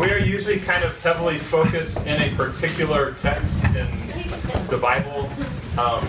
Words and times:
we 0.00 0.10
are 0.10 0.18
usually 0.18 0.58
kind 0.58 0.82
of 0.82 0.98
heavily 1.02 1.36
focused 1.36 1.98
in 2.06 2.22
a 2.22 2.34
particular 2.34 3.12
text 3.12 3.62
in 3.66 3.86
the 4.68 4.78
Bible. 4.78 5.28
Um, 5.78 6.08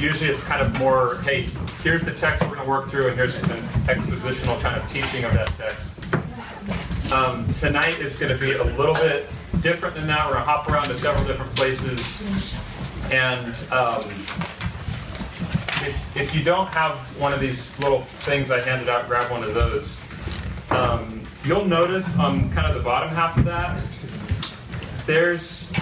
usually 0.00 0.30
it's 0.30 0.42
kind 0.44 0.62
of 0.62 0.72
more, 0.78 1.20
hey, 1.20 1.42
here's 1.82 2.02
the 2.02 2.14
text 2.14 2.42
we're 2.42 2.54
going 2.54 2.62
to 2.62 2.68
work 2.68 2.88
through, 2.88 3.08
and 3.08 3.16
here's 3.16 3.36
an 3.36 3.50
expositional 3.84 4.58
kind 4.62 4.80
of 4.80 4.90
teaching 4.90 5.24
of 5.24 5.34
that 5.34 5.48
text. 5.58 7.12
Um, 7.12 7.46
tonight 7.54 7.98
is 7.98 8.16
going 8.16 8.32
to 8.32 8.38
be 8.38 8.52
a 8.52 8.64
little 8.78 8.94
bit 8.94 9.26
different 9.60 9.94
than 9.94 10.06
that. 10.06 10.26
We're 10.26 10.32
going 10.32 10.46
to 10.46 10.50
hop 10.50 10.70
around 10.70 10.88
to 10.88 10.94
several 10.94 11.26
different 11.26 11.54
places. 11.54 12.22
And 13.12 13.46
um, 13.70 14.00
if, 15.84 16.16
if 16.16 16.34
you 16.34 16.42
don't 16.42 16.68
have 16.68 16.96
one 17.20 17.34
of 17.34 17.40
these 17.40 17.78
little 17.78 18.00
things 18.00 18.50
I 18.50 18.62
handed 18.62 18.88
out, 18.88 19.06
grab 19.06 19.30
one 19.30 19.44
of 19.44 19.52
those. 19.52 20.00
Um, 20.70 21.21
you'll 21.44 21.64
notice 21.64 22.16
on 22.18 22.50
kind 22.50 22.66
of 22.66 22.74
the 22.74 22.82
bottom 22.82 23.08
half 23.08 23.36
of 23.36 23.44
that, 23.44 23.82
there's 25.06 25.72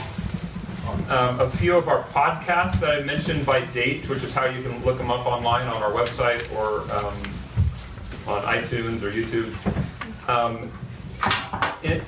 um, 1.09 1.39
a 1.41 1.51
few 1.51 1.77
of 1.77 1.89
our 1.89 2.03
podcasts 2.05 2.81
that 2.81 3.01
I 3.01 3.05
mentioned 3.05 3.45
by 3.45 3.65
date, 3.67 4.09
which 4.09 4.23
is 4.23 4.35
how 4.35 4.47
you 4.47 4.63
can 4.63 4.83
look 4.85 4.99
them 4.99 5.11
up 5.11 5.27
online 5.27 5.67
on 5.67 5.83
our 5.83 5.93
website 5.93 6.51
or 6.55 6.83
um, 6.95 7.15
on 8.27 8.43
iTunes 8.45 9.03
or 9.03 9.11
YouTube. 9.11 9.51
Um, 10.29 10.71
it, 11.83 12.03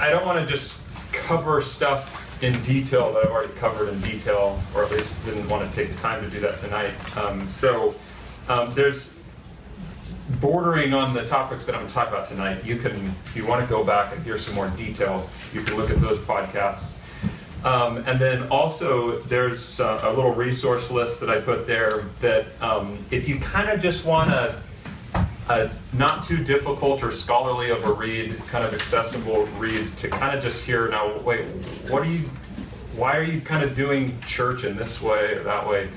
I 0.00 0.10
don't 0.10 0.24
want 0.24 0.38
to 0.38 0.46
just 0.46 0.80
cover 1.12 1.60
stuff 1.60 2.42
in 2.42 2.52
detail 2.62 3.12
that 3.12 3.26
I've 3.26 3.30
already 3.30 3.52
covered 3.54 3.88
in 3.88 4.00
detail, 4.00 4.60
or 4.74 4.84
at 4.84 4.90
least 4.90 5.24
didn't 5.24 5.48
want 5.48 5.68
to 5.68 5.74
take 5.74 5.90
the 5.90 5.98
time 6.00 6.22
to 6.22 6.30
do 6.30 6.40
that 6.40 6.58
tonight. 6.58 6.92
Um, 7.16 7.48
so 7.50 7.94
um, 8.48 8.74
there's 8.74 9.15
bordering 10.40 10.92
on 10.92 11.14
the 11.14 11.26
topics 11.26 11.66
that 11.66 11.74
I'm 11.74 11.82
going 11.82 11.88
to 11.88 11.94
talk 11.94 12.08
about 12.08 12.28
tonight. 12.28 12.64
You 12.64 12.76
can, 12.76 12.92
if 13.24 13.36
you 13.36 13.46
want 13.46 13.62
to 13.62 13.68
go 13.68 13.84
back 13.84 14.14
and 14.14 14.22
hear 14.24 14.38
some 14.38 14.54
more 14.54 14.68
detail, 14.70 15.28
you 15.52 15.62
can 15.62 15.76
look 15.76 15.90
at 15.90 16.00
those 16.00 16.18
podcasts. 16.18 16.98
Um, 17.64 17.98
and 17.98 18.20
then 18.20 18.46
also, 18.48 19.18
there's 19.20 19.80
uh, 19.80 20.00
a 20.02 20.12
little 20.12 20.32
resource 20.32 20.90
list 20.90 21.20
that 21.20 21.30
I 21.30 21.40
put 21.40 21.66
there 21.66 22.04
that 22.20 22.46
um, 22.60 22.98
if 23.10 23.28
you 23.28 23.38
kind 23.40 23.70
of 23.70 23.80
just 23.80 24.04
want 24.04 24.30
to 24.30 24.60
a 25.48 25.70
not 25.92 26.24
too 26.24 26.42
difficult 26.42 27.02
or 27.02 27.12
scholarly 27.12 27.70
of 27.70 27.84
a 27.84 27.92
read, 27.92 28.36
kind 28.48 28.64
of 28.64 28.74
accessible 28.74 29.46
read 29.58 29.86
to 29.98 30.08
kind 30.08 30.36
of 30.36 30.42
just 30.42 30.64
hear 30.64 30.88
now, 30.88 31.18
wait, 31.20 31.44
what 31.88 32.02
are 32.02 32.10
you, 32.10 32.18
why 32.96 33.16
are 33.16 33.22
you 33.22 33.40
kind 33.40 33.62
of 33.62 33.76
doing 33.76 34.18
church 34.22 34.64
in 34.64 34.76
this 34.76 35.00
way 35.00 35.34
or 35.34 35.44
that 35.44 35.68
way? 35.68 35.88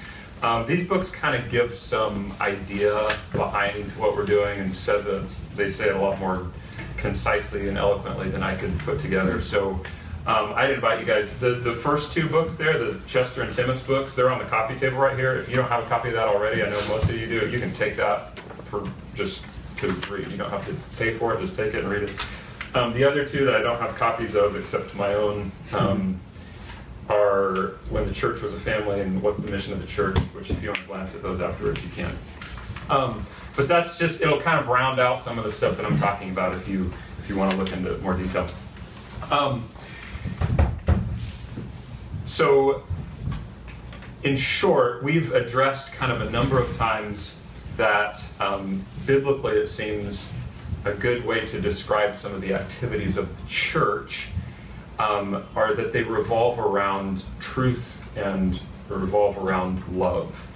Um, 0.42 0.66
these 0.66 0.88
books 0.88 1.12
kind 1.12 1.36
of 1.36 1.50
give 1.52 1.76
some 1.76 2.28
idea 2.40 3.16
behind 3.34 3.92
what 3.98 4.16
we're 4.16 4.26
doing 4.26 4.60
and 4.60 4.74
said 4.74 5.04
that 5.06 5.30
they 5.56 5.70
say 5.70 5.90
it 5.90 5.96
a 5.96 6.00
lot 6.00 6.18
more 6.20 6.48
concisely 6.98 7.68
and 7.68 7.78
eloquently 7.78 8.30
than 8.30 8.42
I 8.42 8.56
could 8.56 8.78
put 8.80 9.00
together. 9.00 9.42
So 9.42 9.82
um, 10.26 10.54
I'd 10.56 10.72
invite 10.72 11.00
you 11.00 11.06
guys. 11.06 11.38
The, 11.40 11.52
the 11.52 11.74
first 11.74 12.14
two 12.14 12.30
books 12.30 12.56
there, 12.56 12.78
the 12.78 13.00
Chester 13.08 13.42
and 13.42 13.54
Timmis 13.54 13.86
books, 13.86 14.16
they're 14.16 14.30
on 14.30 14.40
the 14.40 14.46
coffee 14.46 14.78
table 14.78 14.98
right 14.98 15.18
here. 15.18 15.36
If 15.36 15.50
you 15.50 15.56
don't 15.56 15.70
have 15.70 15.84
a 15.84 15.88
copy 15.88 16.10
of 16.10 16.16
that 16.16 16.28
already, 16.28 16.64
I 16.64 16.70
know 16.70 16.80
most 16.88 17.06
of 17.06 17.20
you 17.20 17.28
do, 17.28 17.50
you 17.50 17.60
can 17.60 17.74
take 17.74 17.96
that 17.98 18.40
for 18.66 18.84
just 19.16 19.44
to 19.78 19.92
read. 20.12 20.30
You 20.32 20.38
don't 20.38 20.50
have 20.50 20.66
to 20.68 20.74
pay 20.98 21.14
for 21.14 21.34
it, 21.34 21.42
just 21.42 21.56
take 21.56 21.74
it 21.74 21.84
and 21.84 21.90
read 21.90 22.04
it. 22.04 22.16
Um, 22.76 22.94
the 22.94 23.04
other 23.04 23.26
two 23.26 23.46
that 23.46 23.56
I 23.56 23.62
don't 23.62 23.80
have 23.80 23.96
copies 23.96 24.36
of, 24.36 24.56
except 24.56 24.94
my 24.94 25.16
own, 25.16 25.52
um, 25.74 26.20
are 27.10 27.78
When 27.90 28.08
the 28.08 28.14
Church 28.14 28.42
Was 28.42 28.54
a 28.54 28.60
Family 28.60 29.02
and 29.02 29.22
What's 29.22 29.40
the 29.40 29.52
Mission 29.52 29.74
of 29.74 29.82
the 29.82 29.88
Church, 29.88 30.18
which 30.34 30.50
if 30.52 30.62
you 30.62 30.70
want 30.70 30.82
to 30.82 30.88
glance 30.88 31.16
at 31.16 31.22
those 31.22 31.42
afterwards, 31.42 31.84
you 31.84 31.90
can. 31.92 32.12
Um, 32.90 33.26
but 33.56 33.68
that's 33.68 33.98
just, 33.98 34.22
it'll 34.22 34.40
kind 34.40 34.60
of 34.60 34.68
round 34.68 35.00
out 35.00 35.20
some 35.22 35.38
of 35.38 35.44
the 35.44 35.52
stuff 35.52 35.76
that 35.78 35.86
I'm 35.86 36.00
talking 36.00 36.30
about 36.30 36.56
if 36.56 36.68
you, 36.68 36.92
if 37.20 37.30
you 37.30 37.36
want 37.36 37.52
to 37.52 37.58
look 37.58 37.72
into 37.72 37.98
more 38.00 38.14
detail. 38.14 38.48
Um, 39.32 39.68
so, 42.26 42.84
in 44.24 44.36
short, 44.38 45.04
we've 45.04 45.34
addressed 45.34 45.94
kind 45.94 46.12
of 46.12 46.22
a 46.22 46.30
number 46.30 46.60
of 46.60 46.76
times 46.78 47.42
that 47.78 48.24
um, 48.40 48.86
biblically 49.06 49.54
it 49.54 49.68
seems 49.68 50.32
a 50.86 50.94
good 50.94 51.26
way 51.26 51.46
to 51.46 51.60
describe 51.60 52.16
some 52.16 52.34
of 52.34 52.42
the 52.42 52.54
activities 52.54 53.18
of 53.18 53.36
the 53.36 53.50
church 53.50 54.30
um, 55.00 55.46
are 55.56 55.74
that 55.74 55.92
they 55.92 56.04
revolve 56.04 56.60
around 56.60 57.24
truth 57.40 58.02
and 58.16 58.60
revolve 58.90 59.38
around 59.38 59.86
love. 59.88 60.48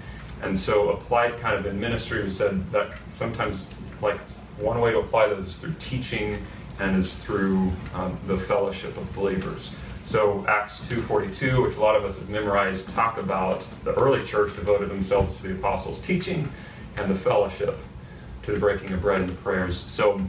And 0.41 0.57
so, 0.57 0.89
applied 0.89 1.39
kind 1.39 1.55
of 1.55 1.65
in 1.65 1.79
ministry, 1.79 2.21
we 2.21 2.29
said 2.29 2.69
that 2.71 2.97
sometimes, 3.07 3.69
like, 4.01 4.19
one 4.57 4.79
way 4.81 4.91
to 4.91 4.99
apply 4.99 5.27
those 5.27 5.47
is 5.47 5.57
through 5.57 5.75
teaching 5.79 6.43
and 6.79 6.97
is 6.97 7.15
through 7.15 7.71
um, 7.93 8.19
the 8.27 8.37
fellowship 8.37 8.95
of 8.97 9.15
believers. 9.15 9.73
So 10.03 10.45
Acts 10.47 10.85
2.42, 10.87 11.63
which 11.63 11.77
a 11.77 11.79
lot 11.79 11.95
of 11.95 12.03
us 12.03 12.17
have 12.17 12.29
memorized, 12.29 12.89
talk 12.89 13.17
about 13.17 13.63
the 13.85 13.93
early 13.93 14.25
church 14.25 14.53
devoted 14.55 14.89
themselves 14.89 15.37
to 15.37 15.43
the 15.43 15.53
apostles' 15.53 15.99
teaching 15.99 16.51
and 16.97 17.09
the 17.09 17.15
fellowship 17.15 17.77
to 18.43 18.51
the 18.51 18.59
breaking 18.59 18.91
of 18.91 19.01
bread 19.01 19.21
and 19.21 19.29
the 19.29 19.35
prayers. 19.35 19.77
So 19.77 20.19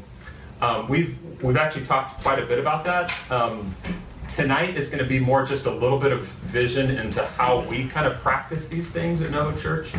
um, 0.60 0.88
we've 0.88 1.18
we've 1.42 1.56
actually 1.56 1.84
talked 1.84 2.22
quite 2.22 2.38
a 2.38 2.46
bit 2.46 2.60
about 2.60 2.84
that. 2.84 3.12
Um, 3.30 3.74
tonight 4.28 4.76
is 4.76 4.88
going 4.88 5.02
to 5.02 5.08
be 5.08 5.20
more 5.20 5.44
just 5.44 5.66
a 5.66 5.70
little 5.70 5.98
bit 5.98 6.12
of 6.12 6.22
vision 6.22 6.90
into 6.90 7.24
how 7.24 7.60
we 7.60 7.86
kind 7.88 8.06
of 8.06 8.18
practice 8.20 8.68
these 8.68 8.90
things 8.90 9.22
at 9.22 9.30
Novo 9.30 9.56
Church, 9.56 9.92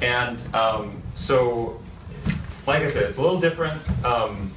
and 0.00 0.42
um, 0.54 1.02
so, 1.14 1.80
like 2.66 2.82
I 2.82 2.88
said, 2.88 3.04
it's 3.04 3.18
a 3.18 3.22
little 3.22 3.40
different. 3.40 3.80
Um, 4.04 4.50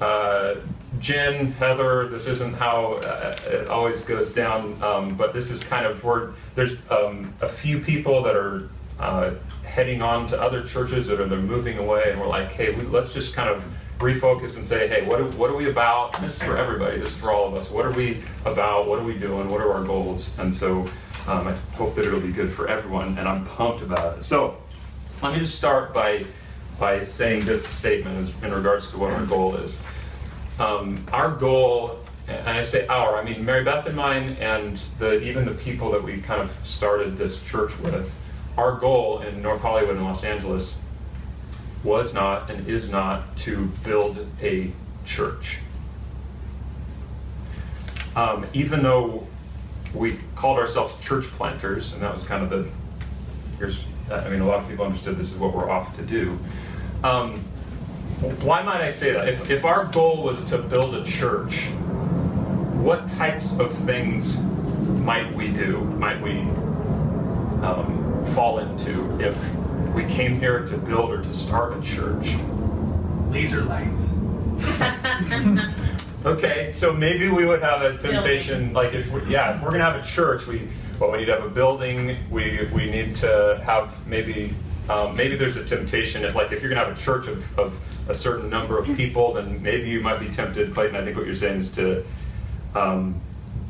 uh, 0.00 0.56
Jen, 0.98 1.52
Heather, 1.52 2.08
this 2.08 2.26
isn't 2.26 2.54
how 2.54 2.94
uh, 2.94 3.36
it 3.46 3.68
always 3.68 4.02
goes 4.02 4.32
down, 4.32 4.80
um, 4.82 5.14
but 5.16 5.32
this 5.32 5.50
is 5.50 5.62
kind 5.62 5.86
of 5.86 6.02
where 6.04 6.30
there's 6.54 6.76
um, 6.90 7.32
a 7.40 7.48
few 7.48 7.80
people 7.80 8.22
that 8.22 8.36
are 8.36 8.68
uh, 8.98 9.32
heading 9.64 10.02
on 10.02 10.26
to 10.26 10.40
other 10.40 10.62
churches 10.62 11.06
that 11.06 11.20
are 11.20 11.26
they're 11.26 11.38
moving 11.38 11.78
away, 11.78 12.10
and 12.10 12.20
we're 12.20 12.26
like, 12.26 12.52
hey, 12.52 12.74
we, 12.74 12.82
let's 12.82 13.12
just 13.12 13.34
kind 13.34 13.48
of 13.48 13.64
refocus 14.00 14.56
and 14.56 14.64
say, 14.64 14.88
hey, 14.88 15.06
what 15.06 15.20
are, 15.20 15.26
what 15.32 15.50
are 15.50 15.56
we 15.56 15.68
about? 15.68 16.18
This 16.20 16.36
is 16.36 16.42
for 16.42 16.56
everybody. 16.56 16.98
This 16.98 17.10
is 17.10 17.18
for 17.18 17.30
all 17.30 17.46
of 17.46 17.54
us. 17.54 17.70
What 17.70 17.84
are 17.84 17.92
we 17.92 18.22
about? 18.46 18.88
What 18.88 18.98
are 18.98 19.04
we 19.04 19.16
doing? 19.18 19.48
What 19.48 19.60
are 19.60 19.72
our 19.72 19.84
goals? 19.84 20.36
And 20.38 20.52
so 20.52 20.88
um, 21.26 21.46
I 21.46 21.52
hope 21.76 21.94
that 21.96 22.06
it'll 22.06 22.20
be 22.20 22.32
good 22.32 22.50
for 22.50 22.66
everyone, 22.66 23.18
and 23.18 23.28
I'm 23.28 23.44
pumped 23.44 23.82
about 23.82 24.18
it. 24.18 24.24
So 24.24 24.56
let 25.22 25.34
me 25.34 25.38
just 25.38 25.56
start 25.56 25.92
by 25.94 26.24
by 26.78 27.04
saying 27.04 27.44
this 27.44 27.66
statement 27.66 28.32
in 28.42 28.54
regards 28.54 28.90
to 28.90 28.96
what 28.96 29.12
our 29.12 29.26
goal 29.26 29.54
is. 29.56 29.82
Um, 30.58 31.04
our 31.12 31.30
goal, 31.30 31.98
and 32.26 32.48
I 32.48 32.62
say 32.62 32.86
our, 32.86 33.18
I 33.18 33.22
mean 33.22 33.44
Mary 33.44 33.62
Beth 33.62 33.84
and 33.84 33.94
mine, 33.94 34.38
and 34.40 34.78
the, 34.98 35.20
even 35.20 35.44
the 35.44 35.50
people 35.52 35.90
that 35.90 36.02
we 36.02 36.22
kind 36.22 36.40
of 36.40 36.50
started 36.64 37.18
this 37.18 37.38
church 37.42 37.78
with 37.80 38.14
our 38.56 38.78
goal 38.78 39.20
in 39.20 39.42
North 39.42 39.60
Hollywood 39.60 39.96
and 39.96 40.04
Los 40.06 40.24
Angeles 40.24 40.78
was 41.82 42.12
not 42.12 42.50
and 42.50 42.66
is 42.66 42.90
not 42.90 43.36
to 43.38 43.66
build 43.84 44.26
a 44.42 44.72
church. 45.04 45.58
Um, 48.14 48.46
even 48.52 48.82
though 48.82 49.26
we 49.94 50.18
called 50.34 50.58
ourselves 50.58 51.02
church 51.04 51.24
planters, 51.26 51.92
and 51.92 52.02
that 52.02 52.12
was 52.12 52.22
kind 52.22 52.42
of 52.42 52.50
the 52.50 52.68
here's 53.58 53.84
I 54.10 54.28
mean 54.28 54.40
a 54.40 54.46
lot 54.46 54.60
of 54.60 54.68
people 54.68 54.84
understood 54.84 55.16
this 55.16 55.32
is 55.32 55.38
what 55.38 55.54
we're 55.54 55.70
off 55.70 55.94
to 55.96 56.02
do. 56.02 56.38
Um, 57.04 57.40
why 58.42 58.62
might 58.62 58.82
I 58.82 58.90
say 58.90 59.12
that? 59.12 59.28
If, 59.28 59.48
if 59.50 59.64
our 59.64 59.86
goal 59.86 60.22
was 60.22 60.44
to 60.46 60.58
build 60.58 60.94
a 60.94 61.04
church, 61.04 61.68
what 62.76 63.08
types 63.08 63.58
of 63.58 63.74
things 63.78 64.40
might 64.40 65.32
we 65.34 65.48
do? 65.48 65.80
Might 65.80 66.20
we 66.20 66.40
um, 67.62 68.26
fall 68.34 68.58
into 68.58 69.18
if 69.20 69.38
we 70.00 70.14
came 70.14 70.40
here 70.40 70.64
to 70.64 70.78
build 70.78 71.10
or 71.10 71.22
to 71.22 71.34
start 71.34 71.76
a 71.76 71.80
church? 71.82 72.34
Laser 73.28 73.62
lights. 73.62 74.12
okay, 76.24 76.70
so 76.72 76.92
maybe 76.92 77.28
we 77.28 77.44
would 77.44 77.62
have 77.62 77.82
a 77.82 77.98
temptation, 77.98 78.72
like 78.72 78.94
if 78.94 79.10
we, 79.12 79.22
yeah, 79.26 79.54
if 79.54 79.62
we're 79.62 79.70
gonna 79.70 79.84
have 79.84 80.02
a 80.02 80.06
church, 80.06 80.46
we 80.46 80.68
well, 80.98 81.12
we 81.12 81.18
need 81.18 81.26
to 81.26 81.34
have 81.34 81.44
a 81.44 81.50
building. 81.50 82.16
We 82.30 82.68
we 82.72 82.90
need 82.90 83.14
to 83.16 83.60
have 83.64 84.06
maybe 84.06 84.54
um, 84.88 85.16
maybe 85.16 85.36
there's 85.36 85.56
a 85.56 85.64
temptation 85.64 86.22
that 86.22 86.34
like 86.34 86.50
if 86.50 86.62
you're 86.62 86.70
gonna 86.70 86.84
have 86.84 86.96
a 86.96 87.00
church 87.00 87.26
of, 87.28 87.58
of 87.58 87.78
a 88.08 88.14
certain 88.14 88.48
number 88.48 88.78
of 88.78 88.86
people, 88.96 89.34
then 89.34 89.62
maybe 89.62 89.88
you 89.88 90.00
might 90.00 90.18
be 90.18 90.28
tempted, 90.28 90.72
Clayton. 90.72 90.96
I 90.96 91.04
think 91.04 91.16
what 91.16 91.26
you're 91.26 91.34
saying 91.34 91.58
is 91.58 91.70
to 91.72 92.04
um, 92.74 93.20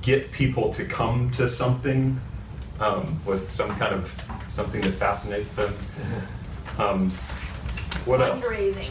get 0.00 0.30
people 0.30 0.70
to 0.74 0.84
come 0.84 1.30
to 1.32 1.48
something 1.48 2.20
um, 2.78 3.20
with 3.24 3.50
some 3.50 3.74
kind 3.76 3.94
of 3.94 4.14
something 4.50 4.80
that 4.82 4.92
fascinates 4.92 5.52
them. 5.52 5.74
Um, 6.78 7.10
what 8.06 8.22
else? 8.22 8.42
Fundraising. 8.42 8.88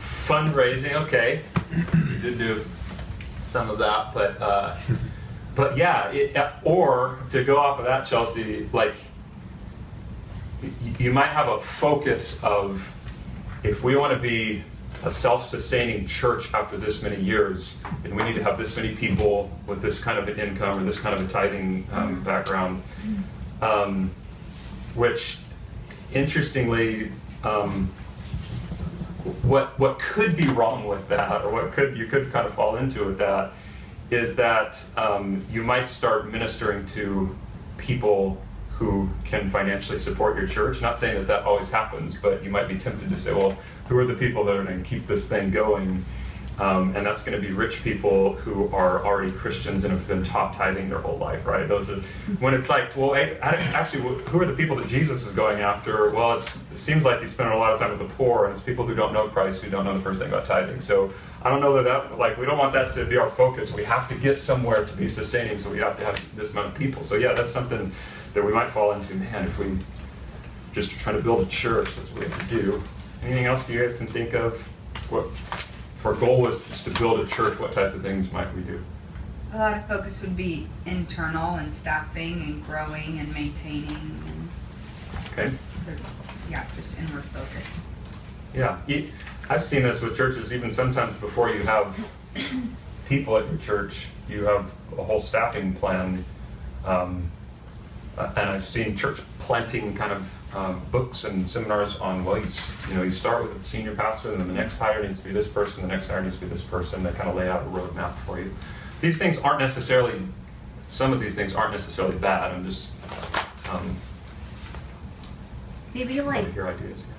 Fundraising. 0.00 0.92
Okay, 1.04 1.40
you 1.94 2.18
did 2.18 2.36
do 2.36 2.64
some 3.44 3.70
of 3.70 3.78
that, 3.78 4.12
but 4.12 4.42
uh, 4.42 4.76
but 5.54 5.76
yeah, 5.76 6.10
it, 6.10 6.36
or 6.62 7.20
to 7.30 7.42
go 7.42 7.56
off 7.56 7.78
of 7.78 7.86
that, 7.86 8.04
Chelsea, 8.04 8.68
like 8.72 8.96
you 10.98 11.12
might 11.12 11.28
have 11.28 11.48
a 11.48 11.58
focus 11.58 12.42
of 12.42 12.92
if 13.62 13.82
we 13.82 13.96
want 13.96 14.12
to 14.12 14.18
be 14.18 14.62
a 15.04 15.12
self-sustaining 15.12 16.06
church 16.06 16.52
after 16.52 16.76
this 16.76 17.02
many 17.02 17.20
years, 17.22 17.78
and 18.04 18.14
we 18.14 18.22
need 18.24 18.34
to 18.34 18.42
have 18.42 18.58
this 18.58 18.76
many 18.76 18.94
people 18.94 19.50
with 19.66 19.80
this 19.80 20.02
kind 20.02 20.18
of 20.18 20.28
an 20.28 20.38
income 20.38 20.80
or 20.80 20.84
this 20.84 20.98
kind 20.98 21.14
of 21.14 21.26
a 21.26 21.32
tithing 21.32 21.86
um, 21.92 22.22
background. 22.22 22.82
Um, 23.60 24.10
which, 24.94 25.38
interestingly, 26.12 27.10
um, 27.42 27.90
what 29.42 29.78
what 29.78 29.98
could 29.98 30.36
be 30.36 30.46
wrong 30.48 30.86
with 30.86 31.08
that, 31.08 31.42
or 31.44 31.52
what 31.52 31.72
could 31.72 31.96
you 31.96 32.06
could 32.06 32.30
kind 32.32 32.46
of 32.46 32.54
fall 32.54 32.76
into 32.76 33.04
with 33.04 33.18
that, 33.18 33.52
is 34.10 34.36
that 34.36 34.78
um, 34.96 35.44
you 35.50 35.62
might 35.62 35.88
start 35.88 36.30
ministering 36.30 36.84
to 36.86 37.34
people 37.78 38.40
who 38.72 39.08
can 39.24 39.48
financially 39.48 39.98
support 39.98 40.36
your 40.36 40.48
church. 40.48 40.82
Not 40.82 40.96
saying 40.96 41.16
that 41.16 41.26
that 41.28 41.44
always 41.44 41.70
happens, 41.70 42.16
but 42.16 42.42
you 42.42 42.50
might 42.50 42.68
be 42.68 42.76
tempted 42.76 43.08
to 43.08 43.16
say, 43.16 43.32
well, 43.32 43.56
who 43.88 43.96
are 43.96 44.04
the 44.04 44.14
people 44.14 44.44
that 44.44 44.56
are 44.56 44.64
going 44.64 44.82
to 44.82 44.88
keep 44.88 45.06
this 45.06 45.28
thing 45.28 45.50
going? 45.50 46.04
Um, 46.58 46.94
and 46.94 47.04
that's 47.04 47.24
going 47.24 47.40
to 47.40 47.44
be 47.44 47.52
rich 47.52 47.82
people 47.82 48.34
who 48.34 48.68
are 48.72 49.04
already 49.04 49.32
Christians 49.32 49.82
and 49.82 49.92
have 49.92 50.06
been 50.06 50.22
taught 50.22 50.52
tithing 50.54 50.88
their 50.88 51.00
whole 51.00 51.18
life, 51.18 51.46
right? 51.46 51.66
Those 51.66 51.90
are 51.90 51.96
when 52.38 52.54
it's 52.54 52.68
like, 52.68 52.96
well, 52.96 53.16
actually, 53.16 54.02
who 54.02 54.40
are 54.40 54.46
the 54.46 54.54
people 54.54 54.76
that 54.76 54.86
Jesus 54.86 55.26
is 55.26 55.34
going 55.34 55.60
after? 55.60 56.10
Well, 56.10 56.38
it 56.38 56.58
seems 56.76 57.04
like 57.04 57.20
he's 57.20 57.32
spending 57.32 57.56
a 57.56 57.58
lot 57.58 57.72
of 57.72 57.80
time 57.80 57.90
with 57.90 58.08
the 58.08 58.14
poor, 58.14 58.44
and 58.44 58.54
it's 58.54 58.62
people 58.62 58.86
who 58.86 58.94
don't 58.94 59.12
know 59.12 59.26
Christ 59.26 59.64
who 59.64 59.70
don't 59.70 59.84
know 59.84 59.94
the 59.94 60.02
first 60.02 60.20
thing 60.20 60.28
about 60.28 60.44
tithing. 60.44 60.78
So 60.78 61.12
I 61.42 61.50
don't 61.50 61.60
know 61.60 61.74
that 61.82 61.84
that 61.84 62.18
like 62.18 62.38
we 62.38 62.46
don't 62.46 62.58
want 62.58 62.72
that 62.74 62.92
to 62.92 63.04
be 63.04 63.16
our 63.16 63.28
focus. 63.30 63.74
We 63.74 63.82
have 63.84 64.08
to 64.10 64.14
get 64.14 64.38
somewhere 64.38 64.84
to 64.84 64.96
be 64.96 65.08
sustaining, 65.08 65.58
so 65.58 65.72
we 65.72 65.78
have 65.78 65.98
to 65.98 66.04
have 66.04 66.36
this 66.36 66.52
amount 66.52 66.68
of 66.68 66.74
people. 66.76 67.02
So 67.02 67.16
yeah, 67.16 67.32
that's 67.32 67.52
something 67.52 67.90
that 68.32 68.44
we 68.44 68.52
might 68.52 68.70
fall 68.70 68.92
into. 68.92 69.14
Man, 69.14 69.44
if 69.44 69.58
we 69.58 69.76
just 70.72 70.92
trying 70.92 71.16
to 71.16 71.22
build 71.22 71.44
a 71.44 71.50
church, 71.50 71.96
that's 71.96 72.12
what 72.12 72.20
we 72.20 72.28
have 72.28 72.48
to 72.48 72.62
do. 72.62 72.82
Anything 73.24 73.46
else 73.46 73.68
you 73.68 73.80
guys 73.80 73.98
can 73.98 74.06
think 74.06 74.34
of? 74.34 74.60
What? 75.10 75.26
If 76.04 76.08
our 76.08 76.14
goal 76.14 76.42
was 76.42 76.62
just 76.68 76.84
to 76.84 76.90
build 76.90 77.18
a 77.20 77.26
church, 77.26 77.58
what 77.58 77.72
type 77.72 77.94
of 77.94 78.02
things 78.02 78.30
might 78.30 78.54
we 78.54 78.60
do? 78.60 78.78
A 79.54 79.58
lot 79.58 79.78
of 79.78 79.86
focus 79.86 80.20
would 80.20 80.36
be 80.36 80.66
internal 80.84 81.54
and 81.54 81.72
staffing 81.72 82.42
and 82.42 82.62
growing 82.66 83.18
and 83.20 83.32
maintaining 83.32 83.88
and 83.88 84.48
okay. 85.32 85.50
So 85.78 85.92
yeah, 86.50 86.66
just 86.76 86.98
inward 86.98 87.24
focus. 87.24 87.64
Yeah, 88.52 88.78
I've 89.48 89.64
seen 89.64 89.82
this 89.82 90.02
with 90.02 90.14
churches. 90.14 90.52
Even 90.52 90.70
sometimes 90.70 91.16
before 91.20 91.48
you 91.48 91.62
have 91.62 91.96
people 93.08 93.38
at 93.38 93.46
your 93.46 93.56
church, 93.56 94.08
you 94.28 94.44
have 94.44 94.70
a 94.98 95.02
whole 95.02 95.20
staffing 95.20 95.72
plan. 95.72 96.22
Um, 96.84 97.30
and 98.18 98.50
I've 98.50 98.68
seen 98.68 98.96
church 98.96 99.20
planting 99.38 99.94
kind 99.94 100.12
of 100.12 100.56
um, 100.56 100.80
books 100.92 101.24
and 101.24 101.48
seminars 101.48 101.96
on 101.96 102.24
well, 102.24 102.38
you, 102.38 102.46
you 102.88 102.94
know, 102.94 103.02
you 103.02 103.10
start 103.10 103.42
with 103.42 103.56
the 103.56 103.62
senior 103.62 103.94
pastor, 103.94 104.32
and 104.32 104.40
then 104.40 104.48
the 104.48 104.54
next 104.54 104.78
hire 104.78 105.02
needs 105.02 105.18
to 105.18 105.24
be 105.24 105.32
this 105.32 105.48
person, 105.48 105.82
the 105.82 105.88
next 105.88 106.06
hire 106.06 106.22
needs 106.22 106.36
to 106.36 106.42
be 106.42 106.48
this 106.48 106.62
person. 106.62 107.02
They 107.02 107.10
kind 107.12 107.28
of 107.28 107.34
lay 107.34 107.48
out 107.48 107.62
a 107.62 107.66
roadmap 107.66 108.12
for 108.18 108.38
you. 108.38 108.54
These 109.00 109.18
things 109.18 109.38
aren't 109.38 109.58
necessarily, 109.58 110.20
some 110.88 111.12
of 111.12 111.20
these 111.20 111.34
things 111.34 111.54
aren't 111.54 111.72
necessarily 111.72 112.16
bad. 112.16 112.52
I'm 112.52 112.64
just 112.64 112.92
um, 113.68 113.96
maybe 115.92 116.20
like 116.20 116.46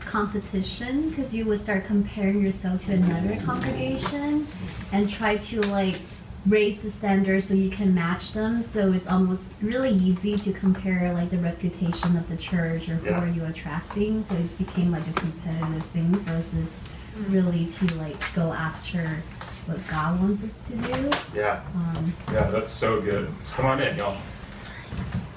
competition 0.01 1.09
because 1.09 1.33
you 1.33 1.45
would 1.45 1.59
start 1.59 1.85
comparing 1.85 2.41
yourself 2.41 2.85
to 2.85 2.93
another 2.93 3.35
congregation 3.41 4.47
and 4.91 5.09
try 5.09 5.37
to 5.37 5.61
like 5.63 5.99
raise 6.47 6.81
the 6.81 6.91
standards 6.91 7.47
so 7.47 7.53
you 7.53 7.69
can 7.69 7.93
match 7.93 8.33
them. 8.33 8.61
So 8.61 8.91
it's 8.93 9.07
almost 9.07 9.43
really 9.61 9.91
easy 9.91 10.37
to 10.37 10.53
compare 10.53 11.13
like 11.13 11.29
the 11.29 11.37
reputation 11.37 12.15
of 12.15 12.29
the 12.29 12.37
church 12.37 12.87
or 12.89 12.95
who 12.95 13.09
yeah. 13.09 13.21
are 13.21 13.27
you 13.27 13.45
attracting. 13.45 14.23
So 14.25 14.35
it 14.35 14.57
became 14.57 14.91
like 14.91 15.07
a 15.07 15.13
competitive 15.13 15.85
thing 15.85 16.15
versus 16.17 16.69
mm-hmm. 16.69 17.33
really 17.33 17.65
to 17.67 17.95
like 17.95 18.33
go 18.33 18.53
after 18.53 19.23
what 19.65 19.85
God 19.87 20.21
wants 20.21 20.43
us 20.43 20.67
to 20.67 20.75
do. 20.75 21.09
Yeah. 21.33 21.63
Um, 21.75 22.13
yeah, 22.31 22.49
that's 22.51 22.71
so 22.71 23.01
good. 23.01 23.31
Come 23.53 23.65
on 23.65 23.81
in, 23.81 23.97
y'all. 23.97 24.17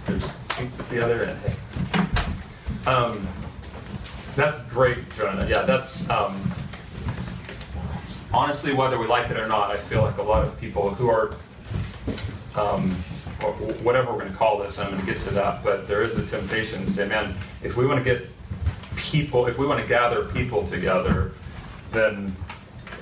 There's 0.04 0.24
seats 0.24 0.78
at 0.80 0.88
the 0.90 1.02
other 1.04 1.24
end. 1.24 1.38
Hey. 1.40 2.90
Um, 2.90 3.26
that's 4.36 4.62
great, 4.64 4.98
Jonah. 5.16 5.46
Yeah, 5.48 5.62
that's 5.62 6.08
um, 6.10 6.40
honestly, 8.32 8.72
whether 8.74 8.98
we 8.98 9.06
like 9.06 9.30
it 9.30 9.38
or 9.38 9.46
not, 9.46 9.70
I 9.70 9.76
feel 9.76 10.02
like 10.02 10.18
a 10.18 10.22
lot 10.22 10.44
of 10.46 10.58
people 10.60 10.90
who 10.90 11.08
are, 11.08 11.34
um, 12.56 12.90
whatever 13.82 14.12
we're 14.12 14.20
going 14.20 14.32
to 14.32 14.36
call 14.36 14.58
this, 14.58 14.78
I'm 14.78 14.90
going 14.90 15.04
to 15.04 15.12
get 15.12 15.20
to 15.22 15.30
that, 15.30 15.62
but 15.62 15.88
there 15.88 16.02
is 16.02 16.18
a 16.18 16.26
temptation 16.26 16.84
to 16.84 16.90
say, 16.90 17.08
man, 17.08 17.34
if 17.62 17.76
we 17.76 17.86
want 17.86 17.98
to 17.98 18.04
get 18.04 18.28
people, 18.96 19.46
if 19.46 19.58
we 19.58 19.66
want 19.66 19.80
to 19.80 19.86
gather 19.86 20.24
people 20.24 20.64
together, 20.64 21.32
then 21.92 22.34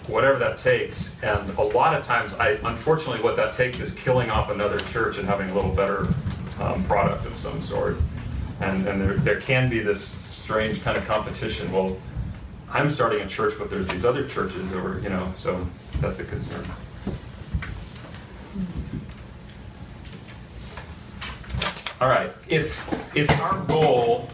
whatever 0.07 0.39
that 0.39 0.59
takes, 0.59 1.21
and 1.23 1.49
a 1.59 1.63
lot 1.63 1.95
of 1.95 2.05
times, 2.05 2.35
I 2.35 2.59
unfortunately, 2.65 3.23
what 3.23 3.37
that 3.37 3.53
takes 3.53 3.81
is 3.81 3.93
killing 3.93 4.31
off 4.31 4.51
another 4.51 4.79
church 4.79 5.19
and 5.19 5.27
having 5.27 5.51
a 5.51 5.55
little 5.55 5.75
better 5.75 6.07
um, 6.61 6.85
product 6.85 7.27
of 7.27 7.37
some 7.37 7.61
sort. 7.61 7.97
And, 8.61 8.87
and 8.87 9.01
there, 9.01 9.15
there 9.15 9.41
can 9.41 9.69
be 9.69 9.81
this 9.81 10.03
strange 10.03 10.83
kind 10.83 10.97
of 10.97 11.05
competition. 11.07 11.71
Well, 11.73 11.97
I'm 12.77 12.91
starting 12.91 13.23
a 13.23 13.27
church, 13.27 13.55
but 13.59 13.71
there's 13.71 13.89
these 13.89 14.05
other 14.05 14.29
churches 14.29 14.71
over, 14.75 15.01
you 15.01 15.09
know, 15.09 15.33
so 15.35 15.67
that's 15.99 16.19
a 16.19 16.25
concern. 16.25 16.63
All 22.03 22.09
right, 22.11 22.31
if 22.51 23.17
if 23.17 23.31
our 23.41 23.59
goal 23.65 24.29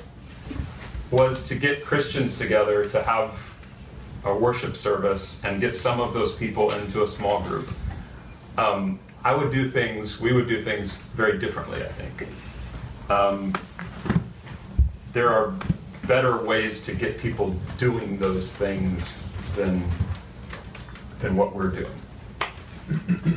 was 1.12 1.46
to 1.50 1.54
get 1.54 1.84
Christians 1.84 2.36
together 2.36 2.84
to 2.86 3.00
have 3.04 3.54
a 4.24 4.34
worship 4.34 4.74
service 4.74 5.44
and 5.44 5.60
get 5.60 5.76
some 5.76 6.00
of 6.00 6.12
those 6.12 6.34
people 6.34 6.72
into 6.72 7.04
a 7.04 7.06
small 7.06 7.42
group, 7.42 7.68
um, 8.58 8.98
I 9.22 9.36
would 9.36 9.52
do 9.52 9.70
things. 9.70 10.20
We 10.20 10.32
would 10.32 10.48
do 10.48 10.60
things 10.64 10.98
very 11.14 11.38
differently. 11.38 11.80
I 11.80 11.92
think 11.92 12.28
um, 13.08 13.52
there 15.12 15.28
are 15.28 15.54
better 16.06 16.42
ways 16.42 16.82
to 16.82 16.94
get 16.94 17.18
people 17.18 17.54
doing 17.78 18.18
those 18.18 18.52
things 18.52 19.22
than, 19.54 19.82
than 21.20 21.36
what 21.36 21.54
we're 21.54 21.68
doing. 21.68 21.92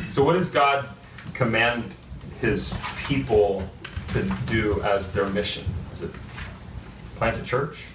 so, 0.10 0.24
what 0.24 0.34
does 0.34 0.50
God 0.50 0.90
command 1.34 1.94
his 2.42 2.74
people 3.08 3.68
to 4.10 4.24
do 4.48 4.82
as 4.82 5.12
their 5.12 5.28
mission? 5.30 5.66
Is 5.94 6.02
it 6.02 6.12
plant 7.16 7.38
a 7.38 7.44
church? 7.44 7.88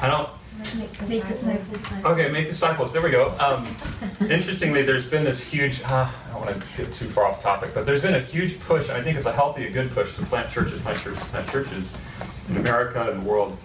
I 0.00 0.08
don't. 0.08 0.28
Make 1.08 1.26
disciples. 1.26 2.04
Okay, 2.04 2.28
make 2.30 2.46
disciples. 2.46 2.92
There 2.92 3.02
we 3.02 3.10
go. 3.10 3.34
Um, 3.38 3.66
interestingly, 4.28 4.82
there's 4.82 5.06
been 5.06 5.24
this 5.24 5.42
huge. 5.42 5.82
Uh, 5.82 6.10
I 6.10 6.32
don't 6.32 6.46
want 6.46 6.60
to 6.60 6.66
get 6.76 6.92
too 6.92 7.08
far 7.08 7.26
off 7.26 7.42
topic, 7.42 7.72
but 7.74 7.86
there's 7.86 8.02
been 8.02 8.14
a 8.14 8.20
huge 8.20 8.58
push, 8.60 8.88
and 8.88 8.96
I 8.96 9.02
think 9.02 9.16
it's 9.16 9.26
a 9.26 9.32
healthy, 9.32 9.66
a 9.66 9.70
good 9.70 9.90
push 9.92 10.14
to 10.16 10.22
plant 10.22 10.50
churches, 10.50 10.80
plant 10.80 11.00
churches, 11.00 11.22
plant 11.24 11.48
churches 11.48 11.96
in 12.48 12.56
America 12.56 13.10
and 13.10 13.22
the 13.22 13.28
world. 13.28 13.56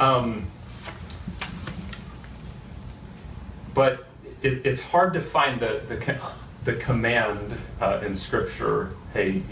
Um, 0.00 0.46
but 3.74 4.06
it, 4.42 4.66
it's 4.66 4.80
hard 4.80 5.14
to 5.14 5.20
find 5.20 5.60
the 5.60 5.82
the, 5.86 6.20
the 6.64 6.74
command 6.74 7.56
uh, 7.80 8.00
in 8.04 8.14
Scripture. 8.14 8.90
Hey, 9.12 9.42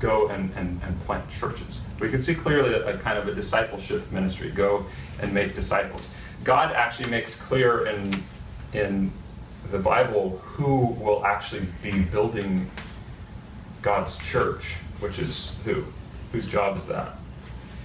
go 0.00 0.28
and, 0.28 0.52
and, 0.56 0.80
and 0.82 1.00
plant 1.02 1.28
churches. 1.30 1.80
We 2.00 2.10
can 2.10 2.18
see 2.18 2.34
clearly 2.34 2.74
a, 2.74 2.96
a 2.96 2.98
kind 2.98 3.16
of 3.16 3.28
a 3.28 3.34
discipleship 3.34 4.10
ministry. 4.10 4.50
Go 4.50 4.86
and 5.20 5.32
make 5.32 5.54
disciples. 5.54 6.08
God 6.44 6.72
actually 6.72 7.10
makes 7.10 7.34
clear 7.34 7.86
in, 7.86 8.22
in 8.72 9.12
the 9.70 9.78
Bible 9.78 10.38
who 10.42 10.86
will 10.86 11.24
actually 11.24 11.66
be 11.82 12.02
building 12.02 12.70
God's 13.80 14.18
church, 14.18 14.74
which 15.00 15.18
is 15.18 15.56
who? 15.64 15.84
Whose 16.32 16.46
job 16.46 16.78
is 16.78 16.86
that? 16.86 17.16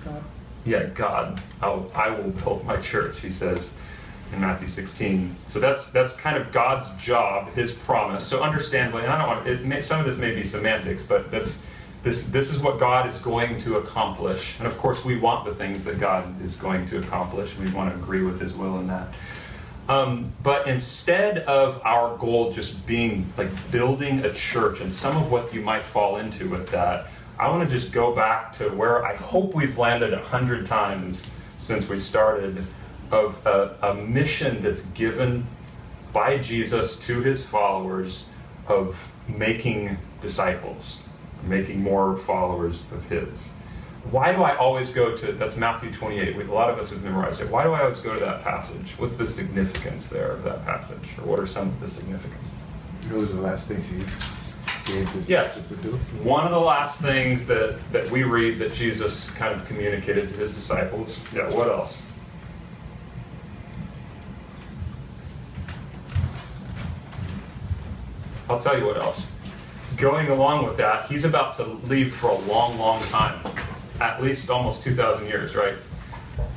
God. 0.03 0.23
Yeah, 0.65 0.83
God. 0.85 1.41
I'll, 1.61 1.89
I 1.95 2.09
will 2.09 2.31
build 2.31 2.65
my 2.65 2.77
church, 2.77 3.21
he 3.21 3.29
says 3.29 3.77
in 4.33 4.41
Matthew 4.41 4.67
16. 4.67 5.35
So 5.45 5.59
that's 5.59 5.89
that's 5.89 6.13
kind 6.13 6.37
of 6.37 6.51
God's 6.51 6.95
job, 6.95 7.53
his 7.53 7.71
promise. 7.71 8.25
So 8.25 8.43
understandably, 8.43 9.03
and 9.03 9.11
I 9.11 9.17
don't 9.17 9.27
want 9.27 9.47
it 9.47 9.65
may, 9.65 9.81
some 9.81 9.99
of 9.99 10.05
this 10.05 10.17
may 10.17 10.35
be 10.35 10.43
semantics, 10.43 11.03
but 11.03 11.31
that's 11.31 11.63
this, 12.07 12.27
this 12.27 12.51
is 12.51 12.59
what 12.59 12.79
God 12.79 13.05
is 13.05 13.19
going 13.19 13.57
to 13.59 13.77
accomplish. 13.77 14.57
And 14.59 14.67
of 14.67 14.77
course, 14.77 15.03
we 15.03 15.19
want 15.19 15.43
the 15.43 15.53
things 15.53 15.83
that 15.83 15.99
God 15.99 16.41
is 16.41 16.55
going 16.55 16.87
to 16.87 16.99
accomplish. 16.99 17.57
We 17.57 17.69
want 17.71 17.93
to 17.93 17.99
agree 17.99 18.23
with 18.23 18.39
His 18.39 18.55
will 18.55 18.79
in 18.79 18.87
that. 18.87 19.09
Um, 19.89 20.31
but 20.41 20.67
instead 20.67 21.39
of 21.39 21.81
our 21.83 22.17
goal 22.17 22.53
just 22.53 22.85
being 22.85 23.25
like 23.37 23.49
building 23.71 24.23
a 24.23 24.33
church 24.33 24.79
and 24.79 24.91
some 24.91 25.17
of 25.17 25.31
what 25.31 25.53
you 25.53 25.61
might 25.61 25.83
fall 25.83 26.15
into 26.15 26.49
with 26.49 26.69
that, 26.69 27.07
I 27.37 27.49
want 27.49 27.69
to 27.69 27.75
just 27.75 27.91
go 27.91 28.15
back 28.15 28.53
to 28.53 28.69
where 28.69 29.05
I 29.05 29.15
hope 29.15 29.53
we've 29.53 29.77
landed 29.77 30.13
a 30.13 30.23
hundred 30.23 30.65
times 30.65 31.27
since 31.57 31.89
we 31.89 31.97
started 31.97 32.63
of 33.11 33.45
a, 33.45 33.75
a 33.81 33.93
mission 33.95 34.61
that's 34.61 34.83
given 34.87 35.45
by 36.13 36.37
Jesus 36.37 36.99
to 37.07 37.21
his 37.21 37.45
followers 37.45 38.27
of 38.67 39.11
making 39.27 39.97
disciples 40.21 41.06
making 41.43 41.81
more 41.81 42.17
followers 42.17 42.83
of 42.91 43.05
his. 43.05 43.49
why 44.11 44.31
do 44.31 44.41
I 44.43 44.55
always 44.55 44.89
go 44.91 45.15
to 45.15 45.31
that's 45.33 45.57
Matthew 45.57 45.91
28? 45.91 46.35
We, 46.37 46.43
a 46.43 46.51
lot 46.51 46.69
of 46.69 46.79
us 46.79 46.89
have 46.91 47.03
memorized 47.03 47.41
it. 47.41 47.49
Why 47.49 47.63
do 47.63 47.73
I 47.73 47.81
always 47.81 47.99
go 47.99 48.13
to 48.13 48.19
that 48.21 48.43
passage? 48.43 48.93
What's 48.97 49.15
the 49.15 49.27
significance 49.27 50.07
there 50.09 50.31
of 50.31 50.43
that 50.43 50.63
passage, 50.65 51.09
or 51.19 51.25
what 51.27 51.39
are 51.39 51.47
some 51.47 51.67
of 51.67 51.79
the 51.79 51.89
significances? 51.89 52.51
Those 53.09 53.29
are 53.31 53.33
the 53.35 53.41
last 53.41 53.67
things 53.67 53.85
he 53.87 53.97
gave 54.93 55.09
his 55.09 55.29
Yeah. 55.29 55.43
to 55.43 55.59
do. 55.77 55.89
One 56.23 56.45
of 56.45 56.51
the 56.51 56.59
last 56.59 57.01
things 57.01 57.45
that, 57.47 57.77
that 57.91 58.09
we 58.09 58.23
read 58.23 58.59
that 58.59 58.73
Jesus 58.73 59.29
kind 59.31 59.53
of 59.53 59.65
communicated 59.67 60.29
to 60.29 60.35
his 60.35 60.53
disciples. 60.53 61.21
Yeah, 61.33 61.49
what 61.49 61.67
else? 61.67 62.03
I'll 68.49 68.59
tell 68.59 68.77
you 68.77 68.85
what 68.85 68.97
else. 68.97 69.27
Going 69.97 70.27
along 70.27 70.63
with 70.63 70.77
that, 70.77 71.07
he's 71.07 71.25
about 71.25 71.53
to 71.55 71.63
leave 71.63 72.13
for 72.13 72.29
a 72.29 72.37
long, 72.41 72.77
long 72.77 73.01
time. 73.05 73.41
At 73.99 74.21
least 74.21 74.47
almost 74.51 74.83
2,000 74.83 75.25
years, 75.25 75.55
right? 75.55 75.73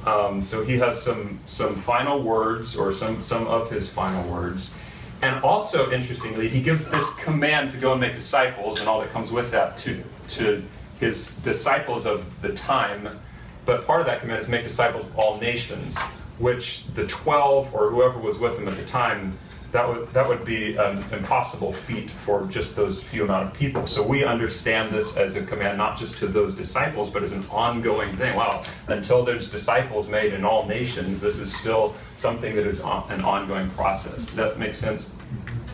Um, 0.06 0.42
so 0.42 0.62
he 0.62 0.76
has 0.78 1.02
some, 1.02 1.40
some 1.46 1.74
final 1.74 2.22
words, 2.22 2.76
or 2.76 2.92
some, 2.92 3.22
some 3.22 3.46
of 3.46 3.70
his 3.70 3.88
final 3.88 4.30
words. 4.30 4.74
And 5.22 5.42
also, 5.42 5.90
interestingly, 5.90 6.48
he 6.50 6.60
gives 6.62 6.84
this 6.84 7.14
command 7.14 7.70
to 7.70 7.78
go 7.78 7.92
and 7.92 8.00
make 8.00 8.14
disciples 8.14 8.78
and 8.78 8.88
all 8.88 9.00
that 9.00 9.10
comes 9.10 9.32
with 9.32 9.50
that 9.52 9.78
to, 9.78 10.02
to 10.28 10.62
his 10.98 11.30
disciples 11.36 12.04
of 12.04 12.42
the 12.42 12.52
time. 12.52 13.18
But 13.64 13.86
part 13.86 14.00
of 14.00 14.06
that 14.06 14.20
command 14.20 14.40
is 14.40 14.50
make 14.50 14.64
disciples 14.64 15.06
of 15.06 15.18
all 15.18 15.38
nations, 15.38 15.98
which 16.38 16.84
the 16.94 17.06
12 17.06 17.74
or 17.74 17.88
whoever 17.90 18.18
was 18.18 18.38
with 18.38 18.58
him 18.58 18.68
at 18.68 18.76
the 18.76 18.84
time, 18.84 19.38
that 19.72 19.88
would, 19.88 20.12
that 20.12 20.26
would 20.26 20.44
be 20.44 20.76
an 20.76 21.02
impossible 21.12 21.72
feat 21.72 22.10
for 22.10 22.44
just 22.46 22.74
those 22.74 23.02
few 23.02 23.24
amount 23.24 23.46
of 23.46 23.54
people. 23.54 23.86
So 23.86 24.04
we 24.04 24.24
understand 24.24 24.92
this 24.92 25.16
as 25.16 25.36
a 25.36 25.44
command 25.44 25.78
not 25.78 25.96
just 25.96 26.16
to 26.18 26.26
those 26.26 26.54
disciples, 26.54 27.08
but 27.08 27.22
as 27.22 27.32
an 27.32 27.44
ongoing 27.50 28.16
thing. 28.16 28.34
Wow, 28.34 28.64
until 28.88 29.24
there's 29.24 29.50
disciples 29.50 30.08
made 30.08 30.32
in 30.32 30.44
all 30.44 30.66
nations, 30.66 31.20
this 31.20 31.38
is 31.38 31.54
still 31.54 31.94
something 32.16 32.56
that 32.56 32.66
is 32.66 32.80
on, 32.80 33.10
an 33.10 33.20
ongoing 33.20 33.70
process. 33.70 34.26
Does 34.26 34.36
that 34.36 34.58
make 34.58 34.74
sense? 34.74 35.08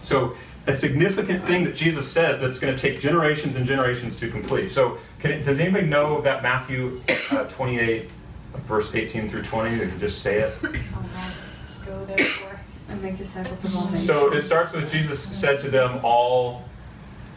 So 0.02 0.36
a 0.66 0.76
significant 0.76 1.44
thing 1.44 1.64
that 1.64 1.74
Jesus 1.74 2.10
says 2.10 2.38
that's 2.38 2.58
going 2.58 2.74
to 2.74 2.80
take 2.80 3.00
generations 3.00 3.56
and 3.56 3.64
generations 3.64 4.18
to 4.20 4.28
complete. 4.28 4.70
So 4.70 4.98
can 5.20 5.30
it, 5.30 5.44
does 5.44 5.58
anybody 5.58 5.86
know 5.86 6.20
that 6.20 6.42
Matthew 6.42 7.00
uh, 7.30 7.44
28, 7.44 8.10
verse 8.66 8.94
18 8.94 9.30
through 9.30 9.42
20? 9.42 9.76
They 9.76 9.86
can 9.88 10.00
just 10.00 10.22
say 10.22 10.40
it. 10.40 10.54
Go 11.86 12.04
therefore 12.04 12.55
and 12.88 13.02
make 13.02 13.16
disciples 13.16 13.64
of 13.64 13.74
all 13.76 13.84
nations. 13.90 14.06
So 14.06 14.32
it 14.32 14.42
starts 14.42 14.72
with 14.72 14.90
Jesus 14.90 15.20
said 15.20 15.58
to 15.60 15.70
them, 15.70 16.00
All 16.04 16.64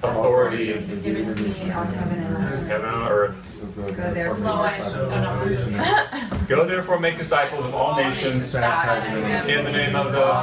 authority 0.04 0.72
in 0.72 0.78
is 0.90 1.04
given 1.04 1.36
to 1.36 1.42
me 1.44 1.72
on 1.72 1.88
heaven 1.88 2.20
and 2.20 2.36
on 2.38 2.44
earth. 2.44 2.68
heaven 2.68 2.90
and 2.90 3.10
earth. 3.10 3.46
Go 3.76 3.92
therefore. 4.14 4.72
Go 6.48 6.48
Go 6.48 6.66
therefore 6.66 7.00
make 7.00 7.18
disciples 7.18 7.66
of 7.66 7.74
all 7.76 7.96
nations 7.96 8.56
in 8.56 8.62
the 9.66 9.72
name 9.72 9.96
of 9.96 10.12
the 10.14 10.34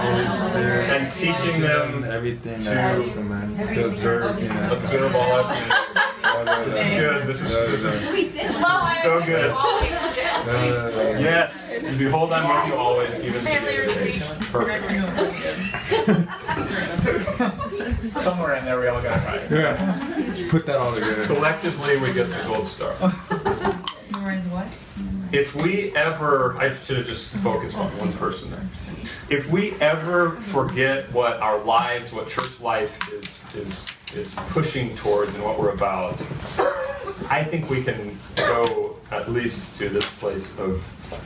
Holy 0.00 0.28
Spirit 0.28 0.90
and 0.90 1.12
teaching 1.12 1.60
them 1.60 2.04
everything 2.04 2.58
to 2.60 2.64
that 2.70 3.00
he 3.02 3.10
commands 3.10 3.66
to 3.66 3.86
observe, 3.86 4.40
you 4.40 4.48
know. 4.48 4.72
observe 4.72 5.14
all 5.16 5.32
of 5.40 5.48
them. 5.48 6.68
This 6.68 6.80
is 6.80 6.90
good. 6.90 7.26
This 7.26 7.40
is 7.42 7.82
this 7.82 7.84
is 7.84 8.12
We 8.12 8.30
did. 8.30 8.50
so 9.02 9.20
good. 9.24 9.50
Yeah. 10.46 10.52
Uh, 10.54 11.18
yes. 11.18 11.78
And 11.82 11.98
behold, 11.98 12.32
I'm 12.32 12.48
with 12.48 12.72
you 12.72 12.78
always, 12.78 13.18
even 13.20 13.32
to 13.32 13.38
the 13.38 13.44
Family 13.44 13.76
end 13.76 13.90
of 13.90 13.94
the 13.94 14.02
age. 14.08 14.22
Perfect. 14.52 14.84
Somewhere 18.12 18.54
in 18.56 18.64
there, 18.64 18.80
we 18.80 18.86
all 18.86 19.02
got 19.02 19.18
it 19.18 19.26
right. 19.26 19.50
Yeah. 19.50 20.48
Put 20.50 20.66
that 20.66 20.76
all 20.76 20.92
together. 20.94 21.24
Collectively, 21.24 21.98
we 21.98 22.12
get 22.12 22.28
the 22.30 22.42
gold 22.46 22.66
star. 22.66 22.94
Memorize 24.10 24.44
what? 24.48 24.66
If 25.32 25.54
we 25.56 25.94
ever, 25.96 26.56
I 26.56 26.72
should 26.74 26.98
have 26.98 27.06
just 27.06 27.36
focused 27.38 27.76
on 27.76 27.90
one 27.98 28.12
person 28.12 28.50
there. 28.50 28.64
If 29.28 29.50
we 29.50 29.72
ever 29.80 30.30
forget 30.30 31.12
what 31.12 31.40
our 31.40 31.58
lives, 31.64 32.12
what 32.12 32.28
church 32.28 32.60
life 32.60 32.96
is, 33.12 33.42
is, 33.54 33.86
is 34.14 34.34
pushing 34.34 34.94
towards 34.96 35.34
and 35.34 35.42
what 35.42 35.58
we're 35.58 35.70
about, 35.70 36.20
I 37.30 37.44
think 37.44 37.68
we 37.70 37.82
can 37.82 38.16
go 38.36 38.96
at 39.10 39.30
least 39.30 39.76
to 39.76 39.88
this 39.88 40.08
place 40.16 40.56
of, 40.58 40.84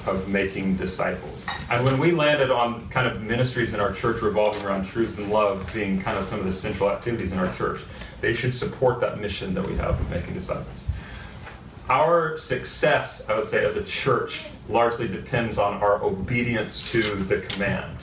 of 0.09 0.29
making 0.29 0.77
disciples. 0.77 1.45
And 1.71 1.85
when 1.85 1.99
we 1.99 2.13
landed 2.13 2.51
on 2.51 2.87
kind 2.89 3.07
of 3.07 3.23
ministries 3.23 3.75
in 3.75 3.81
our 3.81 3.93
church 3.93 4.23
revolving 4.23 4.65
around 4.65 4.85
truth 4.85 5.19
and 5.19 5.31
love 5.31 5.71
being 5.73 6.01
kind 6.01 6.19
of 6.19 6.25
some 6.25 6.39
of 6.39 6.45
the 6.45 6.53
central 6.53 6.91
activities 6.91 7.33
in 7.33 7.39
our 7.39 7.53
church, 7.55 7.83
they 8.21 8.35
should 8.35 8.55
support 8.55 9.01
that 9.01 9.21
mission 9.21 9.55
that 9.55 9.67
we 9.67 9.77
have 9.77 10.01
of 10.01 10.11
making 10.11 10.35
disciples 10.35 10.67
our 11.91 12.39
success, 12.39 13.29
I 13.29 13.37
would 13.37 13.47
say, 13.47 13.65
as 13.65 13.77
a 13.77 13.83
church 13.83 14.47
largely 14.69 15.09
depends 15.09 15.59
on 15.59 15.75
our 15.83 16.03
obedience 16.03 16.89
to 16.93 17.03
the 17.03 17.41
command, 17.41 17.99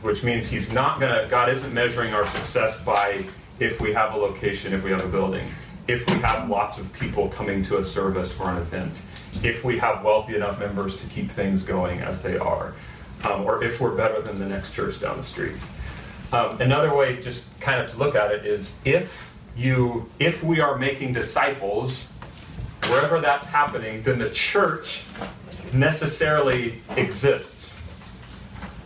which 0.00 0.24
means 0.24 0.48
He's 0.48 0.72
not 0.72 0.98
gonna, 0.98 1.28
God 1.28 1.50
isn't 1.50 1.72
measuring 1.72 2.14
our 2.14 2.26
success 2.26 2.82
by 2.82 3.24
if 3.58 3.80
we 3.80 3.92
have 3.92 4.14
a 4.14 4.16
location, 4.16 4.72
if 4.72 4.84
we 4.84 4.90
have 4.90 5.04
a 5.04 5.08
building, 5.08 5.46
if 5.88 6.08
we 6.10 6.16
have 6.16 6.48
lots 6.48 6.78
of 6.78 6.92
people 6.92 7.28
coming 7.28 7.62
to 7.62 7.78
a 7.78 7.84
service 7.84 8.38
or 8.38 8.50
an 8.50 8.58
event, 8.58 9.00
if 9.44 9.64
we 9.64 9.78
have 9.78 10.04
wealthy 10.04 10.34
enough 10.34 10.58
members 10.58 11.00
to 11.00 11.06
keep 11.08 11.30
things 11.30 11.62
going 11.62 12.00
as 12.00 12.22
they 12.22 12.36
are, 12.36 12.74
um, 13.24 13.44
or 13.44 13.62
if 13.62 13.80
we're 13.80 13.96
better 13.96 14.20
than 14.20 14.38
the 14.38 14.46
next 14.46 14.72
church 14.72 15.00
down 15.00 15.16
the 15.16 15.22
street. 15.22 15.54
Um, 16.32 16.60
another 16.60 16.94
way, 16.94 17.20
just 17.20 17.58
kind 17.60 17.80
of 17.80 17.90
to 17.92 17.98
look 17.98 18.14
at 18.14 18.32
it, 18.32 18.44
is 18.44 18.76
if 18.84 19.32
you, 19.56 20.08
if 20.18 20.42
we 20.42 20.60
are 20.60 20.76
making 20.76 21.12
disciples, 21.12 22.12
wherever 22.88 23.20
that's 23.20 23.46
happening, 23.46 24.02
then 24.02 24.18
the 24.18 24.30
church 24.30 25.04
necessarily 25.72 26.82
exists. 26.96 27.85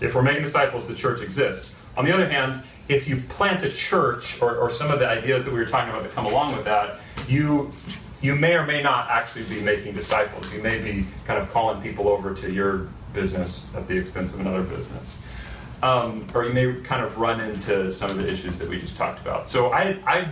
If 0.01 0.15
we're 0.15 0.23
making 0.23 0.43
disciples, 0.43 0.87
the 0.87 0.95
church 0.95 1.21
exists. 1.21 1.77
On 1.97 2.05
the 2.05 2.13
other 2.13 2.29
hand, 2.29 2.63
if 2.89 3.09
you 3.09 3.17
plant 3.17 3.63
a 3.63 3.71
church, 3.71 4.41
or, 4.41 4.57
or 4.57 4.71
some 4.71 4.91
of 4.91 4.99
the 4.99 5.09
ideas 5.09 5.45
that 5.45 5.53
we 5.53 5.59
were 5.59 5.67
talking 5.67 5.91
about 5.91 6.03
that 6.03 6.13
come 6.13 6.27
along 6.27 6.57
with 6.57 6.65
that, 6.65 7.01
you 7.29 7.73
you 8.23 8.37
may 8.37 8.55
or 8.55 8.67
may 8.67 8.83
not 8.83 9.09
actually 9.09 9.45
be 9.45 9.63
making 9.63 9.95
disciples. 9.95 10.53
You 10.53 10.63
may 10.63 10.79
be 10.79 11.07
kind 11.25 11.39
of 11.41 11.51
calling 11.53 11.81
people 11.81 12.07
over 12.09 12.35
to 12.35 12.53
your 12.53 12.89
business 13.15 13.69
at 13.75 13.89
the 13.89 13.97
expense 13.97 14.35
of 14.35 14.41
another 14.41 14.63
business. 14.63 15.23
Um, 15.83 16.27
or 16.35 16.45
you 16.45 16.53
may 16.53 16.81
kind 16.83 17.03
of 17.03 17.17
run 17.17 17.41
into 17.41 17.91
some 17.93 18.11
of 18.11 18.19
the 18.19 18.31
issues 18.31 18.59
that 18.59 18.69
we 18.69 18.79
just 18.79 18.97
talked 18.97 19.21
about. 19.21 19.49
So 19.49 19.73
I, 19.73 19.97
I 20.07 20.29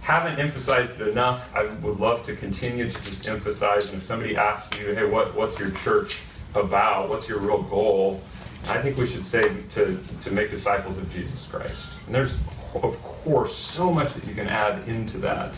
haven't 0.00 0.40
emphasized 0.40 1.00
it 1.00 1.06
enough. 1.06 1.48
I 1.54 1.66
would 1.66 2.00
love 2.00 2.26
to 2.26 2.34
continue 2.34 2.90
to 2.90 3.02
just 3.04 3.28
emphasize. 3.28 3.92
And 3.92 4.02
if 4.02 4.06
somebody 4.06 4.36
asks 4.36 4.76
you, 4.76 4.92
hey, 4.92 5.04
what, 5.04 5.32
what's 5.36 5.58
your 5.60 5.70
church 5.70 6.24
about? 6.56 7.08
What's 7.08 7.28
your 7.28 7.38
real 7.38 7.62
goal? 7.62 8.20
I 8.68 8.82
think 8.82 8.96
we 8.96 9.06
should 9.06 9.24
say 9.24 9.42
to, 9.70 9.98
to 10.22 10.30
make 10.30 10.50
disciples 10.50 10.98
of 10.98 11.12
Jesus 11.12 11.46
Christ. 11.46 11.92
And 12.06 12.14
there's, 12.14 12.40
of 12.74 13.00
course, 13.02 13.54
so 13.54 13.92
much 13.92 14.14
that 14.14 14.26
you 14.26 14.34
can 14.34 14.48
add 14.48 14.88
into 14.88 15.18
that. 15.18 15.54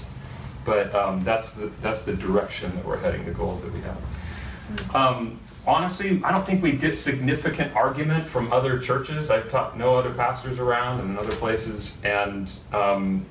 But 0.65 0.95
um, 0.95 1.25
that's, 1.25 1.55
the, 1.55 1.67
that's 1.81 2.03
the 2.03 2.15
direction 2.15 2.75
that 2.75 2.85
we're 2.85 2.99
heading, 2.99 3.25
the 3.25 3.33
goals 3.33 3.63
that 3.63 3.73
we 3.73 3.81
have. 3.81 4.95
Um, 4.95 5.39
honestly, 5.67 6.21
I 6.23 6.33
don't 6.33 6.45
think 6.45 6.63
we 6.63 6.73
get 6.73 6.95
significant 6.95 7.75
argument 7.75 8.27
from 8.27 8.53
other 8.53 8.79
churches. 8.79 9.31
I've 9.31 9.51
talked 9.51 9.77
no 9.77 9.97
other 9.97 10.13
pastors 10.13 10.59
around 10.59 11.01
and 11.01 11.11
in 11.11 11.19
other 11.19 11.35
places, 11.37 11.99
and 12.05 12.53
um, 12.73 13.25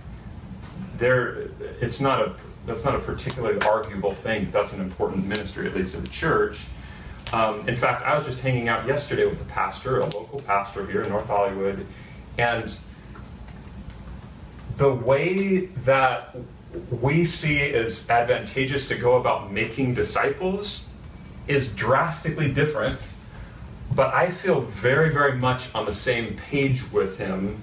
there, 0.97 1.49
it's 1.81 1.99
not 1.99 2.21
a 2.21 2.33
that's 2.65 2.83
not 2.83 2.95
a 2.95 2.99
particularly 2.99 3.59
arguable 3.61 4.13
thing. 4.13 4.51
That's 4.51 4.73
an 4.73 4.81
important 4.81 5.25
ministry, 5.25 5.65
at 5.67 5.73
least 5.73 5.95
to 5.95 6.01
the 6.01 6.09
church. 6.09 6.65
Um, 7.33 7.67
in 7.67 7.75
fact, 7.75 8.03
I 8.03 8.15
was 8.15 8.25
just 8.25 8.41
hanging 8.41 8.69
out 8.69 8.87
yesterday 8.87 9.25
with 9.25 9.41
a 9.41 9.45
pastor, 9.45 9.99
a 9.99 10.05
local 10.05 10.39
pastor 10.41 10.85
here 10.85 11.01
in 11.01 11.09
North 11.09 11.27
Hollywood, 11.27 11.85
and 12.37 12.73
the 14.77 14.93
way 14.93 15.65
that 15.83 16.35
we 17.01 17.25
see 17.25 17.57
it 17.57 17.75
as 17.75 18.09
advantageous 18.09 18.87
to 18.89 18.95
go 18.95 19.17
about 19.17 19.51
making 19.51 19.93
disciples 19.93 20.87
is 21.47 21.69
drastically 21.73 22.51
different. 22.51 23.07
But 23.93 24.13
I 24.13 24.31
feel 24.31 24.61
very, 24.61 25.09
very 25.09 25.37
much 25.37 25.73
on 25.73 25.85
the 25.85 25.93
same 25.93 26.35
page 26.35 26.91
with 26.91 27.17
him 27.17 27.61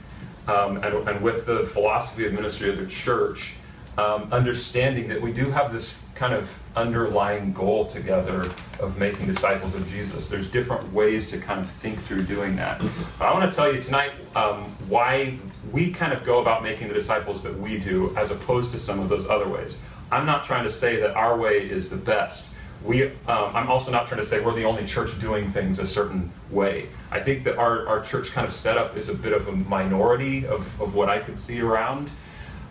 um, 0.48 0.78
and, 0.78 1.08
and 1.08 1.20
with 1.22 1.46
the 1.46 1.64
philosophy 1.64 2.26
of 2.26 2.32
ministry 2.32 2.68
of 2.68 2.78
the 2.78 2.86
church, 2.86 3.54
um, 3.96 4.28
understanding 4.32 5.08
that 5.08 5.22
we 5.22 5.32
do 5.32 5.50
have 5.50 5.72
this 5.72 5.98
kind 6.14 6.32
of 6.32 6.50
underlying 6.76 7.52
goal 7.52 7.86
together 7.86 8.50
of 8.78 8.98
making 8.98 9.26
disciples 9.26 9.74
of 9.74 9.88
Jesus. 9.88 10.28
There's 10.28 10.50
different 10.50 10.92
ways 10.92 11.30
to 11.30 11.38
kind 11.38 11.60
of 11.60 11.68
think 11.68 12.00
through 12.02 12.24
doing 12.24 12.56
that. 12.56 12.82
But 13.18 13.26
I 13.26 13.32
want 13.32 13.50
to 13.50 13.54
tell 13.54 13.72
you 13.72 13.80
tonight 13.80 14.12
um, 14.36 14.64
why 14.88 15.38
we 15.72 15.90
kind 15.90 16.12
of 16.12 16.24
go 16.24 16.40
about 16.40 16.62
making 16.62 16.88
the 16.88 16.94
disciples 16.94 17.42
that 17.42 17.58
we 17.58 17.78
do 17.78 18.16
as 18.16 18.30
opposed 18.30 18.70
to 18.72 18.78
some 18.78 19.00
of 19.00 19.08
those 19.08 19.28
other 19.28 19.48
ways. 19.48 19.80
I'm 20.12 20.26
not 20.26 20.44
trying 20.44 20.64
to 20.64 20.70
say 20.70 21.00
that 21.00 21.16
our 21.16 21.36
way 21.36 21.68
is 21.68 21.88
the 21.88 21.96
best. 21.96 22.48
We, 22.84 23.04
um, 23.04 23.14
I'm 23.26 23.68
also 23.68 23.90
not 23.90 24.06
trying 24.06 24.20
to 24.20 24.26
say 24.26 24.40
we're 24.40 24.54
the 24.54 24.64
only 24.64 24.86
church 24.86 25.18
doing 25.18 25.48
things 25.48 25.78
a 25.78 25.86
certain 25.86 26.30
way. 26.50 26.88
I 27.10 27.20
think 27.20 27.44
that 27.44 27.56
our, 27.56 27.88
our 27.88 28.00
church 28.00 28.30
kind 28.30 28.46
of 28.46 28.52
setup 28.52 28.96
is 28.96 29.08
a 29.08 29.14
bit 29.14 29.32
of 29.32 29.48
a 29.48 29.52
minority 29.52 30.46
of, 30.46 30.80
of 30.80 30.94
what 30.94 31.08
I 31.08 31.18
could 31.18 31.38
see 31.38 31.60
around. 31.60 32.10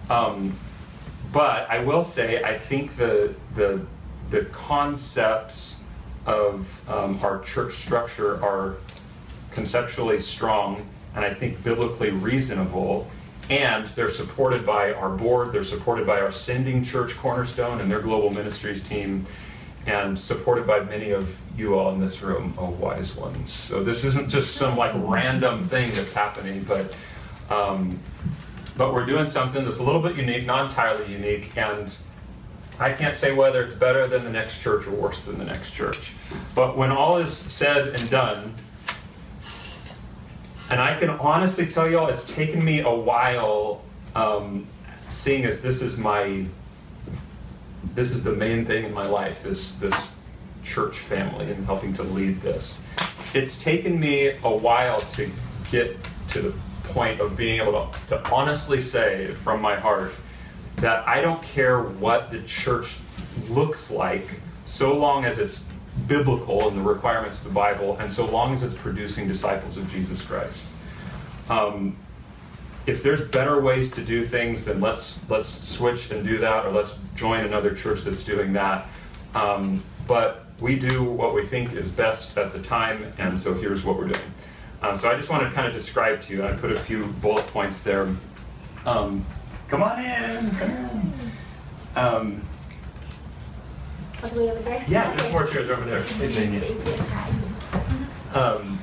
Um, 0.09 0.53
but 1.33 1.69
I 1.69 1.79
will 1.79 2.03
say, 2.03 2.41
I 2.43 2.57
think 2.57 2.95
the, 2.95 3.35
the 3.55 3.81
the 4.29 4.45
concepts 4.45 5.79
of 6.25 6.67
um, 6.89 7.19
our 7.21 7.39
church 7.41 7.73
structure 7.73 8.43
are 8.43 8.77
conceptually 9.51 10.19
strong 10.19 10.87
and 11.15 11.23
I 11.23 11.33
think 11.33 11.63
biblically 11.63 12.09
reasonable. 12.09 13.07
And 13.49 13.85
they're 13.87 14.09
supported 14.09 14.65
by 14.65 14.93
our 14.93 15.09
board, 15.09 15.51
they're 15.51 15.63
supported 15.63 16.07
by 16.07 16.21
our 16.21 16.31
sending 16.31 16.83
church 16.83 17.15
cornerstone 17.17 17.81
and 17.81 17.91
their 17.91 17.99
global 17.99 18.31
ministries 18.31 18.81
team, 18.81 19.25
and 19.85 20.17
supported 20.17 20.65
by 20.65 20.79
many 20.79 21.11
of 21.11 21.37
you 21.57 21.75
all 21.77 21.93
in 21.93 21.99
this 21.99 22.21
room, 22.21 22.53
oh 22.57 22.69
wise 22.71 23.15
ones. 23.17 23.51
So 23.51 23.83
this 23.83 24.05
isn't 24.05 24.29
just 24.29 24.55
some 24.55 24.77
like 24.77 24.93
random 24.95 25.67
thing 25.67 25.91
that's 25.93 26.13
happening, 26.13 26.63
but 26.63 26.95
um, 27.49 27.99
but 28.77 28.93
we're 28.93 29.05
doing 29.05 29.27
something 29.27 29.63
that's 29.63 29.79
a 29.79 29.83
little 29.83 30.01
bit 30.01 30.15
unique, 30.15 30.45
not 30.45 30.69
entirely 30.69 31.11
unique, 31.11 31.55
and 31.55 31.95
I 32.79 32.91
can't 32.91 33.15
say 33.15 33.33
whether 33.33 33.63
it's 33.63 33.75
better 33.75 34.07
than 34.07 34.23
the 34.23 34.31
next 34.31 34.61
church 34.61 34.87
or 34.87 34.91
worse 34.91 35.23
than 35.23 35.37
the 35.37 35.45
next 35.45 35.71
church. 35.71 36.13
But 36.55 36.75
when 36.75 36.91
all 36.91 37.17
is 37.17 37.31
said 37.31 37.89
and 37.89 38.09
done, 38.09 38.55
and 40.69 40.81
I 40.81 40.97
can 40.97 41.09
honestly 41.11 41.67
tell 41.67 41.89
y'all, 41.89 42.07
it's 42.07 42.33
taken 42.33 42.63
me 42.63 42.81
a 42.81 42.93
while, 42.93 43.83
um, 44.15 44.65
seeing 45.09 45.45
as 45.45 45.61
this 45.61 45.81
is 45.81 45.97
my, 45.97 46.45
this 47.93 48.11
is 48.11 48.23
the 48.23 48.33
main 48.33 48.65
thing 48.65 48.85
in 48.85 48.93
my 48.93 49.05
life, 49.05 49.43
this 49.43 49.75
this 49.75 50.09
church 50.63 50.97
family 50.97 51.51
and 51.51 51.65
helping 51.65 51.93
to 51.93 52.03
lead 52.03 52.39
this. 52.41 52.81
It's 53.33 53.61
taken 53.61 53.99
me 53.99 54.37
a 54.43 54.49
while 54.49 54.99
to 55.01 55.29
get 55.69 55.97
to 56.29 56.41
the 56.41 56.53
point 56.83 57.21
of 57.21 57.35
being 57.35 57.61
able 57.61 57.89
to, 57.89 58.07
to 58.07 58.29
honestly 58.29 58.81
say 58.81 59.33
from 59.43 59.61
my 59.61 59.75
heart 59.75 60.13
that 60.77 61.07
I 61.07 61.21
don't 61.21 61.41
care 61.41 61.81
what 61.81 62.31
the 62.31 62.41
church 62.43 62.99
looks 63.49 63.91
like, 63.91 64.27
so 64.65 64.97
long 64.97 65.25
as 65.25 65.39
it's 65.39 65.65
biblical 66.07 66.67
and 66.67 66.77
the 66.77 66.81
requirements 66.81 67.39
of 67.39 67.45
the 67.45 67.53
Bible, 67.53 67.97
and 67.97 68.09
so 68.09 68.25
long 68.25 68.53
as 68.53 68.63
it's 68.63 68.73
producing 68.73 69.27
disciples 69.27 69.77
of 69.77 69.89
Jesus 69.91 70.21
Christ. 70.21 70.71
Um, 71.49 71.95
if 72.85 73.01
there's 73.01 73.21
better 73.21 73.61
ways 73.61 73.89
to 73.91 74.03
do 74.03 74.25
things, 74.25 74.65
then 74.65 74.81
let's 74.81 75.27
let's 75.29 75.47
switch 75.47 76.11
and 76.11 76.23
do 76.23 76.37
that, 76.39 76.65
or 76.65 76.71
let's 76.71 76.97
join 77.15 77.45
another 77.45 77.73
church 77.73 78.01
that's 78.01 78.23
doing 78.23 78.53
that. 78.53 78.87
Um, 79.35 79.83
but 80.07 80.45
we 80.59 80.77
do 80.77 81.03
what 81.03 81.33
we 81.33 81.45
think 81.45 81.73
is 81.73 81.89
best 81.89 82.37
at 82.37 82.51
the 82.51 82.61
time, 82.61 83.13
and 83.17 83.37
so 83.37 83.53
here's 83.53 83.83
what 83.83 83.97
we're 83.97 84.07
doing. 84.07 84.33
Uh, 84.83 84.97
so 84.97 85.09
I 85.09 85.15
just 85.15 85.29
want 85.29 85.43
to 85.43 85.51
kind 85.55 85.65
of 85.65 85.73
describe 85.73 86.19
to 86.21 86.33
you. 86.33 86.43
I 86.43 86.51
put 86.51 86.69
a 86.71 86.79
few 86.79 87.05
bullet 87.21 87.47
points 87.47 87.79
there. 87.79 88.09
Um, 88.85 89.25
come 89.69 89.81
on 89.81 90.03
in. 90.03 90.51
Come 90.51 90.69
in. 90.69 91.13
Um, 91.95 92.41
All 94.21 94.29
the 94.29 94.39
way 94.41 94.51
over 94.51 94.59
there? 94.61 94.83
yeah, 94.89 95.15
there's 95.15 95.31
more 95.31 95.45
chairs 95.47 95.69
over 95.69 95.85
there. 95.85 96.01
Hey, 96.01 96.27
Zania. 96.27 96.59
Thank 96.59 98.33
you. 98.33 98.39
um, 98.39 98.79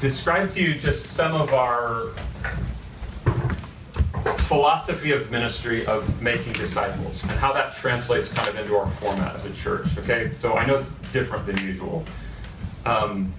describe 0.00 0.50
to 0.52 0.62
you 0.62 0.74
just 0.74 1.06
some 1.06 1.32
of 1.34 1.52
our 1.52 2.12
philosophy 4.42 5.10
of 5.12 5.30
ministry 5.32 5.84
of 5.86 6.22
making 6.22 6.52
disciples 6.52 7.22
and 7.24 7.32
how 7.32 7.52
that 7.52 7.74
translates 7.74 8.32
kind 8.32 8.48
of 8.48 8.56
into 8.56 8.76
our 8.76 8.88
format 8.92 9.34
as 9.34 9.44
a 9.46 9.52
church. 9.52 9.98
Okay, 9.98 10.30
so 10.32 10.54
I 10.54 10.64
know 10.64 10.76
it's 10.76 10.90
different 11.12 11.44
than 11.44 11.58
usual. 11.58 12.04
Um, 12.86 13.32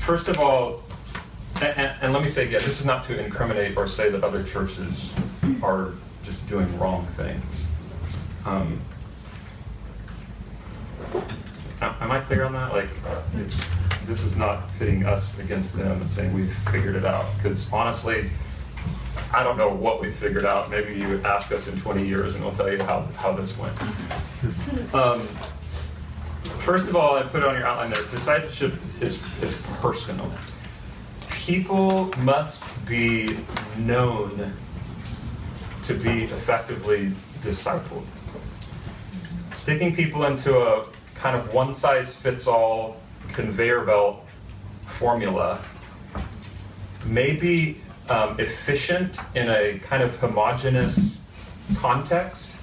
first 0.00 0.28
of 0.28 0.38
all, 0.38 0.82
and, 1.62 1.92
and, 2.00 2.12
let 2.12 2.22
me 2.22 2.28
say 2.28 2.46
again, 2.46 2.62
this 2.64 2.80
is 2.80 2.86
not 2.86 3.04
to 3.04 3.22
incriminate 3.22 3.76
or 3.76 3.86
say 3.86 4.08
that 4.10 4.24
other 4.24 4.42
churches 4.42 5.14
are 5.62 5.92
just 6.22 6.46
doing 6.48 6.78
wrong 6.78 7.06
things. 7.06 7.68
Um, 8.46 8.80
Am 11.82 12.10
I 12.10 12.20
clear 12.20 12.44
on 12.44 12.52
that? 12.52 12.72
Like, 12.72 12.90
it's, 13.36 13.70
this 14.04 14.22
is 14.22 14.36
not 14.36 14.68
pitting 14.78 15.06
us 15.06 15.38
against 15.38 15.76
them 15.76 16.00
and 16.00 16.10
saying 16.10 16.34
we've 16.34 16.52
figured 16.70 16.94
it 16.94 17.06
out. 17.06 17.24
Because 17.36 17.72
honestly, 17.72 18.30
I 19.32 19.42
don't 19.42 19.56
know 19.56 19.70
what 19.70 20.00
we've 20.00 20.14
figured 20.14 20.44
out. 20.44 20.70
Maybe 20.70 20.94
you 20.94 21.08
would 21.08 21.24
ask 21.24 21.52
us 21.52 21.68
in 21.68 21.80
20 21.80 22.06
years 22.06 22.34
and 22.34 22.44
we'll 22.44 22.52
tell 22.52 22.70
you 22.70 22.82
how, 22.82 23.08
how 23.16 23.32
this 23.32 23.56
went. 23.56 23.74
Um, 24.94 25.26
first 26.60 26.88
of 26.88 26.96
all, 26.96 27.16
I 27.16 27.22
put 27.22 27.44
on 27.44 27.54
your 27.54 27.66
outline 27.66 27.90
there, 27.92 28.04
discipleship 28.10 28.74
is, 29.00 29.22
is 29.42 29.60
personal. 29.80 30.30
People 31.30 32.12
must 32.18 32.64
be 32.86 33.36
known 33.78 34.52
to 35.82 35.94
be 35.94 36.24
effectively 36.24 37.12
discipled 37.40 38.04
sticking 39.52 39.94
people 39.94 40.24
into 40.24 40.56
a 40.56 40.86
kind 41.14 41.36
of 41.36 41.52
one 41.52 41.74
size 41.74 42.16
fits 42.16 42.46
all 42.46 43.00
conveyor 43.28 43.84
belt 43.84 44.24
formula 44.86 45.58
may 47.04 47.32
be 47.32 47.80
um, 48.08 48.38
efficient 48.38 49.18
in 49.34 49.48
a 49.48 49.78
kind 49.80 50.02
of 50.02 50.16
homogenous 50.18 51.22
context 51.76 52.56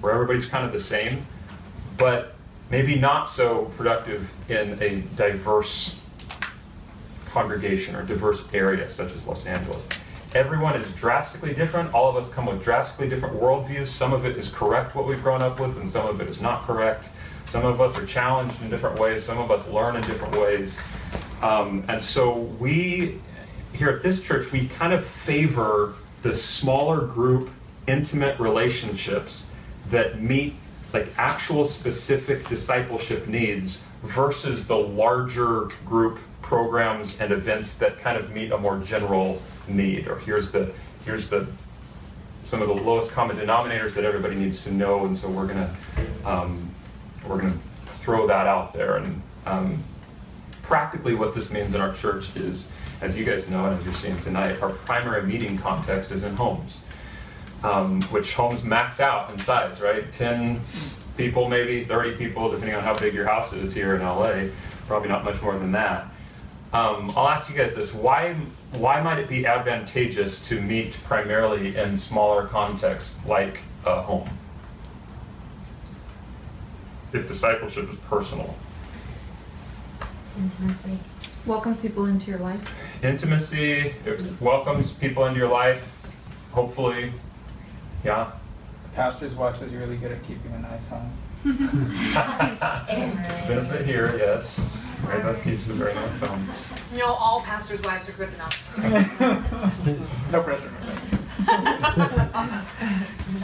where 0.00 0.12
everybody's 0.12 0.46
kind 0.46 0.64
of 0.64 0.72
the 0.72 0.80
same, 0.80 1.26
but 1.96 2.35
maybe 2.70 2.96
not 2.96 3.28
so 3.28 3.66
productive 3.76 4.32
in 4.48 4.80
a 4.82 5.00
diverse 5.14 5.96
congregation 7.26 7.94
or 7.94 8.02
diverse 8.02 8.48
area 8.52 8.88
such 8.88 9.14
as 9.14 9.26
Los 9.26 9.46
Angeles. 9.46 9.86
Everyone 10.34 10.74
is 10.74 10.90
drastically 10.92 11.54
different. 11.54 11.94
All 11.94 12.08
of 12.08 12.16
us 12.16 12.28
come 12.28 12.46
with 12.46 12.62
drastically 12.62 13.08
different 13.08 13.40
worldviews. 13.40 13.86
Some 13.86 14.12
of 14.12 14.24
it 14.26 14.36
is 14.36 14.48
correct, 14.48 14.94
what 14.94 15.06
we've 15.06 15.22
grown 15.22 15.42
up 15.42 15.60
with, 15.60 15.76
and 15.78 15.88
some 15.88 16.06
of 16.06 16.20
it 16.20 16.28
is 16.28 16.40
not 16.40 16.62
correct. 16.62 17.08
Some 17.44 17.64
of 17.64 17.80
us 17.80 17.96
are 17.96 18.04
challenged 18.04 18.60
in 18.60 18.68
different 18.68 18.98
ways. 18.98 19.24
Some 19.24 19.38
of 19.38 19.50
us 19.50 19.68
learn 19.68 19.96
in 19.96 20.02
different 20.02 20.36
ways. 20.36 20.80
Um, 21.42 21.84
and 21.88 22.00
so 22.00 22.38
we, 22.58 23.20
here 23.72 23.88
at 23.88 24.02
this 24.02 24.20
church, 24.22 24.50
we 24.50 24.66
kind 24.68 24.92
of 24.92 25.06
favor 25.06 25.94
the 26.22 26.34
smaller 26.34 27.06
group, 27.06 27.50
intimate 27.86 28.40
relationships 28.40 29.52
that 29.90 30.20
meet 30.20 30.56
like 30.92 31.08
actual 31.18 31.64
specific 31.64 32.48
discipleship 32.48 33.26
needs 33.26 33.82
versus 34.02 34.66
the 34.66 34.76
larger 34.76 35.68
group 35.84 36.18
programs 36.42 37.20
and 37.20 37.32
events 37.32 37.74
that 37.76 37.98
kind 37.98 38.16
of 38.16 38.32
meet 38.32 38.52
a 38.52 38.58
more 38.58 38.78
general 38.78 39.42
need. 39.68 40.06
Or 40.08 40.18
here's 40.18 40.50
the 40.50 40.72
here's 41.04 41.28
the 41.28 41.46
some 42.44 42.62
of 42.62 42.68
the 42.68 42.74
lowest 42.74 43.10
common 43.10 43.36
denominators 43.36 43.94
that 43.94 44.04
everybody 44.04 44.36
needs 44.36 44.62
to 44.62 44.72
know 44.72 45.04
and 45.04 45.16
so 45.16 45.28
we're 45.28 45.48
gonna 45.48 45.74
um, 46.24 46.70
we're 47.26 47.40
gonna 47.40 47.58
throw 47.86 48.26
that 48.28 48.46
out 48.46 48.72
there. 48.72 48.96
And 48.96 49.22
um, 49.46 49.82
practically 50.62 51.14
what 51.14 51.34
this 51.34 51.52
means 51.52 51.74
in 51.74 51.80
our 51.80 51.92
church 51.92 52.34
is 52.36 52.70
as 53.00 53.16
you 53.16 53.24
guys 53.24 53.48
know 53.48 53.66
and 53.66 53.78
as 53.78 53.84
you're 53.84 53.94
seeing 53.94 54.18
tonight 54.22 54.60
our 54.62 54.70
primary 54.70 55.22
meeting 55.22 55.56
context 55.56 56.10
is 56.10 56.24
in 56.24 56.34
homes 56.34 56.84
um, 57.66 58.02
which 58.04 58.34
homes 58.34 58.64
max 58.64 59.00
out 59.00 59.30
in 59.30 59.38
size 59.38 59.80
right 59.80 60.12
10 60.12 60.60
people 61.16 61.48
maybe 61.48 61.84
30 61.84 62.16
people 62.16 62.50
depending 62.50 62.74
on 62.74 62.82
how 62.82 62.96
big 62.98 63.14
your 63.14 63.26
house 63.26 63.52
is 63.52 63.74
here 63.74 63.96
in 63.96 64.02
la 64.02 64.44
probably 64.86 65.08
not 65.08 65.24
much 65.24 65.40
more 65.42 65.58
than 65.58 65.72
that 65.72 66.06
um, 66.72 67.12
I'll 67.16 67.28
ask 67.28 67.48
you 67.48 67.56
guys 67.56 67.74
this: 67.74 67.94
Why 67.94 68.34
why 68.72 69.00
might 69.00 69.18
it 69.18 69.28
be 69.28 69.46
advantageous 69.46 70.46
to 70.48 70.60
meet 70.60 70.92
primarily 71.04 71.76
in 71.76 71.96
smaller 71.96 72.46
contexts 72.46 73.24
like 73.24 73.60
a 73.86 74.02
home? 74.02 74.28
If 77.12 77.28
discipleship 77.28 77.90
is 77.90 77.96
personal, 77.96 78.56
Intimacy. 80.38 80.98
Welcomes 81.46 81.80
people 81.80 82.06
into 82.06 82.30
your 82.30 82.40
life. 82.40 82.74
intimacy 83.04 83.94
it 84.04 84.20
welcomes 84.40 84.92
people 84.92 85.24
into 85.24 85.38
your 85.38 85.48
life. 85.48 85.92
Hopefully, 86.50 87.12
yeah. 88.06 88.30
The 88.84 88.88
Pastor's 88.90 89.34
wife 89.34 89.60
is 89.62 89.74
really 89.74 89.96
good 89.96 90.12
at 90.12 90.22
keeping 90.22 90.52
a 90.52 90.58
nice 90.60 90.86
home. 90.88 91.10
it's 91.44 93.42
a 93.42 93.46
benefit 93.48 93.84
here, 93.84 94.16
yes. 94.16 94.60
Mary 95.04 95.22
Beth 95.22 95.44
keeps 95.44 95.68
a 95.68 95.74
very 95.74 95.94
nice 95.94 96.20
home. 96.20 96.48
You 96.92 96.98
know, 96.98 97.06
all 97.12 97.40
pastors' 97.42 97.82
wives 97.82 98.08
are 98.08 98.12
good 98.12 98.32
enough. 98.34 98.62
No 100.32 100.42
pressure. 100.42 100.70
Not 101.46 102.34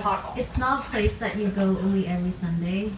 all. 0.25 0.35
It's 0.37 0.59
not 0.59 0.81
a 0.81 0.91
place 0.91 1.15
that 1.17 1.37
you 1.37 1.49
go 1.49 1.63
only 1.63 2.09
every 2.09 2.33
Sunday. 2.33 2.91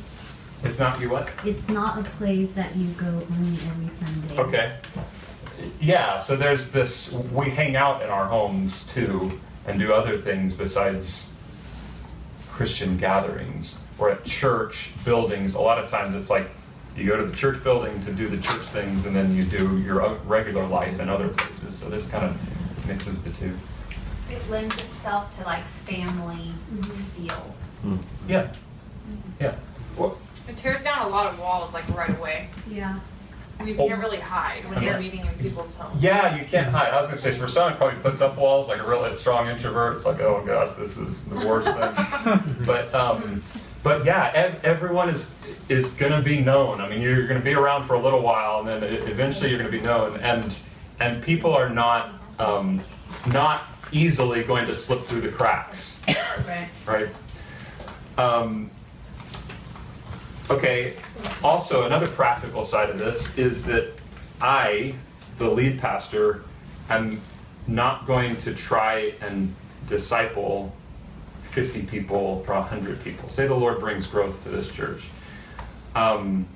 It's 0.62 0.78
not 0.78 0.98
you 1.00 1.10
what? 1.10 1.28
It's 1.44 1.68
not 1.68 1.98
a 1.98 2.04
place 2.10 2.52
that 2.52 2.74
you 2.74 2.88
go 2.92 3.06
only 3.06 3.58
every 3.68 3.88
Sunday. 3.88 4.38
Okay. 4.38 4.76
Yeah, 5.80 6.18
so 6.18 6.36
there's 6.36 6.70
this, 6.70 7.12
we 7.32 7.50
hang 7.50 7.76
out 7.76 8.00
in 8.02 8.08
our 8.08 8.26
homes 8.26 8.84
too 8.86 9.38
and 9.66 9.78
do 9.78 9.92
other 9.92 10.18
things 10.18 10.54
besides 10.54 11.30
Christian 12.54 12.96
gatherings. 12.96 13.78
Or 13.98 14.10
at 14.10 14.24
church 14.24 14.90
buildings, 15.04 15.54
a 15.54 15.60
lot 15.60 15.82
of 15.82 15.90
times 15.90 16.14
it's 16.14 16.30
like 16.30 16.48
you 16.96 17.06
go 17.06 17.16
to 17.16 17.26
the 17.26 17.36
church 17.36 17.62
building 17.64 18.00
to 18.02 18.12
do 18.12 18.28
the 18.28 18.36
church 18.36 18.62
things 18.66 19.06
and 19.06 19.14
then 19.14 19.34
you 19.34 19.42
do 19.42 19.78
your 19.78 20.08
regular 20.24 20.66
life 20.66 21.00
in 21.00 21.08
other 21.08 21.28
places. 21.28 21.76
So 21.76 21.88
this 21.88 22.08
kind 22.08 22.24
of 22.24 22.86
mixes 22.86 23.22
the 23.22 23.30
two. 23.30 23.56
It 24.30 24.48
lends 24.48 24.78
itself 24.80 25.30
to 25.38 25.44
like 25.44 25.64
family 25.64 26.52
mm-hmm. 26.72 26.82
feel. 26.82 27.54
Mm-hmm. 27.84 28.30
Yeah, 28.30 28.42
mm-hmm. 28.42 29.30
Yeah. 29.40 29.56
Well, 29.96 30.18
It 30.48 30.56
tears 30.56 30.82
down 30.82 31.06
a 31.06 31.08
lot 31.08 31.26
of 31.26 31.38
walls 31.38 31.74
like 31.74 31.88
right 31.96 32.16
away. 32.16 32.48
Yeah. 32.68 32.98
You 33.64 33.76
Oh. 33.78 33.88
can't 33.88 34.00
really 34.00 34.20
hide 34.20 34.64
when 34.68 34.82
you're 34.82 34.98
meeting 34.98 35.20
in 35.20 35.32
people's 35.34 35.76
homes. 35.76 36.02
Yeah, 36.02 36.36
you 36.36 36.44
can't 36.44 36.68
hide. 36.70 36.92
I 36.92 36.98
was 36.98 37.06
gonna 37.06 37.16
say 37.16 37.32
for 37.32 37.48
some, 37.48 37.72
it 37.72 37.76
probably 37.78 37.98
puts 38.00 38.20
up 38.20 38.36
walls. 38.36 38.68
Like 38.68 38.80
a 38.80 38.86
real 38.88 39.14
strong 39.16 39.48
introvert, 39.48 39.96
it's 39.96 40.04
like, 40.06 40.20
oh 40.20 40.42
gosh, 40.44 40.72
this 40.72 40.96
is 40.96 41.24
the 41.26 41.36
worst 41.36 41.66
thing. 41.68 42.56
but 42.66 42.94
um, 42.94 43.42
but 43.82 44.04
yeah, 44.04 44.30
ev- 44.34 44.60
everyone 44.64 45.08
is 45.08 45.30
is 45.68 45.92
gonna 45.92 46.20
be 46.22 46.40
known. 46.40 46.80
I 46.80 46.88
mean, 46.88 47.00
you're 47.00 47.26
gonna 47.26 47.40
be 47.40 47.54
around 47.54 47.84
for 47.86 47.94
a 47.94 48.00
little 48.00 48.20
while, 48.22 48.60
and 48.60 48.68
then 48.68 48.82
eventually 48.82 49.50
you're 49.50 49.58
gonna 49.58 49.70
be 49.70 49.80
known. 49.80 50.16
And 50.20 50.54
and 51.00 51.22
people 51.22 51.54
are 51.54 51.68
not 51.70 52.12
um, 52.38 52.82
not 53.32 53.62
easily 53.92 54.42
going 54.42 54.66
to 54.66 54.74
slip 54.74 55.02
through 55.04 55.20
the 55.20 55.28
cracks, 55.30 56.00
Right. 56.46 56.68
right? 56.86 57.08
Um, 58.18 58.70
Okay, 60.50 60.94
also 61.42 61.84
another 61.84 62.06
practical 62.06 62.64
side 62.64 62.90
of 62.90 62.98
this 62.98 63.36
is 63.36 63.64
that 63.66 63.92
I, 64.40 64.94
the 65.38 65.48
lead 65.48 65.80
pastor, 65.80 66.44
am 66.88 67.20
not 67.66 68.06
going 68.06 68.36
to 68.38 68.54
try 68.54 69.14
and 69.20 69.54
disciple 69.86 70.74
50 71.50 71.82
people 71.82 72.44
or 72.48 72.54
100 72.54 73.02
people. 73.04 73.28
Say 73.28 73.46
the 73.46 73.54
Lord 73.54 73.78
brings 73.78 74.06
growth 74.06 74.42
to 74.42 74.48
this 74.48 74.70
church. 74.70 75.08
Um, 75.94 76.46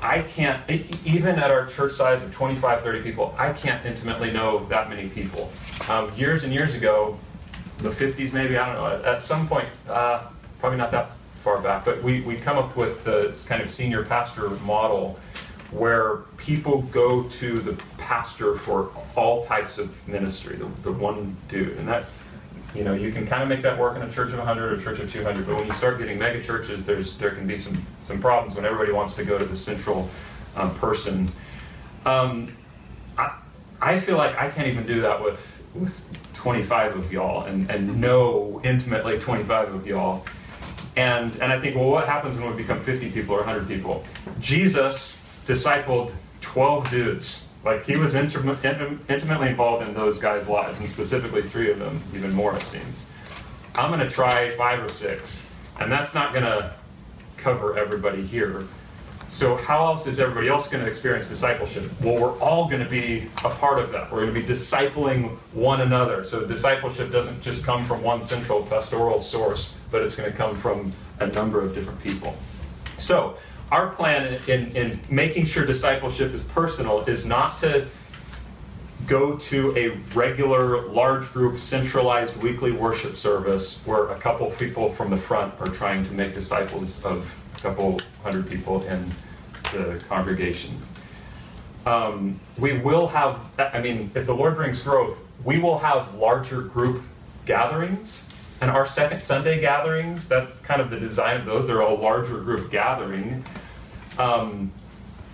I 0.00 0.20
can't, 0.20 0.62
even 1.04 1.36
at 1.36 1.50
our 1.50 1.66
church 1.66 1.92
size 1.92 2.22
of 2.22 2.32
25, 2.32 2.82
30 2.82 3.00
people, 3.00 3.34
I 3.38 3.52
can't 3.52 3.84
intimately 3.86 4.30
know 4.30 4.66
that 4.66 4.90
many 4.90 5.08
people. 5.08 5.50
Um, 5.88 6.12
years 6.14 6.44
and 6.44 6.52
years 6.52 6.74
ago, 6.74 7.18
the 7.78 7.90
50s 7.90 8.32
maybe, 8.32 8.56
I 8.56 8.66
don't 8.66 9.02
know, 9.02 9.10
at 9.10 9.22
some 9.22 9.48
point, 9.48 9.68
uh, 9.88 10.24
probably 10.60 10.78
not 10.78 10.90
that 10.90 11.10
far 11.44 11.60
back, 11.60 11.84
but 11.84 12.02
we, 12.02 12.22
we 12.22 12.36
come 12.36 12.56
up 12.56 12.74
with 12.74 13.04
this 13.04 13.44
kind 13.44 13.60
of 13.60 13.70
senior 13.70 14.02
pastor 14.02 14.48
model 14.64 15.18
where 15.70 16.18
people 16.38 16.80
go 16.90 17.24
to 17.24 17.60
the 17.60 17.74
pastor 17.98 18.54
for 18.54 18.90
all 19.14 19.44
types 19.44 19.76
of 19.76 20.08
ministry, 20.08 20.56
the, 20.56 20.64
the 20.82 20.90
one 20.90 21.36
dude. 21.48 21.76
And 21.76 21.86
that, 21.86 22.06
you 22.74 22.82
know, 22.82 22.94
you 22.94 23.12
can 23.12 23.26
kind 23.26 23.42
of 23.42 23.48
make 23.50 23.60
that 23.60 23.78
work 23.78 23.94
in 23.94 24.00
a 24.00 24.10
church 24.10 24.32
of 24.32 24.38
100 24.38 24.72
or 24.72 24.76
a 24.76 24.82
church 24.82 25.00
of 25.00 25.12
200, 25.12 25.46
but 25.46 25.56
when 25.56 25.66
you 25.66 25.74
start 25.74 25.98
getting 25.98 26.18
mega 26.18 26.42
churches, 26.42 26.82
there's, 26.86 27.18
there 27.18 27.32
can 27.32 27.46
be 27.46 27.58
some, 27.58 27.84
some 28.02 28.18
problems 28.22 28.56
when 28.56 28.64
everybody 28.64 28.92
wants 28.92 29.14
to 29.16 29.24
go 29.24 29.38
to 29.38 29.44
the 29.44 29.56
central 29.56 30.08
um, 30.56 30.74
person. 30.76 31.30
Um, 32.06 32.56
I, 33.18 33.38
I 33.82 34.00
feel 34.00 34.16
like 34.16 34.34
I 34.38 34.48
can't 34.48 34.68
even 34.68 34.86
do 34.86 35.02
that 35.02 35.22
with, 35.22 35.62
with 35.74 36.08
25 36.32 36.96
of 36.96 37.12
y'all 37.12 37.44
and, 37.44 37.70
and 37.70 38.00
know 38.00 38.62
intimately 38.64 39.18
25 39.18 39.74
of 39.74 39.86
y'all. 39.86 40.24
And, 40.96 41.32
and 41.40 41.52
I 41.52 41.58
think, 41.58 41.76
well, 41.76 41.90
what 41.90 42.06
happens 42.06 42.38
when 42.38 42.50
we 42.50 42.56
become 42.56 42.78
50 42.78 43.10
people 43.10 43.34
or 43.34 43.38
100 43.38 43.66
people? 43.66 44.04
Jesus 44.40 45.20
discipled 45.46 46.12
12 46.40 46.90
dudes. 46.90 47.48
Like, 47.64 47.84
he 47.84 47.96
was 47.96 48.14
intim- 48.14 48.60
intim- 48.60 48.98
intimately 49.08 49.48
involved 49.48 49.86
in 49.86 49.94
those 49.94 50.18
guys' 50.18 50.48
lives, 50.48 50.80
and 50.80 50.88
specifically 50.88 51.42
three 51.42 51.70
of 51.70 51.78
them, 51.78 52.00
even 52.14 52.32
more, 52.32 52.54
it 52.54 52.62
seems. 52.62 53.10
I'm 53.74 53.90
going 53.90 54.06
to 54.06 54.10
try 54.10 54.50
five 54.50 54.82
or 54.82 54.88
six, 54.88 55.44
and 55.80 55.90
that's 55.90 56.14
not 56.14 56.32
going 56.32 56.44
to 56.44 56.72
cover 57.38 57.76
everybody 57.76 58.24
here. 58.24 58.64
So, 59.28 59.56
how 59.56 59.86
else 59.86 60.06
is 60.06 60.20
everybody 60.20 60.48
else 60.48 60.68
going 60.68 60.84
to 60.84 60.88
experience 60.88 61.28
discipleship? 61.28 61.90
Well, 62.00 62.18
we're 62.20 62.38
all 62.38 62.68
going 62.68 62.84
to 62.84 62.88
be 62.88 63.26
a 63.44 63.50
part 63.50 63.80
of 63.80 63.90
that. 63.92 64.12
We're 64.12 64.20
going 64.20 64.34
to 64.34 64.40
be 64.40 64.46
discipling 64.46 65.30
one 65.52 65.80
another. 65.80 66.22
So, 66.22 66.46
discipleship 66.46 67.10
doesn't 67.10 67.40
just 67.40 67.64
come 67.64 67.84
from 67.84 68.02
one 68.02 68.22
central 68.22 68.62
pastoral 68.62 69.20
source, 69.20 69.74
but 69.94 70.02
it's 70.02 70.16
going 70.16 70.28
to 70.28 70.36
come 70.36 70.56
from 70.56 70.90
a 71.20 71.28
number 71.28 71.62
of 71.62 71.72
different 71.72 72.02
people. 72.02 72.34
So, 72.98 73.36
our 73.70 73.90
plan 73.90 74.40
in, 74.48 74.72
in 74.72 74.98
making 75.08 75.44
sure 75.44 75.64
discipleship 75.64 76.34
is 76.34 76.42
personal 76.42 77.02
is 77.02 77.24
not 77.24 77.58
to 77.58 77.86
go 79.06 79.36
to 79.36 79.72
a 79.76 79.90
regular, 80.12 80.88
large 80.88 81.32
group, 81.32 81.60
centralized 81.60 82.36
weekly 82.38 82.72
worship 82.72 83.14
service 83.14 83.80
where 83.86 84.08
a 84.08 84.18
couple 84.18 84.50
people 84.50 84.92
from 84.92 85.10
the 85.10 85.16
front 85.16 85.54
are 85.60 85.68
trying 85.68 86.04
to 86.06 86.12
make 86.12 86.34
disciples 86.34 87.02
of 87.04 87.32
a 87.56 87.60
couple 87.60 88.00
hundred 88.24 88.50
people 88.50 88.82
in 88.82 89.08
the 89.72 90.02
congregation. 90.08 90.76
Um, 91.86 92.40
we 92.58 92.78
will 92.78 93.06
have, 93.06 93.38
I 93.60 93.80
mean, 93.80 94.10
if 94.16 94.26
the 94.26 94.34
Lord 94.34 94.56
brings 94.56 94.82
growth, 94.82 95.20
we 95.44 95.60
will 95.60 95.78
have 95.78 96.14
larger 96.14 96.62
group 96.62 97.04
gatherings. 97.46 98.24
And 98.60 98.70
our 98.70 98.86
second 98.86 99.20
Sunday 99.20 99.60
gatherings, 99.60 100.28
that's 100.28 100.60
kind 100.60 100.80
of 100.80 100.90
the 100.90 100.98
design 100.98 101.38
of 101.38 101.46
those. 101.46 101.66
They're 101.66 101.80
a 101.80 101.92
larger 101.92 102.38
group 102.40 102.70
gathering. 102.70 103.44
Um, 104.18 104.72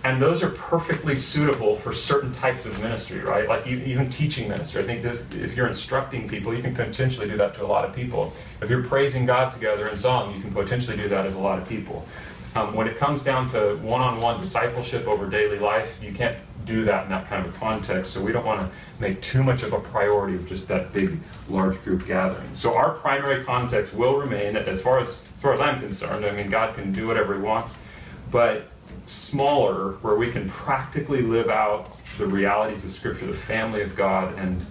and 0.03 0.19
those 0.19 0.41
are 0.41 0.49
perfectly 0.49 1.15
suitable 1.15 1.75
for 1.75 1.93
certain 1.93 2.33
types 2.33 2.65
of 2.65 2.81
ministry, 2.81 3.19
right? 3.19 3.47
Like 3.47 3.67
even 3.67 4.09
teaching 4.09 4.49
ministry. 4.49 4.81
I 4.81 4.85
think 4.85 5.03
this, 5.03 5.31
if 5.35 5.55
you're 5.55 5.67
instructing 5.67 6.27
people, 6.27 6.55
you 6.55 6.63
can 6.63 6.73
potentially 6.73 7.29
do 7.29 7.37
that 7.37 7.53
to 7.55 7.63
a 7.63 7.67
lot 7.67 7.85
of 7.85 7.93
people. 7.93 8.33
If 8.61 8.69
you're 8.69 8.83
praising 8.83 9.27
God 9.27 9.51
together 9.51 9.87
in 9.87 9.95
song, 9.95 10.33
you 10.35 10.41
can 10.41 10.51
potentially 10.51 10.97
do 10.97 11.07
that 11.09 11.27
as 11.27 11.35
a 11.35 11.39
lot 11.39 11.59
of 11.59 11.69
people. 11.69 12.07
Um, 12.55 12.73
when 12.73 12.87
it 12.87 12.97
comes 12.97 13.21
down 13.21 13.47
to 13.51 13.77
one-on-one 13.77 14.39
discipleship 14.39 15.07
over 15.07 15.29
daily 15.29 15.59
life, 15.59 15.97
you 16.01 16.11
can't 16.13 16.37
do 16.65 16.85
that 16.85 17.03
in 17.05 17.09
that 17.09 17.27
kind 17.27 17.45
of 17.45 17.55
a 17.55 17.57
context. 17.57 18.13
So 18.13 18.21
we 18.21 18.31
don't 18.31 18.45
want 18.45 18.65
to 18.65 18.71
make 18.99 19.21
too 19.21 19.43
much 19.43 19.63
of 19.63 19.73
a 19.73 19.79
priority 19.79 20.35
of 20.35 20.47
just 20.47 20.67
that 20.67 20.93
big, 20.93 21.19
large 21.49 21.81
group 21.83 22.05
gathering. 22.05 22.53
So 22.53 22.75
our 22.75 22.91
primary 22.91 23.43
context 23.43 23.93
will 23.93 24.17
remain, 24.17 24.55
as 24.55 24.81
far 24.81 24.99
as 24.99 25.23
as 25.35 25.41
far 25.41 25.53
as 25.53 25.59
I'm 25.59 25.79
concerned. 25.79 26.25
I 26.25 26.31
mean, 26.31 26.49
God 26.49 26.75
can 26.75 26.91
do 26.91 27.07
whatever 27.07 27.35
He 27.35 27.41
wants, 27.41 27.75
but 28.29 28.67
smaller, 29.07 29.93
where 30.01 30.15
we 30.15 30.31
can 30.31 30.47
practically 30.49 31.21
live 31.21 31.49
out 31.49 31.89
the 32.17 32.27
realities 32.27 32.85
of 32.85 32.93
Scripture, 32.93 33.25
the 33.25 33.33
family 33.33 33.81
of 33.81 33.95
God, 33.95 34.37
and 34.37 34.65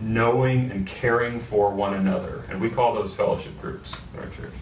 knowing 0.00 0.70
and 0.70 0.86
caring 0.86 1.40
for 1.40 1.70
one 1.70 1.94
another. 1.94 2.44
And 2.50 2.60
we 2.60 2.70
call 2.70 2.94
those 2.94 3.14
fellowship 3.14 3.60
groups 3.60 3.96
in 4.14 4.20
our 4.20 4.26
church. 4.26 4.52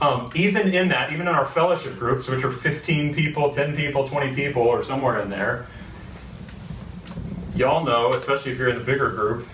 Um, 0.00 0.30
even 0.34 0.74
in 0.74 0.88
that, 0.88 1.12
even 1.12 1.28
in 1.28 1.34
our 1.34 1.46
fellowship 1.46 1.98
groups, 1.98 2.28
which 2.28 2.44
are 2.44 2.50
15 2.50 3.14
people, 3.14 3.50
10 3.50 3.76
people, 3.76 4.06
20 4.06 4.34
people, 4.34 4.62
or 4.62 4.82
somewhere 4.82 5.20
in 5.20 5.30
there, 5.30 5.66
y'all 7.54 7.84
know, 7.84 8.12
especially 8.12 8.52
if 8.52 8.58
you're 8.58 8.68
in 8.68 8.78
the 8.78 8.84
bigger 8.84 9.10
group, 9.10 9.46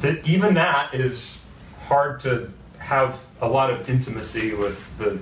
that 0.00 0.26
even 0.26 0.54
that 0.54 0.92
is 0.94 1.46
hard 1.82 2.20
to 2.20 2.52
have 2.78 3.20
a 3.40 3.48
lot 3.48 3.70
of 3.70 3.88
intimacy 3.88 4.54
with 4.54 4.98
the 4.98 5.18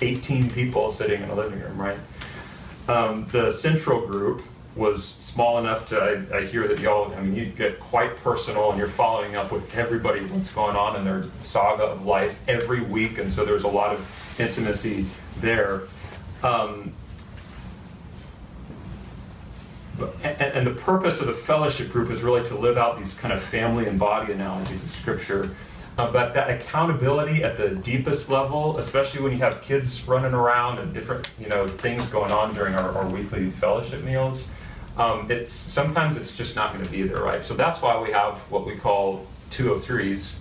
18 0.00 0.50
people 0.50 0.90
sitting 0.90 1.22
in 1.22 1.30
a 1.30 1.34
living 1.34 1.60
room, 1.60 1.80
right? 1.80 1.98
Um, 2.88 3.26
the 3.32 3.50
central 3.50 4.06
group 4.06 4.42
was 4.76 5.02
small 5.02 5.58
enough 5.58 5.86
to, 5.86 5.96
I, 6.32 6.38
I 6.38 6.44
hear 6.44 6.68
that 6.68 6.78
y'all, 6.80 7.12
I 7.14 7.22
mean, 7.22 7.34
you 7.34 7.46
get 7.46 7.80
quite 7.80 8.14
personal 8.18 8.70
and 8.70 8.78
you're 8.78 8.88
following 8.88 9.34
up 9.34 9.50
with 9.50 9.74
everybody 9.74 10.20
what's 10.26 10.52
going 10.52 10.76
on 10.76 10.96
in 10.96 11.04
their 11.04 11.24
saga 11.38 11.84
of 11.84 12.04
life 12.04 12.38
every 12.46 12.82
week, 12.82 13.18
and 13.18 13.32
so 13.32 13.44
there's 13.44 13.64
a 13.64 13.68
lot 13.68 13.94
of 13.94 14.36
intimacy 14.38 15.06
there. 15.40 15.84
Um, 16.42 16.92
but, 19.98 20.14
and, 20.22 20.40
and 20.42 20.66
the 20.66 20.74
purpose 20.74 21.22
of 21.22 21.26
the 21.26 21.32
fellowship 21.32 21.90
group 21.90 22.10
is 22.10 22.22
really 22.22 22.46
to 22.48 22.54
live 22.54 22.76
out 22.76 22.98
these 22.98 23.14
kind 23.14 23.32
of 23.32 23.42
family 23.42 23.86
and 23.86 23.98
body 23.98 24.32
analogies 24.32 24.82
of 24.82 24.90
Scripture. 24.90 25.56
Uh, 25.96 26.12
but 26.12 26.34
that 26.34 26.50
accountability 26.50 27.42
at 27.42 27.56
the 27.56 27.70
deepest 27.70 28.28
level, 28.28 28.76
especially 28.76 29.22
when 29.22 29.32
you 29.32 29.38
have 29.38 29.62
kids 29.62 30.06
running 30.06 30.34
around 30.34 30.78
and 30.78 30.92
different, 30.92 31.30
you 31.40 31.48
know, 31.48 31.66
things 31.66 32.10
going 32.10 32.30
on 32.30 32.54
during 32.54 32.74
our, 32.74 32.92
our 32.92 33.08
weekly 33.08 33.50
fellowship 33.50 34.04
meals, 34.04 34.50
um, 34.96 35.30
it's 35.30 35.52
sometimes 35.52 36.16
it's 36.16 36.36
just 36.36 36.56
not 36.56 36.72
going 36.72 36.84
to 36.84 36.90
be 36.90 37.02
there, 37.02 37.22
right? 37.22 37.42
So 37.42 37.54
that's 37.54 37.82
why 37.82 38.00
we 38.00 38.10
have 38.12 38.38
what 38.50 38.66
we 38.66 38.76
call 38.76 39.26
203s, 39.50 40.38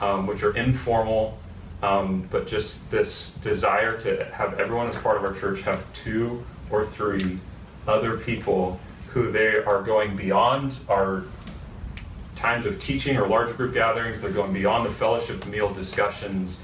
um, 0.00 0.26
which 0.26 0.42
are 0.42 0.54
informal, 0.56 1.38
um, 1.82 2.26
but 2.30 2.46
just 2.46 2.90
this 2.90 3.34
desire 3.34 3.98
to 4.00 4.24
have 4.26 4.58
everyone 4.58 4.88
as 4.88 4.96
part 4.96 5.16
of 5.16 5.24
our 5.24 5.34
church 5.34 5.62
have 5.62 5.84
two 5.92 6.44
or 6.70 6.84
three 6.84 7.38
other 7.86 8.16
people 8.16 8.80
who 9.08 9.30
they 9.30 9.56
are 9.56 9.82
going 9.82 10.16
beyond 10.16 10.78
our 10.88 11.22
times 12.34 12.66
of 12.66 12.80
teaching 12.80 13.16
or 13.16 13.28
large 13.28 13.56
group 13.56 13.74
gatherings. 13.74 14.20
They're 14.20 14.30
going 14.30 14.52
beyond 14.52 14.86
the 14.86 14.90
fellowship 14.90 15.46
meal 15.46 15.72
discussions 15.72 16.62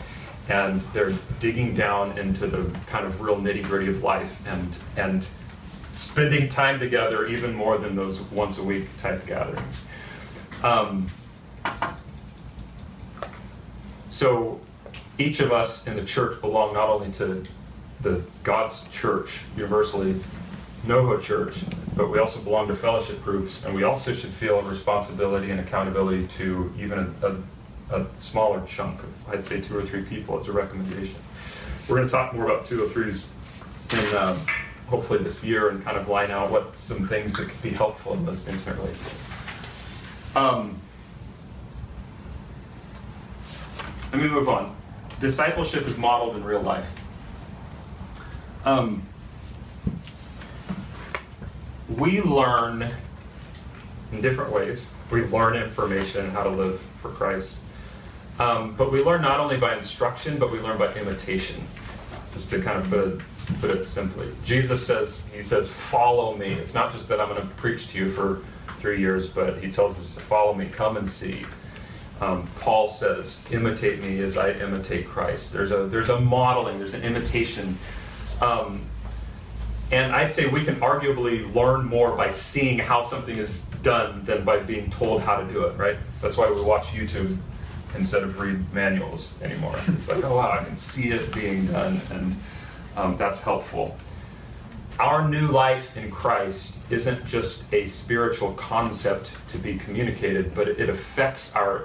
and 0.49 0.81
they're 0.93 1.13
digging 1.41 1.75
down 1.75 2.17
into 2.19 2.47
the 2.47 2.77
kind 2.87 3.07
of 3.07 3.21
real 3.21 3.37
nitty 3.37 3.63
gritty 3.65 3.89
of 3.89 4.03
life 4.03 4.45
and, 4.47 4.79
and 4.97 5.27
spending 5.99 6.49
time 6.49 6.79
together 6.79 7.27
even 7.27 7.55
more 7.55 7.79
than 7.79 7.97
those 7.97 8.21
once 8.23 8.59
a 8.59 8.63
week 8.63 8.85
type 8.99 9.27
gatherings. 9.27 9.85
Um, 10.63 11.11
so 14.09 14.61
each 15.19 15.41
of 15.41 15.53
us 15.53 15.87
in 15.87 15.97
the 15.97 16.05
church 16.05 16.41
belong 16.41 16.75
not 16.75 16.89
only 16.89 17.11
to 17.13 17.43
the 18.01 18.23
God's 18.43 18.89
church 18.89 19.43
universally, 19.57 20.21
NoHo 20.87 21.21
Church, 21.21 21.65
but 21.97 22.09
we 22.09 22.19
also 22.19 22.41
belong 22.41 22.69
to 22.69 22.77
fellowship 22.77 23.23
groups, 23.25 23.65
and 23.65 23.75
we 23.75 23.83
also 23.83 24.13
should 24.13 24.31
feel 24.31 24.61
a 24.61 24.63
responsibility 24.63 25.51
and 25.51 25.59
accountability 25.59 26.29
to 26.29 26.73
even 26.79 26.99
a, 27.23 27.27
a 27.27 27.37
a 27.91 28.07
smaller 28.19 28.63
chunk 28.67 29.03
of, 29.03 29.29
I'd 29.29 29.45
say, 29.45 29.61
two 29.61 29.77
or 29.77 29.83
three 29.83 30.03
people 30.03 30.39
as 30.39 30.47
a 30.49 30.53
recommendation. 30.53 31.17
We're 31.89 31.97
going 31.97 32.09
to 32.09 32.13
talk 32.13 32.35
more 32.35 32.45
about 32.45 32.67
203s 32.67 33.27
in 33.93 34.17
um, 34.17 34.39
hopefully 34.89 35.23
this 35.23 35.45
year 35.45 35.69
and 35.69 35.85
kind 35.85 35.97
of 35.97 36.09
line 36.09 36.31
out 36.31 36.51
what 36.51 36.77
some 36.77 37.07
things 37.07 37.35
that 37.35 37.49
could 37.49 37.63
be 37.63 37.71
helpful 37.71 38.15
in 38.15 38.25
those 38.25 38.49
intimate 38.49 38.77
relationships. 38.77 39.15
Um, 40.35 40.81
let 44.13 44.23
me 44.23 44.29
move 44.29 44.49
on. 44.49 44.75
Discipleship 45.21 45.87
is 45.87 45.97
modeled 45.99 46.37
in 46.37 46.45
real 46.45 46.63
life. 46.63 46.89
Um, 48.65 49.03
we 51.97 52.21
learn 52.23 52.91
in 54.13 54.21
different 54.21 54.53
ways. 54.53 54.93
We 55.11 55.25
learn 55.25 55.57
information 55.57 56.31
how 56.31 56.45
to 56.45 56.51
live 56.51 56.81
for 57.01 57.11
Christ. 57.11 57.57
Um, 58.39 58.75
but 58.77 58.93
we 58.93 59.03
learn 59.03 59.23
not 59.23 59.41
only 59.41 59.57
by 59.57 59.75
instruction, 59.75 60.39
but 60.39 60.53
we 60.53 60.61
learn 60.61 60.79
by 60.79 60.95
imitation. 60.95 61.61
Just 62.35 62.51
to 62.51 62.61
kind 62.61 62.79
of 62.79 62.89
put 62.89 63.09
it, 63.09 63.21
put 63.61 63.71
it 63.71 63.85
simply. 63.85 64.29
Jesus 64.45 64.87
says, 64.87 65.23
He 65.35 65.43
says, 65.43 65.71
follow 65.71 66.37
me. 66.37 66.53
It's 66.53 66.75
not 66.75 66.93
just 66.93 67.09
that 67.09 67.21
I'm 67.21 67.29
going 67.29 67.41
to 67.41 67.55
preach 67.55 67.89
to 67.89 67.99
you 67.99 68.11
for 68.11 68.43
three 68.79 69.01
years, 69.01 69.29
but 69.29 69.59
He 69.59 69.71
tells 69.71 69.99
us 69.99 70.15
to 70.15 70.21
follow 70.21 70.55
me, 70.55 70.67
come 70.67 70.97
and 70.97 71.09
see. 71.09 71.45
Um, 72.21 72.49
Paul 72.61 72.89
says, 72.89 73.47
imitate 73.53 74.03
me 74.03 74.21
as 74.21 74.37
I 74.37 74.51
imitate 74.53 75.07
Christ. 75.07 75.53
There's 75.53 75.71
a, 75.71 75.87
there's 75.87 76.09
a 76.09 76.21
modeling, 76.21 76.79
there's 76.79 76.95
an 76.95 77.03
imitation. 77.03 77.79
Um, 78.41 78.83
and 79.91 80.15
I'd 80.15 80.31
say 80.31 80.47
we 80.47 80.65
can 80.65 80.77
arguably 80.77 81.53
learn 81.55 81.87
more 81.87 82.17
by 82.17 82.29
seeing 82.29 82.79
how 82.79 83.03
something 83.03 83.37
is 83.37 83.63
done 83.83 84.25
than 84.25 84.45
by 84.45 84.59
being 84.59 84.91
told 84.91 85.23
how 85.23 85.41
to 85.41 85.51
do 85.51 85.65
it, 85.65 85.77
right? 85.79 85.97
That's 86.21 86.37
why 86.37 86.51
we 86.51 86.61
watch 86.61 86.89
YouTube 86.89 87.37
instead 87.97 88.23
of 88.23 88.39
read 88.39 88.73
manuals 88.75 89.41
anymore. 89.43 89.79
It's 89.89 90.09
like, 90.09 90.23
oh 90.25 90.37
wow, 90.37 90.59
I 90.61 90.65
can 90.65 90.77
see 90.77 91.11
it 91.11 91.33
being 91.35 91.67
done, 91.67 92.01
and 92.11 92.37
um, 92.99 93.17
that's 93.17 93.43
helpful. 93.43 93.97
Our 94.99 95.29
new 95.29 95.47
life 95.47 95.97
in 95.97 96.11
Christ 96.11 96.79
isn't 96.91 97.25
just 97.25 97.73
a 97.73 97.87
spiritual 97.87 98.53
concept 98.55 99.31
to 99.49 99.59
be 99.59 99.79
communicated, 99.79 100.55
but 100.55 100.69
it 100.69 100.89
affects 100.89 101.55
our 101.55 101.85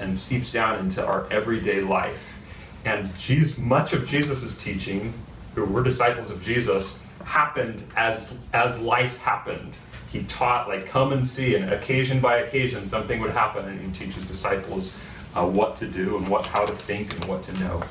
and 0.00 0.18
seeps 0.18 0.52
down 0.52 0.78
into 0.78 1.04
our 1.04 1.26
everyday 1.30 1.80
life. 1.80 2.38
And 2.84 3.16
Jesus, 3.16 3.56
much 3.58 3.92
of 3.92 4.06
Jesus' 4.08 4.60
teaching, 4.60 5.14
who 5.54 5.64
were 5.64 5.82
disciples 5.82 6.30
of 6.30 6.42
Jesus, 6.42 7.04
happened 7.24 7.84
as 7.96 8.38
as 8.52 8.80
life 8.80 9.16
happened. 9.18 9.78
He 10.10 10.24
taught 10.24 10.68
like 10.68 10.86
come 10.86 11.12
and 11.12 11.24
see, 11.24 11.54
and 11.54 11.72
occasion 11.72 12.20
by 12.20 12.38
occasion 12.38 12.84
something 12.84 13.20
would 13.20 13.30
happen, 13.30 13.64
and 13.66 13.80
he 13.80 13.92
teaches 13.92 14.24
disciples 14.24 14.96
uh, 15.36 15.46
what 15.46 15.76
to 15.76 15.86
do 15.86 16.16
and 16.16 16.28
what 16.28 16.46
how 16.46 16.66
to 16.66 16.72
think 16.72 17.14
and 17.14 17.24
what 17.26 17.42
to 17.44 17.52
know. 17.60 17.82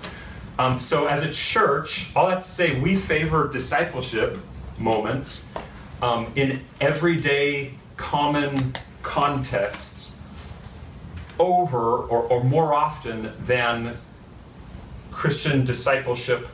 Um, 0.60 0.80
so 0.80 1.06
as 1.06 1.24
a 1.24 1.32
church, 1.32 2.08
all 2.16 2.28
that 2.28 2.42
to 2.42 2.48
say, 2.48 2.80
we 2.80 2.96
favor 2.96 3.48
discipleship 3.48 4.40
moments 4.80 5.46
um, 6.02 6.32
in 6.36 6.62
everyday 6.82 7.74
common 7.96 8.74
contexts 9.04 10.16
over 11.40 11.78
or, 11.78 12.24
or 12.24 12.44
more 12.44 12.74
often 12.74 13.32
than 13.46 13.98
Christian 15.12 15.64
discipleship 15.64 16.48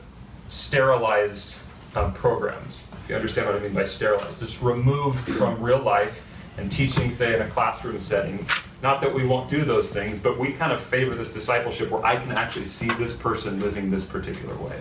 sterilized 0.49 1.57
um, 1.95 2.13
programs. 2.13 2.87
If 3.03 3.09
you 3.09 3.15
understand 3.15 3.47
what 3.47 3.55
I 3.55 3.59
mean 3.59 3.73
by 3.73 3.85
sterilized, 3.85 4.39
just 4.39 4.61
removed 4.61 5.27
from 5.29 5.61
real 5.61 5.79
life 5.79 6.21
and 6.57 6.71
teaching, 6.71 7.09
say, 7.09 7.35
in 7.35 7.41
a 7.41 7.47
classroom 7.47 7.99
setting. 7.99 8.45
Not 8.83 8.99
that 8.99 9.13
we 9.13 9.25
won't 9.25 9.49
do 9.49 9.63
those 9.63 9.91
things, 9.91 10.19
but 10.19 10.37
we 10.37 10.51
kind 10.51 10.73
of 10.73 10.81
favor 10.81 11.15
this 11.15 11.33
discipleship 11.33 11.89
where 11.89 12.05
I 12.05 12.17
can 12.17 12.33
actually 12.33 12.65
see 12.65 12.89
this 12.95 13.15
person 13.15 13.61
living 13.61 13.89
this 13.89 14.03
particular 14.03 14.55
way. 14.57 14.77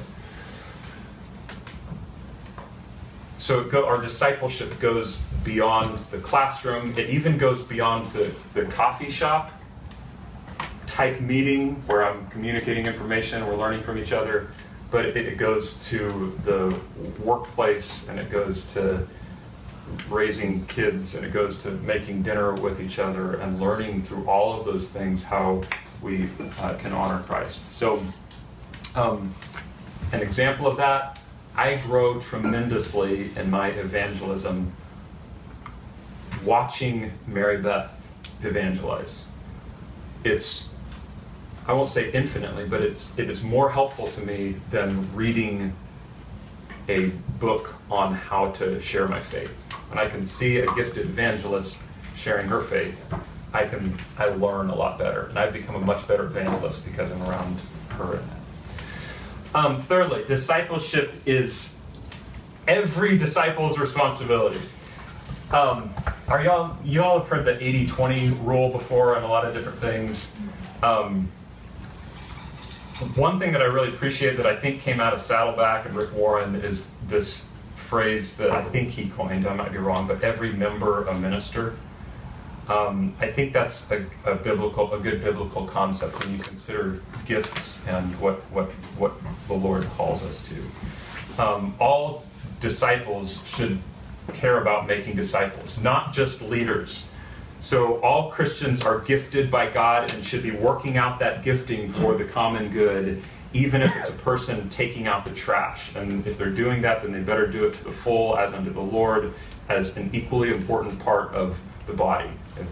So 3.38 3.62
go, 3.62 3.86
our 3.86 4.02
discipleship 4.02 4.80
goes 4.80 5.18
beyond 5.44 5.98
the 5.98 6.18
classroom. 6.18 6.92
It 6.98 7.10
even 7.10 7.38
goes 7.38 7.62
beyond 7.62 8.06
the, 8.06 8.34
the 8.54 8.64
coffee 8.64 9.10
shop 9.10 9.52
type 10.86 11.20
meeting 11.20 11.76
where 11.86 12.04
I'm 12.04 12.26
communicating 12.28 12.86
information, 12.86 13.46
we're 13.46 13.56
learning 13.56 13.82
from 13.82 13.98
each 13.98 14.12
other, 14.12 14.48
but 14.90 15.06
it, 15.06 15.16
it 15.16 15.38
goes 15.38 15.76
to 15.88 16.36
the 16.44 16.76
workplace 17.22 18.08
and 18.08 18.18
it 18.18 18.30
goes 18.30 18.72
to 18.74 19.06
raising 20.08 20.66
kids 20.66 21.14
and 21.14 21.24
it 21.24 21.32
goes 21.32 21.62
to 21.62 21.70
making 21.70 22.22
dinner 22.22 22.54
with 22.54 22.80
each 22.80 22.98
other 22.98 23.34
and 23.36 23.60
learning 23.60 24.02
through 24.02 24.24
all 24.26 24.58
of 24.58 24.66
those 24.66 24.88
things 24.88 25.22
how 25.22 25.62
we 26.02 26.28
uh, 26.60 26.74
can 26.74 26.92
honor 26.92 27.22
Christ. 27.22 27.72
So, 27.72 28.02
um, 28.94 29.34
an 30.12 30.20
example 30.20 30.66
of 30.66 30.76
that, 30.76 31.18
I 31.56 31.76
grow 31.76 32.20
tremendously 32.20 33.30
in 33.36 33.50
my 33.50 33.68
evangelism 33.68 34.72
watching 36.44 37.12
Mary 37.26 37.58
Beth 37.58 37.90
evangelize. 38.42 39.28
It's 40.24 40.68
I 41.66 41.74
won't 41.74 41.90
say 41.90 42.10
infinitely, 42.10 42.66
but 42.66 42.82
it's 42.82 43.16
it 43.16 43.30
is 43.30 43.44
more 43.44 43.70
helpful 43.70 44.08
to 44.08 44.20
me 44.20 44.56
than 44.70 45.14
reading 45.14 45.74
a 46.88 47.10
book 47.38 47.74
on 47.90 48.14
how 48.14 48.50
to 48.52 48.80
share 48.80 49.06
my 49.06 49.20
faith. 49.20 49.61
When 49.92 49.98
I 49.98 50.08
can 50.08 50.22
see 50.22 50.56
a 50.56 50.74
gifted 50.74 51.04
evangelist 51.04 51.76
sharing 52.16 52.46
her 52.46 52.62
faith, 52.62 53.12
I 53.52 53.64
can 53.64 53.94
I 54.16 54.28
learn 54.28 54.70
a 54.70 54.74
lot 54.74 54.98
better, 54.98 55.24
and 55.26 55.38
I've 55.38 55.52
become 55.52 55.74
a 55.74 55.80
much 55.80 56.08
better 56.08 56.24
evangelist 56.24 56.86
because 56.86 57.12
I'm 57.12 57.20
around 57.24 57.60
her. 57.98 58.22
Um, 59.54 59.82
thirdly, 59.82 60.24
discipleship 60.24 61.12
is 61.26 61.76
every 62.66 63.18
disciple's 63.18 63.78
responsibility. 63.78 64.62
Um, 65.52 65.92
are 66.26 66.42
y'all 66.42 66.74
you 66.82 67.02
all 67.02 67.18
have 67.18 67.28
heard 67.28 67.44
the 67.44 67.62
80-20 67.62 68.46
rule 68.46 68.70
before 68.70 69.14
on 69.14 69.24
a 69.24 69.28
lot 69.28 69.44
of 69.44 69.52
different 69.52 69.76
things? 69.76 70.34
Um, 70.82 71.30
one 73.14 73.38
thing 73.38 73.52
that 73.52 73.60
I 73.60 73.66
really 73.66 73.90
appreciate 73.90 74.38
that 74.38 74.46
I 74.46 74.56
think 74.56 74.80
came 74.80 75.00
out 75.00 75.12
of 75.12 75.20
Saddleback 75.20 75.84
and 75.84 75.94
Rick 75.94 76.14
Warren 76.14 76.54
is 76.54 76.88
this 77.08 77.44
phrase 77.92 78.38
that 78.38 78.50
I 78.50 78.64
think 78.64 78.88
he 78.88 79.10
coined. 79.10 79.46
I 79.46 79.52
might 79.52 79.70
be 79.70 79.76
wrong, 79.76 80.06
but 80.06 80.22
every 80.22 80.50
member 80.50 81.04
a 81.04 81.14
minister. 81.14 81.74
Um, 82.66 83.14
I 83.20 83.26
think 83.26 83.52
that's 83.52 83.90
a, 83.90 84.06
a, 84.24 84.34
biblical, 84.34 84.94
a 84.94 84.98
good 84.98 85.22
biblical 85.22 85.66
concept 85.66 86.18
when 86.18 86.34
you 86.34 86.42
consider 86.42 87.02
gifts 87.26 87.86
and 87.86 88.18
what 88.18 88.36
what 88.50 88.70
what 88.96 89.12
the 89.46 89.52
Lord 89.52 89.84
calls 89.90 90.24
us 90.24 90.40
to. 90.48 91.42
Um, 91.42 91.74
all 91.78 92.24
disciples 92.60 93.46
should 93.46 93.78
care 94.32 94.62
about 94.62 94.86
making 94.86 95.14
disciples, 95.14 95.78
not 95.78 96.14
just 96.14 96.40
leaders. 96.40 97.06
So 97.60 98.00
all 98.00 98.30
Christians 98.30 98.80
are 98.82 99.00
gifted 99.00 99.50
by 99.50 99.68
God 99.68 100.14
and 100.14 100.24
should 100.24 100.42
be 100.42 100.52
working 100.52 100.96
out 100.96 101.18
that 101.18 101.44
gifting 101.44 101.90
for 101.90 102.14
the 102.14 102.24
common 102.24 102.70
good, 102.70 103.22
even 103.52 103.82
if 103.82 103.94
it's 103.96 104.08
a 104.08 104.14
person 104.14 104.68
taking 104.68 105.06
out 105.06 105.24
the 105.24 105.30
trash. 105.30 105.94
And 105.94 106.26
if 106.26 106.38
they're 106.38 106.50
doing 106.50 106.82
that, 106.82 107.02
then 107.02 107.12
they 107.12 107.20
better 107.20 107.46
do 107.46 107.66
it 107.66 107.74
to 107.74 107.84
the 107.84 107.92
full, 107.92 108.36
as 108.36 108.52
unto 108.52 108.70
the 108.70 108.80
Lord, 108.80 109.32
as 109.68 109.96
an 109.96 110.10
equally 110.12 110.50
important 110.50 110.98
part 111.00 111.32
of 111.32 111.58
the 111.86 111.92
body. 111.92 112.30
If, 112.56 112.66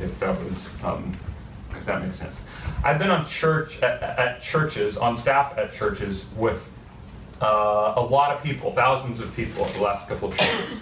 if 0.00 0.20
that 0.20 0.38
was, 0.44 0.74
um, 0.84 1.16
if 1.72 1.86
that 1.86 2.02
makes 2.02 2.16
sense. 2.16 2.44
I've 2.84 2.98
been 2.98 3.10
on 3.10 3.26
church 3.26 3.82
at, 3.82 4.02
at 4.02 4.40
churches, 4.40 4.98
on 4.98 5.14
staff 5.14 5.56
at 5.56 5.72
churches 5.72 6.26
with 6.36 6.70
uh, 7.40 7.94
a 7.96 8.02
lot 8.02 8.34
of 8.34 8.42
people, 8.42 8.72
thousands 8.72 9.20
of 9.20 9.34
people, 9.34 9.64
the 9.66 9.82
last 9.82 10.08
couple 10.08 10.28
of 10.28 10.40
years. 10.40 10.80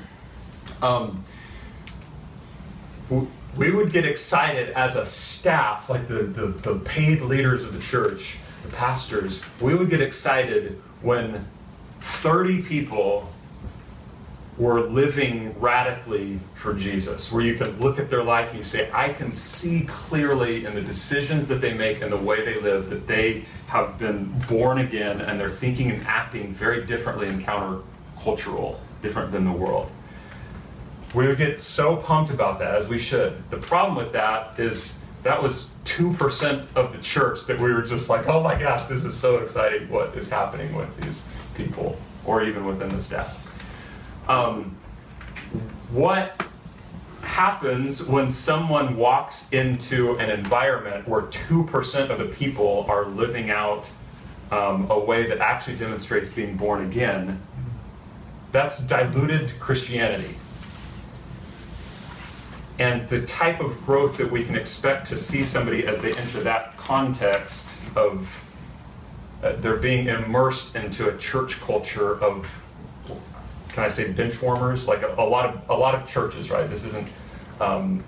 Um, 0.83 1.25
we 3.57 3.71
would 3.71 3.93
get 3.93 4.05
excited 4.05 4.71
as 4.71 4.97
a 4.97 5.07
staff, 5.07 5.89
like 5.89 6.09
the, 6.09 6.25
the, 6.25 6.47
the, 6.47 6.75
paid 6.81 7.23
leaders 7.23 7.63
of 7.63 7.73
the 7.73 7.81
church, 7.81 8.37
the 8.65 8.77
pastors, 8.77 9.41
we 9.61 9.75
would 9.75 9.91
get 9.91 10.01
excited 10.01 10.81
when 11.03 11.47
30 12.01 12.63
people 12.63 13.31
were 14.57 14.83
living 14.83 15.59
radically 15.59 16.39
for 16.55 16.75
Jesus, 16.75 17.33
where 17.33 17.45
you 17.45 17.57
can 17.57 17.79
look 17.81 17.99
at 17.99 18.09
their 18.09 18.23
life 18.23 18.51
and 18.51 18.59
you 18.59 18.65
say, 18.65 18.89
I 18.93 19.13
can 19.13 19.33
see 19.33 19.85
clearly 19.89 20.65
in 20.65 20.75
the 20.75 20.81
decisions 20.81 21.49
that 21.49 21.61
they 21.61 21.75
make 21.75 22.03
and 22.03 22.13
the 22.13 22.17
way 22.17 22.45
they 22.45 22.61
live 22.61 22.89
that 22.91 23.07
they 23.07 23.45
have 23.67 23.99
been 23.99 24.33
born 24.49 24.79
again 24.79 25.21
and 25.21 25.41
they're 25.41 25.51
thinking 25.51 25.91
and 25.91 26.07
acting 26.07 26.53
very 26.53 26.87
differently 26.87 27.29
and 27.29 27.45
countercultural, 27.45 28.79
different 29.03 29.33
than 29.33 29.45
the 29.45 29.53
world. 29.53 29.91
We 31.15 31.27
would 31.27 31.39
get 31.39 31.61
so 31.61 31.97
pumped 31.97 32.33
about 32.33 32.61
that, 32.61 32.77
as 32.77 32.89
we 32.89 32.99
should. 32.99 33.49
The 33.51 33.57
problem 33.57 33.97
with 33.97 34.13
that 34.13 34.59
is 34.59 34.99
that 35.25 35.43
was 35.43 35.73
2% 35.85 36.67
of 36.77 36.93
the 36.93 36.99
church 36.99 37.47
that 37.47 37.59
we 37.61 37.73
were 37.73 37.83
just 37.83 38.09
like, 38.09 38.29
oh 38.29 38.43
my 38.43 38.59
gosh, 38.59 38.85
this 38.85 39.05
is 39.05 39.17
so 39.17 39.39
exciting 39.39 39.89
what 39.89 40.15
is 40.15 40.29
happening 40.29 40.75
with 40.75 40.95
these 41.01 41.27
people, 41.57 41.99
or 42.25 42.45
even 42.45 42.65
within 42.65 42.91
the 42.91 43.01
staff. 43.01 43.41
Um, 44.29 44.77
what 45.91 46.45
happens 47.23 48.05
when 48.05 48.29
someone 48.29 48.97
walks 48.97 49.51
into 49.51 50.17
an 50.19 50.31
environment 50.31 51.09
where 51.09 51.23
2% 51.23 52.11
of 52.11 52.19
the 52.19 52.27
people 52.27 52.87
are 52.89 53.07
living 53.07 53.51
out 53.51 53.91
um, 54.53 54.91
a 54.91 54.99
way 54.99 55.27
that 55.27 55.39
actually 55.39 55.77
demonstrates 55.77 56.29
being 56.29 56.57
born 56.57 56.85
again. 56.85 57.41
That's 58.53 58.79
diluted 58.79 59.59
Christianity. 59.59 60.37
And 62.79 63.09
the 63.09 63.25
type 63.25 63.61
of 63.61 63.85
growth 63.87 64.17
that 64.17 64.31
we 64.31 64.45
can 64.45 64.57
expect 64.57 65.07
to 65.09 65.17
see 65.17 65.45
somebody 65.45 65.87
as 65.87 66.01
they 66.01 66.13
enter 66.15 66.41
that 66.41 66.77
context 66.77 67.77
of 67.97 68.41
uh, 69.43 69.53
they're 69.59 69.77
being 69.77 70.09
immersed 70.09 70.75
into 70.75 71.09
a 71.09 71.17
church 71.19 71.61
culture 71.61 72.21
of 72.23 72.63
can 73.69 73.83
I 73.83 73.89
say 73.89 74.13
bench 74.13 74.41
warmers? 74.41 74.87
Like 74.87 75.03
a, 75.03 75.15
a 75.19 75.27
lot 75.27 75.47
of 75.47 75.69
a 75.69 75.75
lot 75.75 75.97
of 75.97 76.09
churches, 76.09 76.51
right? 76.51 76.69
This 76.71 76.85
isn't. 76.85 77.09
Um, 77.61 78.05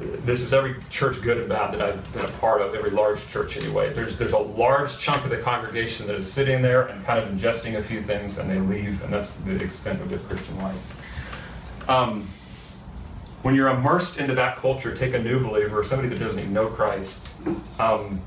this 0.00 0.40
is 0.40 0.52
every 0.52 0.76
church, 0.90 1.20
good 1.20 1.38
and 1.38 1.48
bad, 1.48 1.74
that 1.74 1.82
I've 1.82 2.12
been 2.12 2.24
a 2.24 2.28
part 2.28 2.60
of. 2.60 2.74
Every 2.74 2.90
large 2.90 3.26
church, 3.28 3.56
anyway. 3.56 3.92
There's 3.92 4.16
there's 4.16 4.32
a 4.32 4.38
large 4.38 4.98
chunk 4.98 5.24
of 5.24 5.30
the 5.30 5.36
congregation 5.36 6.08
that 6.08 6.16
is 6.16 6.30
sitting 6.30 6.62
there 6.62 6.82
and 6.88 7.04
kind 7.04 7.20
of 7.20 7.32
ingesting 7.32 7.76
a 7.76 7.82
few 7.82 8.00
things, 8.00 8.38
and 8.38 8.50
they 8.50 8.58
leave, 8.58 9.02
and 9.04 9.12
that's 9.12 9.36
the 9.36 9.62
extent 9.62 10.00
of 10.00 10.10
the 10.10 10.18
Christian 10.18 10.58
life. 10.58 11.88
Um, 11.88 12.26
when 13.44 13.54
you're 13.54 13.68
immersed 13.68 14.18
into 14.18 14.34
that 14.34 14.56
culture, 14.56 14.94
take 14.94 15.14
a 15.14 15.22
new 15.22 15.38
believer, 15.38 15.84
somebody 15.84 16.08
that 16.08 16.18
doesn't 16.18 16.40
even 16.40 16.52
know 16.52 16.66
Christ. 16.66 17.28
Um, 17.78 18.20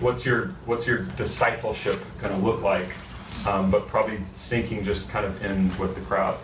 what's 0.00 0.26
your 0.26 0.48
what's 0.66 0.86
your 0.86 1.04
discipleship 1.16 1.98
going 2.20 2.34
to 2.34 2.44
look 2.44 2.60
like? 2.60 2.90
um, 3.46 3.70
but 3.70 3.86
probably 3.86 4.18
sinking 4.32 4.84
just 4.84 5.10
kind 5.10 5.24
of 5.24 5.44
in 5.44 5.76
with 5.78 5.94
the 5.94 6.00
crowd. 6.02 6.38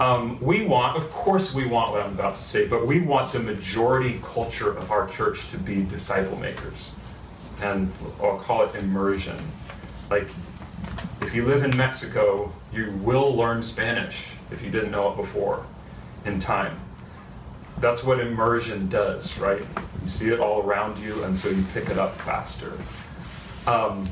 Um, 0.00 0.38
we 0.40 0.64
want, 0.64 0.96
of 0.96 1.10
course, 1.10 1.54
we 1.54 1.66
want 1.66 1.92
what 1.92 2.02
I'm 2.02 2.12
about 2.12 2.36
to 2.36 2.42
say, 2.42 2.66
but 2.66 2.86
we 2.86 3.00
want 3.00 3.32
the 3.32 3.38
majority 3.38 4.20
culture 4.22 4.76
of 4.76 4.90
our 4.90 5.06
church 5.08 5.48
to 5.50 5.58
be 5.58 5.82
disciple 5.84 6.36
makers. 6.38 6.92
And 7.60 7.92
I'll 8.20 8.38
call 8.38 8.64
it 8.64 8.74
immersion. 8.74 9.36
Like, 10.10 10.28
if 11.20 11.34
you 11.34 11.44
live 11.44 11.62
in 11.62 11.76
Mexico, 11.76 12.52
you 12.72 12.90
will 13.02 13.34
learn 13.34 13.62
Spanish 13.62 14.30
if 14.50 14.62
you 14.62 14.70
didn't 14.70 14.90
know 14.90 15.12
it 15.12 15.16
before 15.16 15.64
in 16.24 16.38
time. 16.40 16.80
That's 17.82 18.04
what 18.04 18.20
immersion 18.20 18.88
does, 18.88 19.36
right? 19.38 19.60
You 20.02 20.08
see 20.08 20.28
it 20.30 20.38
all 20.38 20.62
around 20.62 20.98
you, 20.98 21.24
and 21.24 21.36
so 21.36 21.50
you 21.50 21.64
pick 21.74 21.90
it 21.90 21.98
up 21.98 22.14
faster. 22.20 22.72
Um, 23.66 24.08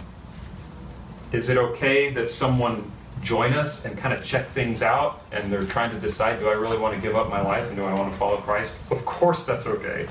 is 1.30 1.48
it 1.48 1.56
okay 1.56 2.10
that 2.10 2.28
someone 2.28 2.90
join 3.22 3.52
us 3.52 3.84
and 3.84 3.96
kind 3.96 4.12
of 4.12 4.24
check 4.24 4.48
things 4.48 4.82
out 4.82 5.22
and 5.30 5.52
they're 5.52 5.66
trying 5.66 5.90
to 5.90 6.00
decide 6.00 6.40
do 6.40 6.48
I 6.48 6.54
really 6.54 6.78
want 6.78 6.94
to 6.94 7.00
give 7.00 7.14
up 7.16 7.28
my 7.28 7.42
life 7.42 7.66
and 7.66 7.76
do 7.76 7.84
I 7.84 7.92
want 7.92 8.10
to 8.10 8.18
follow 8.18 8.38
Christ? 8.38 8.74
Of 8.90 9.04
course 9.04 9.44
that's 9.44 9.66
okay. 9.66 10.06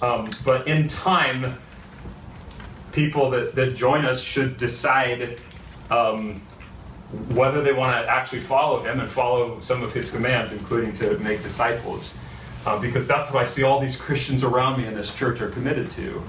Um, 0.00 0.30
but 0.44 0.68
in 0.68 0.86
time, 0.86 1.58
people 2.92 3.28
that, 3.30 3.54
that 3.56 3.74
join 3.74 4.04
us 4.04 4.22
should 4.22 4.56
decide 4.56 5.40
um, 5.90 6.40
whether 7.30 7.60
they 7.60 7.72
want 7.72 8.02
to 8.02 8.10
actually 8.10 8.40
follow 8.40 8.82
him 8.82 9.00
and 9.00 9.08
follow 9.08 9.60
some 9.60 9.82
of 9.82 9.92
his 9.92 10.10
commands, 10.10 10.52
including 10.52 10.92
to 10.94 11.18
make 11.18 11.42
disciples. 11.42 12.16
Uh, 12.66 12.78
because 12.80 13.06
that's 13.06 13.30
what 13.30 13.42
I 13.42 13.44
see 13.44 13.62
all 13.62 13.78
these 13.78 13.96
Christians 13.96 14.42
around 14.42 14.78
me 14.80 14.86
in 14.86 14.94
this 14.94 15.14
church 15.14 15.40
are 15.42 15.50
committed 15.50 15.90
to. 15.90 16.22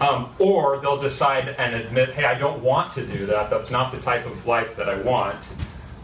Um, 0.00 0.30
or 0.38 0.78
they'll 0.78 1.00
decide 1.00 1.48
and 1.58 1.74
admit, 1.74 2.14
hey, 2.14 2.24
I 2.24 2.38
don't 2.38 2.62
want 2.62 2.92
to 2.92 3.06
do 3.06 3.26
that. 3.26 3.50
That's 3.50 3.70
not 3.70 3.92
the 3.92 3.98
type 3.98 4.26
of 4.26 4.46
life 4.46 4.76
that 4.76 4.88
I 4.88 4.98
want, 5.00 5.46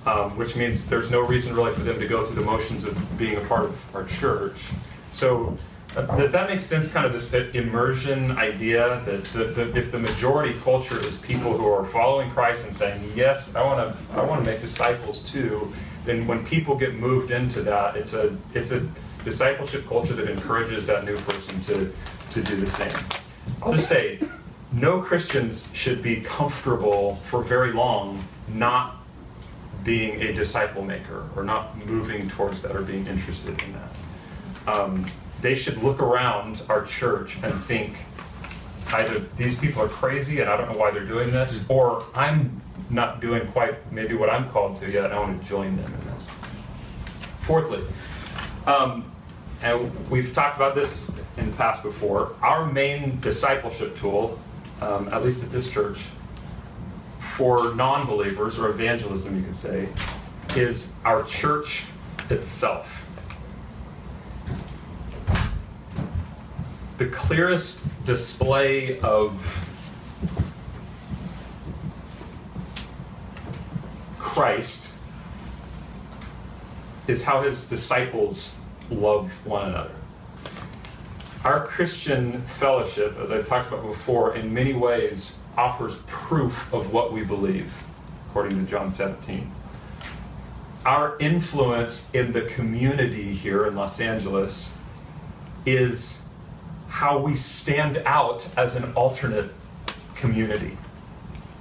um, 0.06 0.37
which 0.37 0.56
means 0.56 0.85
there's 0.87 1.11
no 1.11 1.20
reason 1.20 1.54
really 1.54 1.72
for 1.72 1.80
them 1.80 1.98
to 2.00 2.06
go 2.06 2.24
through 2.24 2.37
the 2.37 2.46
motions 2.46 2.85
of 2.85 3.18
being 3.18 3.37
a 3.37 3.40
part 3.40 3.64
of 3.64 3.94
our 3.94 4.04
church. 4.04 4.70
So, 5.11 5.56
uh, 5.94 6.02
does 6.16 6.32
that 6.32 6.48
make 6.48 6.61
sense? 6.61 6.88
Kind 6.88 7.04
of 7.04 7.12
this 7.12 7.35
immersion 7.54 8.32
idea 8.32 9.02
that 9.04 9.24
the, 9.24 9.44
the, 9.44 9.76
if 9.76 9.92
the 9.92 9.98
majority 9.98 10.54
culture 10.64 10.98
is 10.98 11.18
people 11.18 11.56
who 11.56 11.66
are 11.66 11.85
following 11.85 12.30
Christ 12.30 12.64
and 12.64 12.74
saying, 12.74 13.12
yes, 13.14 13.54
I 13.54 13.62
want 13.62 13.94
to, 13.94 14.18
I 14.18 14.24
want 14.24 14.42
to 14.42 14.50
make 14.50 14.62
disciples 14.62 15.30
too. 15.30 15.70
Then 16.06 16.26
when 16.26 16.44
people 16.46 16.76
get 16.76 16.94
moved 16.94 17.30
into 17.30 17.61
that, 17.62 17.96
it's 17.96 18.14
a, 18.14 18.35
it's 18.54 18.70
a 18.70 18.88
discipleship 19.24 19.87
culture 19.87 20.14
that 20.14 20.28
encourages 20.28 20.87
that 20.87 21.04
new 21.04 21.16
person 21.18 21.61
to, 21.61 21.92
to 22.30 22.42
do 22.42 22.56
the 22.56 22.66
same. 22.66 22.96
I'll 23.62 23.72
just 23.72 23.88
say, 23.88 24.20
no 24.72 25.00
Christians 25.00 25.68
should 25.72 26.02
be 26.02 26.20
comfortable 26.20 27.16
for 27.24 27.42
very 27.42 27.72
long 27.72 28.24
not 28.48 28.96
being 29.85 30.22
a 30.22 30.32
disciple 30.32 30.82
maker 30.82 31.28
or 31.37 31.42
not 31.42 31.76
moving 31.87 32.28
towards 32.28 32.62
that 32.62 32.74
or 32.74 32.82
being 32.82 33.06
interested 33.06 33.61
in 33.62 33.72
that. 33.72 34.72
Um, 34.72 35.06
they 35.40 35.54
should 35.54 35.82
look 35.82 36.00
around 36.00 36.62
our 36.68 36.85
church 36.85 37.37
and 37.42 37.52
think 37.54 38.04
either 38.92 39.18
these 39.37 39.58
people 39.58 39.82
are 39.82 39.88
crazy 39.88 40.40
and 40.40 40.48
I 40.48 40.56
don't 40.56 40.70
know 40.72 40.78
why 40.78 40.90
they're 40.90 41.04
doing 41.04 41.32
this, 41.32 41.64
or 41.68 42.04
I'm 42.14 42.62
not 42.90 43.20
doing 43.20 43.46
quite 43.48 43.92
maybe 43.92 44.14
what 44.14 44.30
I'm 44.30 44.48
called 44.48 44.76
to 44.76 44.90
yet 44.90 45.06
and 45.06 45.14
I 45.14 45.18
want 45.18 45.42
to 45.42 45.48
join 45.48 45.76
them 45.76 45.92
in 45.92 46.14
this. 46.14 46.30
Fourthly, 47.40 47.82
um, 48.66 49.12
and 49.62 50.11
we've 50.11 50.33
talked 50.33 50.57
about 50.57 50.75
this 50.75 51.09
in 51.37 51.51
the 51.51 51.57
past 51.57 51.83
before. 51.83 52.35
Our 52.42 52.70
main 52.70 53.20
discipleship 53.20 53.96
tool, 53.96 54.38
um, 54.81 55.09
at 55.12 55.25
least 55.25 55.42
at 55.42 55.53
this 55.53 55.70
church, 55.70 56.07
for 57.20 57.75
non 57.75 58.07
believers, 58.07 58.59
or 58.59 58.68
evangelism, 58.68 59.37
you 59.37 59.42
could 59.42 59.57
say, 59.57 59.88
is 60.57 60.92
our 61.05 61.22
church 61.22 61.85
itself. 62.29 62.98
The 66.98 67.07
clearest 67.07 67.87
display 68.05 69.01
of 69.01 69.68
Christ 74.18 74.90
is 77.09 77.25
how 77.25 77.42
his 77.42 77.64
disciples 77.64 78.57
love 78.92 79.31
one 79.46 79.68
another. 79.68 79.94
Our 81.44 81.66
Christian 81.66 82.42
fellowship, 82.42 83.18
as 83.18 83.31
I've 83.31 83.46
talked 83.46 83.68
about 83.68 83.83
before, 83.83 84.37
in 84.37 84.55
many 84.55 84.74
ways 84.74 85.38
offers 85.57 85.96
proof 86.07 86.72
of 86.72 86.92
what 86.92 87.12
we 87.12 87.24
believe, 87.24 87.83
according 88.31 88.64
to 88.64 88.70
John 88.70 88.90
17. 88.90 89.50
Our 90.87 91.16
influence 91.18 92.11
in 92.14 92.33
the 92.33 92.42
community 92.42 93.35
here 93.35 93.66
in 93.66 93.74
Los 93.74 94.00
Angeles 94.00 94.74
is 95.66 96.22
how 96.88 97.18
we 97.18 97.35
stand 97.35 97.98
out 98.05 98.46
as 98.57 98.76
an 98.76 98.92
alternate 98.94 99.50
community 100.14 100.76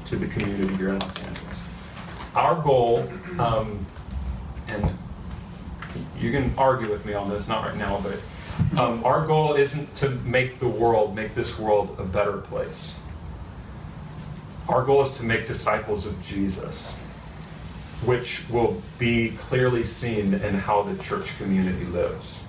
to 0.05 0.15
the 0.15 0.27
community 0.27 0.75
here 0.75 0.89
in 0.89 0.99
Los 0.99 1.17
Angeles. 1.23 1.63
Our 2.35 2.61
goal, 2.61 3.09
um, 3.39 3.85
and 4.67 4.97
you 6.21 6.31
can 6.31 6.53
argue 6.57 6.89
with 6.89 7.05
me 7.05 7.13
on 7.13 7.29
this, 7.29 7.47
not 7.47 7.65
right 7.65 7.77
now, 7.77 8.01
but 8.01 8.79
um, 8.79 9.03
our 9.03 9.25
goal 9.25 9.53
isn't 9.53 9.95
to 9.95 10.09
make 10.09 10.59
the 10.59 10.67
world, 10.69 11.15
make 11.15 11.33
this 11.35 11.57
world 11.57 11.95
a 11.99 12.03
better 12.03 12.37
place. 12.37 12.99
Our 14.69 14.83
goal 14.83 15.01
is 15.01 15.13
to 15.13 15.25
make 15.25 15.47
disciples 15.47 16.05
of 16.05 16.21
Jesus, 16.23 16.99
which 18.05 18.47
will 18.49 18.81
be 18.99 19.31
clearly 19.31 19.83
seen 19.83 20.35
in 20.35 20.55
how 20.55 20.83
the 20.83 21.01
church 21.03 21.37
community 21.37 21.85
lives. 21.85 22.43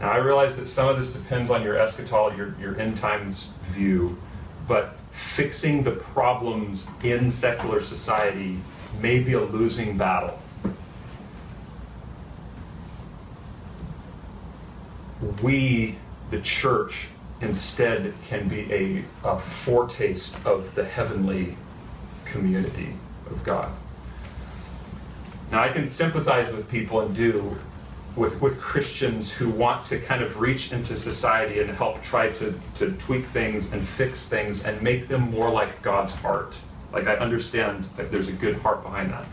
Now, 0.00 0.10
I 0.10 0.16
realize 0.16 0.56
that 0.56 0.66
some 0.66 0.88
of 0.88 0.96
this 0.96 1.12
depends 1.12 1.50
on 1.50 1.62
your 1.62 1.76
eschatology, 1.76 2.36
your, 2.36 2.54
your 2.60 2.80
end 2.80 2.96
times 2.96 3.50
view, 3.68 4.18
but 4.66 4.96
fixing 5.12 5.84
the 5.84 5.92
problems 5.92 6.90
in 7.04 7.30
secular 7.30 7.80
society 7.80 8.58
may 9.00 9.22
be 9.22 9.34
a 9.34 9.40
losing 9.40 9.96
battle. 9.96 10.41
We, 15.40 15.96
the 16.30 16.40
church, 16.40 17.08
instead 17.40 18.14
can 18.28 18.48
be 18.48 18.72
a, 18.72 19.04
a, 19.24 19.38
foretaste 19.38 20.44
of 20.46 20.74
the 20.74 20.84
heavenly 20.84 21.56
community 22.24 22.94
of 23.30 23.42
God. 23.44 23.72
Now, 25.50 25.62
I 25.62 25.68
can 25.68 25.88
sympathize 25.88 26.52
with 26.52 26.68
people 26.70 27.00
and 27.00 27.14
do 27.14 27.56
with, 28.14 28.40
with 28.40 28.60
Christians 28.60 29.30
who 29.30 29.50
want 29.50 29.84
to 29.86 29.98
kind 29.98 30.22
of 30.22 30.40
reach 30.40 30.72
into 30.72 30.96
society 30.96 31.60
and 31.60 31.70
help 31.70 32.02
try 32.02 32.30
to, 32.30 32.54
to 32.76 32.92
tweak 32.92 33.24
things 33.26 33.72
and 33.72 33.86
fix 33.86 34.28
things 34.28 34.64
and 34.64 34.80
make 34.82 35.08
them 35.08 35.30
more 35.30 35.50
like 35.50 35.82
God's 35.82 36.12
heart. 36.12 36.56
Like, 36.92 37.06
I 37.06 37.16
understand 37.16 37.84
that 37.96 38.10
there's 38.10 38.28
a 38.28 38.32
good 38.32 38.56
heart 38.56 38.82
behind 38.82 39.10
that. 39.12 39.26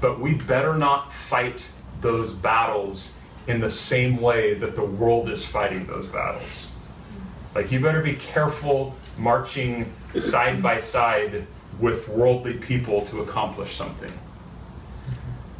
But 0.00 0.18
we 0.18 0.34
better 0.34 0.74
not 0.74 1.12
fight 1.12 1.66
those 2.00 2.32
battles 2.32 3.18
in 3.50 3.60
the 3.60 3.70
same 3.70 4.20
way 4.20 4.54
that 4.54 4.74
the 4.74 4.84
world 4.84 5.28
is 5.28 5.44
fighting 5.46 5.86
those 5.86 6.06
battles. 6.06 6.72
Like, 7.54 7.72
you 7.72 7.80
better 7.80 8.00
be 8.00 8.14
careful 8.14 8.94
marching 9.18 9.92
side 10.18 10.62
by 10.62 10.78
side 10.78 11.46
with 11.78 12.08
worldly 12.08 12.54
people 12.54 13.04
to 13.06 13.20
accomplish 13.20 13.74
something. 13.74 14.12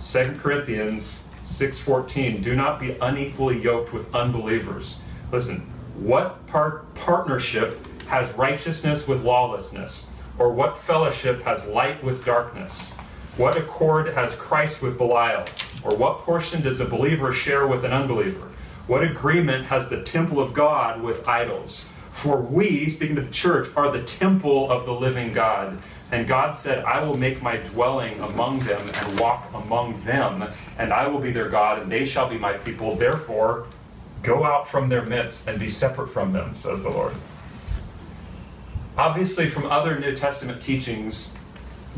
2 0.00 0.38
Corinthians 0.40 1.24
6:14, 1.44 2.42
do 2.42 2.54
not 2.54 2.78
be 2.78 2.96
unequally 3.00 3.60
yoked 3.60 3.92
with 3.92 4.14
unbelievers. 4.14 4.98
Listen, 5.32 5.70
what 5.96 6.46
part 6.46 6.94
partnership 6.94 7.84
has 8.06 8.32
righteousness 8.32 9.06
with 9.06 9.22
lawlessness? 9.22 10.06
Or 10.38 10.50
what 10.52 10.78
fellowship 10.78 11.42
has 11.44 11.66
light 11.66 12.02
with 12.02 12.24
darkness? 12.24 12.92
What 13.40 13.56
accord 13.56 14.08
has 14.08 14.36
Christ 14.36 14.82
with 14.82 14.98
Belial? 14.98 15.46
Or 15.82 15.96
what 15.96 16.18
portion 16.18 16.60
does 16.60 16.78
a 16.78 16.84
believer 16.84 17.32
share 17.32 17.66
with 17.66 17.86
an 17.86 17.90
unbeliever? 17.90 18.48
What 18.86 19.02
agreement 19.02 19.64
has 19.64 19.88
the 19.88 20.02
temple 20.02 20.38
of 20.40 20.52
God 20.52 21.00
with 21.00 21.26
idols? 21.26 21.86
For 22.12 22.38
we, 22.38 22.90
speaking 22.90 23.16
to 23.16 23.22
the 23.22 23.30
church, 23.30 23.68
are 23.76 23.90
the 23.90 24.02
temple 24.02 24.70
of 24.70 24.84
the 24.84 24.92
living 24.92 25.32
God. 25.32 25.78
And 26.12 26.28
God 26.28 26.54
said, 26.54 26.84
I 26.84 27.02
will 27.02 27.16
make 27.16 27.40
my 27.40 27.56
dwelling 27.56 28.20
among 28.20 28.58
them 28.58 28.86
and 28.92 29.18
walk 29.18 29.48
among 29.54 30.04
them, 30.04 30.44
and 30.76 30.92
I 30.92 31.08
will 31.08 31.18
be 31.18 31.30
their 31.30 31.48
God, 31.48 31.80
and 31.80 31.90
they 31.90 32.04
shall 32.04 32.28
be 32.28 32.36
my 32.36 32.52
people. 32.52 32.94
Therefore, 32.94 33.68
go 34.22 34.44
out 34.44 34.68
from 34.68 34.90
their 34.90 35.06
midst 35.06 35.48
and 35.48 35.58
be 35.58 35.70
separate 35.70 36.08
from 36.08 36.34
them, 36.34 36.54
says 36.56 36.82
the 36.82 36.90
Lord. 36.90 37.14
Obviously, 38.98 39.48
from 39.48 39.64
other 39.64 39.98
New 39.98 40.14
Testament 40.14 40.60
teachings, 40.60 41.34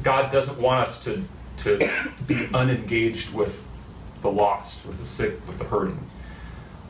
God 0.02 0.32
doesn't 0.32 0.58
want 0.58 0.80
us 0.80 1.02
to, 1.04 1.24
to 1.58 1.90
be 2.26 2.48
unengaged 2.54 3.32
with 3.32 3.62
the 4.22 4.30
lost, 4.30 4.86
with 4.86 4.98
the 4.98 5.06
sick, 5.06 5.46
with 5.46 5.58
the 5.58 5.64
hurting. 5.64 5.98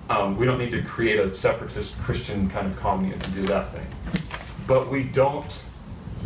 Um, 0.09 0.36
we 0.36 0.46
don't 0.46 0.59
need 0.59 0.72
to 0.72 0.82
create 0.82 1.18
a 1.18 1.32
separatist 1.32 1.98
Christian 2.00 2.50
kind 2.50 2.66
of 2.66 2.78
commune 2.78 3.14
and 3.14 3.34
do 3.34 3.42
that 3.44 3.72
thing. 3.72 3.86
But 4.66 4.90
we 4.90 5.05
don't 5.05 5.61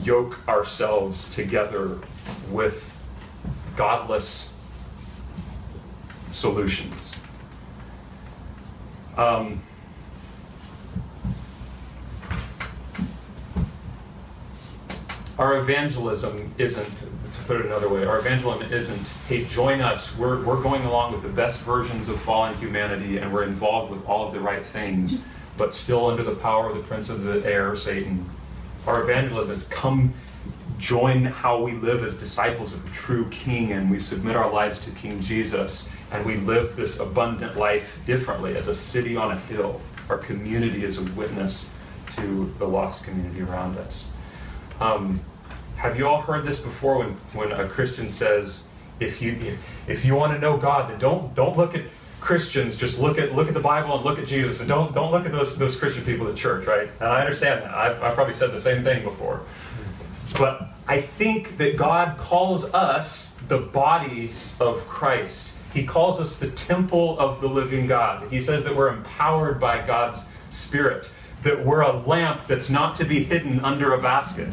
yoke 0.02 0.46
ourselves 0.48 1.32
together 1.34 1.98
with 2.50 2.92
godless 3.76 4.52
solutions. 6.32 7.20
Um, 9.16 9.62
our 15.38 15.58
evangelism 15.58 16.54
isn't, 16.56 16.98
to 16.98 17.44
put 17.46 17.60
it 17.60 17.66
another 17.66 17.88
way, 17.88 18.04
our 18.04 18.18
evangelism 18.18 18.72
isn't, 18.72 19.06
hey, 19.28 19.44
join 19.44 19.80
us. 19.80 20.16
We're, 20.16 20.42
we're 20.42 20.62
going 20.62 20.84
along 20.84 21.12
with 21.12 21.22
the 21.22 21.28
best 21.28 21.62
versions 21.62 22.08
of 22.08 22.20
fallen 22.20 22.54
humanity 22.54 23.18
and 23.18 23.32
we're 23.32 23.44
involved 23.44 23.90
with 23.90 24.06
all 24.06 24.26
of 24.26 24.32
the 24.32 24.40
right 24.40 24.64
things, 24.64 25.22
but 25.58 25.74
still 25.74 26.06
under 26.06 26.22
the 26.22 26.34
power 26.34 26.70
of 26.70 26.76
the 26.76 26.82
prince 26.82 27.10
of 27.10 27.24
the 27.24 27.44
air, 27.44 27.76
Satan. 27.76 28.24
Our 28.86 29.02
evangelism 29.02 29.50
is 29.50 29.64
come 29.64 30.14
join 30.78 31.24
how 31.24 31.62
we 31.62 31.72
live 31.72 32.02
as 32.02 32.18
disciples 32.18 32.72
of 32.72 32.82
the 32.84 32.90
true 32.90 33.28
King 33.30 33.72
and 33.72 33.90
we 33.90 33.98
submit 33.98 34.36
our 34.36 34.50
lives 34.50 34.78
to 34.80 34.90
King 34.92 35.20
Jesus 35.20 35.90
and 36.12 36.24
we 36.24 36.36
live 36.36 36.76
this 36.76 37.00
abundant 37.00 37.56
life 37.56 37.98
differently 38.06 38.56
as 38.56 38.68
a 38.68 38.74
city 38.74 39.16
on 39.16 39.32
a 39.32 39.36
hill. 39.36 39.80
Our 40.08 40.18
community 40.18 40.84
is 40.84 40.98
a 40.98 41.02
witness 41.12 41.70
to 42.16 42.52
the 42.58 42.66
lost 42.66 43.04
community 43.04 43.42
around 43.42 43.76
us. 43.78 44.08
Um, 44.80 45.20
have 45.76 45.98
you 45.98 46.06
all 46.06 46.22
heard 46.22 46.44
this 46.44 46.60
before 46.60 46.98
when, 46.98 47.10
when 47.32 47.52
a 47.52 47.68
Christian 47.68 48.08
says, 48.08 48.68
if 48.98 49.20
you, 49.20 49.56
if 49.86 50.04
you 50.04 50.14
want 50.14 50.32
to 50.32 50.38
know 50.38 50.56
God, 50.56 50.90
then 50.90 50.98
don't, 50.98 51.34
don't 51.34 51.56
look 51.56 51.74
at 51.74 51.84
Christians, 52.20 52.76
just 52.76 52.98
look 52.98 53.18
at, 53.18 53.34
look 53.34 53.48
at 53.48 53.54
the 53.54 53.60
Bible 53.60 53.94
and 53.94 54.04
look 54.04 54.18
at 54.18 54.26
Jesus, 54.26 54.60
and 54.60 54.68
don't, 54.68 54.94
don't 54.94 55.12
look 55.12 55.26
at 55.26 55.32
those, 55.32 55.56
those 55.58 55.78
Christian 55.78 56.04
people 56.04 56.26
at 56.28 56.36
church, 56.36 56.66
right? 56.66 56.88
And 57.00 57.08
I 57.08 57.20
understand 57.20 57.62
that. 57.62 57.74
I've, 57.74 58.02
I've 58.02 58.14
probably 58.14 58.34
said 58.34 58.52
the 58.52 58.60
same 58.60 58.82
thing 58.82 59.04
before. 59.04 59.42
But 60.38 60.68
I 60.88 61.00
think 61.00 61.58
that 61.58 61.76
God 61.76 62.16
calls 62.18 62.72
us 62.72 63.36
the 63.48 63.58
body 63.58 64.32
of 64.60 64.86
Christ. 64.88 65.52
He 65.72 65.84
calls 65.84 66.20
us 66.20 66.36
the 66.36 66.50
temple 66.50 67.18
of 67.18 67.40
the 67.40 67.48
living 67.48 67.86
God. 67.86 68.30
He 68.30 68.40
says 68.40 68.64
that 68.64 68.74
we're 68.74 68.88
empowered 68.88 69.60
by 69.60 69.86
God's 69.86 70.26
Spirit, 70.50 71.10
that 71.42 71.64
we're 71.64 71.82
a 71.82 71.92
lamp 71.92 72.46
that's 72.46 72.70
not 72.70 72.94
to 72.96 73.04
be 73.04 73.24
hidden 73.24 73.60
under 73.60 73.92
a 73.92 74.00
basket. 74.00 74.52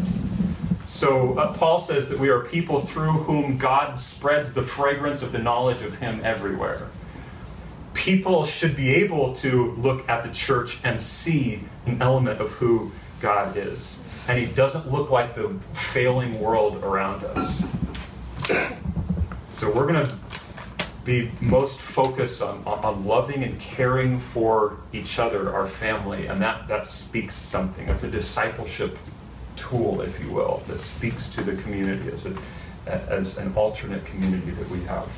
So 0.86 1.38
uh, 1.38 1.54
Paul 1.54 1.80
says 1.80 2.10
that 2.10 2.20
we 2.20 2.30
are 2.30 2.42
people 2.42 2.80
through 2.80 3.12
whom 3.12 3.58
God 3.58 4.00
spreads 4.00 4.54
the 4.54 4.64
fragrance 4.64 5.22
of 5.22 5.32
the 5.32 5.40
knowledge 5.40 5.82
of 5.82 5.96
Him 5.96 6.22
everywhere. 6.24 6.88
People 7.94 8.46
should 8.46 8.76
be 8.76 8.90
able 8.90 9.34
to 9.34 9.72
look 9.72 10.08
at 10.10 10.24
the 10.24 10.30
church 10.30 10.80
and 10.84 11.00
see 11.00 11.64
an 11.86 12.02
element 12.02 12.42
of 12.42 12.52
who 12.52 12.92
God 13.20 13.56
is 13.56 14.04
and 14.28 14.40
he 14.40 14.46
doesn't 14.46 14.90
look 14.90 15.10
like 15.10 15.36
the 15.36 15.50
failing 15.74 16.40
world 16.40 16.84
around 16.84 17.24
us. 17.24 17.64
So 19.52 19.72
we're 19.72 19.92
going 19.92 20.06
to 20.06 20.16
be 21.04 21.32
most 21.42 21.82
focused 21.82 22.42
on, 22.42 22.64
on 22.66 23.06
loving 23.06 23.44
and 23.44 23.60
caring 23.60 24.20
for 24.20 24.78
each 24.94 25.20
other, 25.20 25.54
our 25.54 25.68
family, 25.68 26.28
and 26.28 26.42
that, 26.42 26.68
that 26.68 26.86
speaks 26.86 27.36
something. 27.36 27.90
It's 27.90 28.04
a 28.04 28.12
discipleship 28.12 28.98
tool, 29.56 30.02
if 30.02 30.20
you 30.20 30.32
will, 30.32 30.64
that 30.68 30.80
speaks 30.80 31.30
to 31.30 31.44
the 31.44 31.56
community 31.62 32.12
as, 32.12 32.26
a, 32.26 32.36
as 32.88 33.38
an 33.38 33.54
alternate 33.56 34.06
community 34.06 34.52
that 34.52 34.70
we 34.70 34.82
have. 34.84 35.10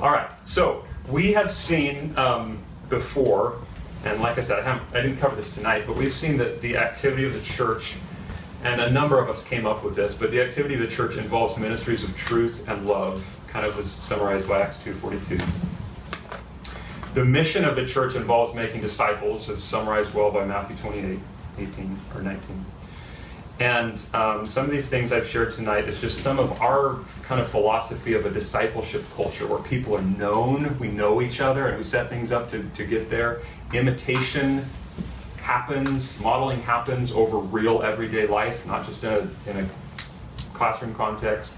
All 0.00 0.10
right, 0.10 0.30
so 0.44 0.84
we 1.08 1.32
have 1.32 1.52
seen 1.52 2.16
um, 2.16 2.58
before 2.88 3.58
and 4.04 4.20
like 4.20 4.36
I 4.36 4.40
said, 4.40 4.64
I, 4.66 4.80
I 4.92 5.02
didn't 5.02 5.18
cover 5.18 5.36
this 5.36 5.54
tonight, 5.54 5.84
but 5.86 5.96
we've 5.96 6.12
seen 6.12 6.36
that 6.38 6.60
the 6.60 6.76
activity 6.76 7.24
of 7.24 7.34
the 7.34 7.40
church, 7.40 7.96
and 8.64 8.80
a 8.80 8.90
number 8.90 9.20
of 9.20 9.28
us 9.28 9.44
came 9.44 9.66
up 9.66 9.84
with 9.84 9.94
this, 9.94 10.14
but 10.14 10.30
the 10.30 10.40
activity 10.40 10.74
of 10.74 10.80
the 10.80 10.88
church 10.88 11.16
involves 11.16 11.56
ministries 11.56 12.02
of 12.02 12.16
truth 12.16 12.68
and 12.68 12.86
love, 12.86 13.24
kind 13.52 13.66
of 13.66 13.76
was 13.76 13.90
summarized 13.90 14.48
by 14.48 14.62
Acts 14.62 14.78
2.42. 14.78 15.44
The 17.12 17.24
mission 17.24 17.66
of 17.66 17.76
the 17.76 17.86
church 17.86 18.14
involves 18.14 18.54
making 18.54 18.80
disciples, 18.80 19.50
as 19.50 19.62
summarized 19.62 20.14
well 20.14 20.30
by 20.30 20.46
Matthew 20.46 20.74
28, 20.76 21.18
18 21.58 21.98
or 22.14 22.22
19. 22.22 22.64
And 23.60 24.06
um, 24.14 24.46
some 24.46 24.64
of 24.64 24.70
these 24.70 24.88
things 24.88 25.12
I've 25.12 25.26
shared 25.26 25.50
tonight 25.50 25.86
is 25.86 26.00
just 26.00 26.22
some 26.22 26.38
of 26.38 26.58
our 26.62 26.98
kind 27.24 27.40
of 27.40 27.48
philosophy 27.48 28.14
of 28.14 28.24
a 28.24 28.30
discipleship 28.30 29.04
culture 29.14 29.46
where 29.46 29.62
people 29.62 29.94
are 29.94 30.02
known, 30.02 30.78
we 30.78 30.88
know 30.88 31.20
each 31.20 31.42
other, 31.42 31.66
and 31.66 31.76
we 31.76 31.82
set 31.82 32.08
things 32.08 32.32
up 32.32 32.50
to, 32.52 32.64
to 32.74 32.86
get 32.86 33.10
there. 33.10 33.42
Imitation 33.74 34.64
happens, 35.36 36.18
modeling 36.20 36.62
happens 36.62 37.12
over 37.12 37.36
real 37.36 37.82
everyday 37.82 38.26
life, 38.26 38.64
not 38.64 38.86
just 38.86 39.04
in 39.04 39.12
a, 39.12 39.50
in 39.50 39.56
a 39.58 39.68
classroom 40.54 40.94
context. 40.94 41.54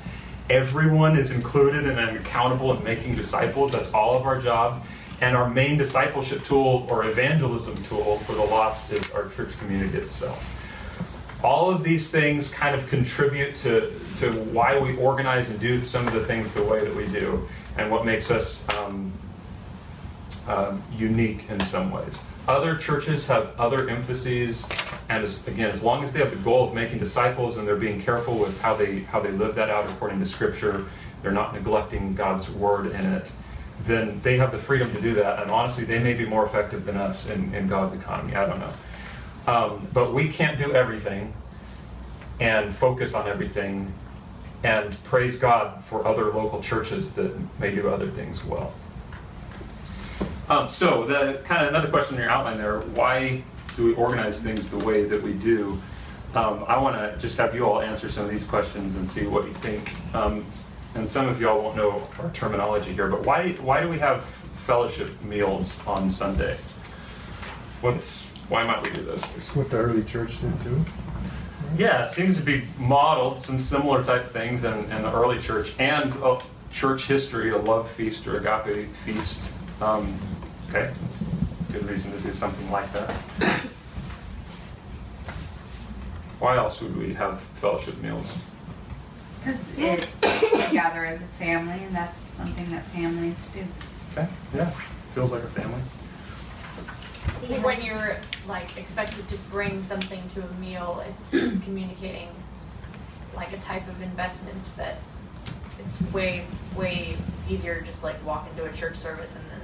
Everyone 0.50 1.16
is 1.16 1.30
included 1.30 1.86
and 1.86 2.16
accountable 2.16 2.76
in 2.76 2.84
making 2.84 3.14
disciples. 3.14 3.72
That's 3.72 3.92
all 3.92 4.16
of 4.16 4.24
our 4.24 4.40
job. 4.40 4.84
And 5.20 5.36
our 5.36 5.48
main 5.48 5.78
discipleship 5.78 6.44
tool 6.44 6.86
or 6.90 7.06
evangelism 7.06 7.82
tool 7.84 8.18
for 8.18 8.34
the 8.34 8.42
lost 8.42 8.92
is 8.92 9.10
our 9.12 9.28
church 9.28 9.58
community 9.58 9.96
itself 9.96 10.54
all 11.44 11.70
of 11.70 11.84
these 11.84 12.10
things 12.10 12.48
kind 12.48 12.74
of 12.74 12.88
contribute 12.88 13.54
to, 13.54 13.92
to 14.18 14.32
why 14.44 14.78
we 14.78 14.96
organize 14.96 15.50
and 15.50 15.60
do 15.60 15.84
some 15.84 16.08
of 16.08 16.14
the 16.14 16.24
things 16.24 16.54
the 16.54 16.64
way 16.64 16.82
that 16.82 16.94
we 16.94 17.06
do 17.08 17.46
and 17.76 17.90
what 17.90 18.06
makes 18.06 18.30
us 18.30 18.66
um, 18.78 19.12
um, 20.48 20.82
unique 20.96 21.48
in 21.50 21.64
some 21.64 21.90
ways. 21.90 22.22
Other 22.46 22.76
churches 22.76 23.26
have 23.28 23.58
other 23.58 23.88
emphases, 23.88 24.68
and 25.08 25.24
as, 25.24 25.46
again, 25.48 25.70
as 25.70 25.82
long 25.82 26.04
as 26.04 26.12
they 26.12 26.18
have 26.18 26.30
the 26.30 26.36
goal 26.36 26.68
of 26.68 26.74
making 26.74 26.98
disciples 26.98 27.56
and 27.56 27.66
they're 27.66 27.74
being 27.74 28.02
careful 28.02 28.38
with 28.38 28.60
how 28.60 28.74
they 28.74 29.00
how 29.00 29.20
they 29.20 29.30
live 29.30 29.54
that 29.54 29.70
out 29.70 29.88
according 29.88 30.18
to 30.18 30.26
Scripture, 30.26 30.84
they're 31.22 31.32
not 31.32 31.54
neglecting 31.54 32.14
God's 32.14 32.50
word 32.50 32.86
in 32.86 33.04
it. 33.12 33.32
Then 33.84 34.20
they 34.22 34.36
have 34.36 34.52
the 34.52 34.58
freedom 34.58 34.92
to 34.92 35.00
do 35.00 35.14
that, 35.14 35.42
and 35.42 35.50
honestly, 35.50 35.84
they 35.84 35.98
may 35.98 36.12
be 36.12 36.26
more 36.26 36.44
effective 36.44 36.84
than 36.84 36.98
us 36.98 37.30
in, 37.30 37.54
in 37.54 37.66
God's 37.66 37.94
economy. 37.94 38.34
I 38.34 38.46
don't 38.46 38.60
know. 38.60 38.72
Um, 39.46 39.88
but 39.94 40.12
we 40.12 40.28
can't 40.28 40.58
do 40.58 40.72
everything 40.74 41.32
and 42.40 42.74
focus 42.74 43.14
on 43.14 43.26
everything 43.26 43.92
and 44.62 45.02
praise 45.04 45.38
God 45.38 45.82
for 45.84 46.06
other 46.06 46.26
local 46.26 46.60
churches 46.60 47.12
that 47.14 47.34
may 47.58 47.74
do 47.74 47.88
other 47.88 48.08
things 48.08 48.44
well. 48.44 48.72
Um, 50.48 50.68
so, 50.68 51.06
the 51.06 51.40
kind 51.44 51.62
of 51.62 51.70
another 51.70 51.88
question 51.88 52.16
in 52.16 52.22
your 52.22 52.30
outline 52.30 52.58
there 52.58 52.80
why 52.80 53.42
do 53.76 53.84
we 53.84 53.94
organize 53.94 54.42
things 54.42 54.68
the 54.68 54.78
way 54.78 55.04
that 55.04 55.22
we 55.22 55.32
do? 55.32 55.78
Um, 56.34 56.64
I 56.66 56.78
want 56.78 56.96
to 56.96 57.16
just 57.20 57.38
have 57.38 57.54
you 57.54 57.64
all 57.64 57.80
answer 57.80 58.10
some 58.10 58.24
of 58.24 58.30
these 58.30 58.44
questions 58.44 58.96
and 58.96 59.06
see 59.06 59.26
what 59.26 59.46
you 59.46 59.54
think. 59.54 59.94
Um, 60.14 60.44
and 60.94 61.08
some 61.08 61.28
of 61.28 61.40
y'all 61.40 61.62
won't 61.62 61.76
know 61.76 62.06
our 62.18 62.30
terminology 62.30 62.92
here, 62.92 63.08
but 63.08 63.24
why, 63.24 63.52
why 63.52 63.80
do 63.80 63.88
we 63.88 63.98
have 63.98 64.24
fellowship 64.66 65.22
meals 65.22 65.84
on 65.86 66.10
Sunday? 66.10 66.56
What's 67.80 68.26
why 68.48 68.64
might 68.64 68.82
we 68.82 68.90
do 68.90 69.02
this? 69.02 69.22
It's 69.36 69.56
what 69.56 69.70
the 69.70 69.78
early 69.78 70.04
church 70.04 70.40
did 70.40 70.62
too. 70.62 70.84
Yeah, 71.76 72.02
it 72.02 72.08
seems 72.08 72.36
to 72.36 72.42
be 72.42 72.64
modeled 72.78 73.38
some 73.38 73.58
similar 73.58 74.04
type 74.04 74.26
things 74.26 74.64
in, 74.64 74.84
in 74.92 75.02
the 75.02 75.12
early 75.12 75.38
church 75.38 75.72
and 75.78 76.12
uh, 76.22 76.40
church 76.70 77.06
history, 77.06 77.50
a 77.50 77.58
love 77.58 77.90
feast 77.90 78.26
or 78.26 78.36
agape 78.36 78.92
feast. 78.96 79.50
Um, 79.80 80.16
okay, 80.74 80.92
that's 81.02 81.20
a 81.20 81.24
good 81.72 81.88
reason 81.88 82.12
to 82.12 82.18
do 82.20 82.32
something 82.32 82.70
like 82.70 82.90
that. 82.92 83.10
Why 86.40 86.56
else 86.56 86.80
would 86.80 86.96
we 86.96 87.14
have 87.14 87.40
fellowship 87.40 88.00
meals? 88.02 88.34
Because 89.38 89.78
it, 89.78 90.08
we 90.22 90.58
gather 90.72 91.04
as 91.04 91.22
a 91.22 91.26
family, 91.26 91.82
and 91.84 91.94
that's 91.94 92.16
something 92.16 92.70
that 92.70 92.84
families 92.86 93.48
do. 93.48 93.64
Okay, 94.12 94.28
yeah, 94.54 94.70
feels 95.14 95.30
like 95.30 95.42
a 95.42 95.48
family. 95.48 95.80
When 97.62 97.82
you're 97.82 98.16
like 98.48 98.76
expected 98.76 99.28
to 99.28 99.36
bring 99.50 99.82
something 99.82 100.26
to 100.28 100.42
a 100.42 100.52
meal, 100.54 101.04
it's 101.08 101.30
just 101.30 101.62
communicating 101.62 102.28
like 103.34 103.52
a 103.52 103.58
type 103.58 103.86
of 103.88 104.00
investment 104.02 104.72
that 104.76 104.98
it's 105.78 106.00
way, 106.12 106.44
way 106.76 107.16
easier 107.48 107.80
to 107.80 107.84
just 107.84 108.02
like 108.02 108.24
walk 108.24 108.48
into 108.50 108.64
a 108.64 108.72
church 108.72 108.96
service 108.96 109.36
and 109.36 109.44
then 109.50 109.60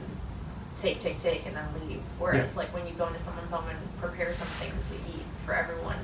take, 0.81 0.99
take, 1.01 1.19
take, 1.19 1.47
and 1.47 1.55
then 1.57 1.65
leave. 1.87 2.01
Whereas 2.19 2.57
like 2.57 2.73
when 2.75 2.87
you 2.87 2.93
go 2.95 3.07
into 3.07 3.19
someone's 3.19 3.51
home 3.51 3.65
and 3.69 3.79
prepare 4.01 4.33
something 4.33 4.71
to 4.71 4.95
eat 5.17 5.23
for 5.45 5.55
everyone 5.55 5.97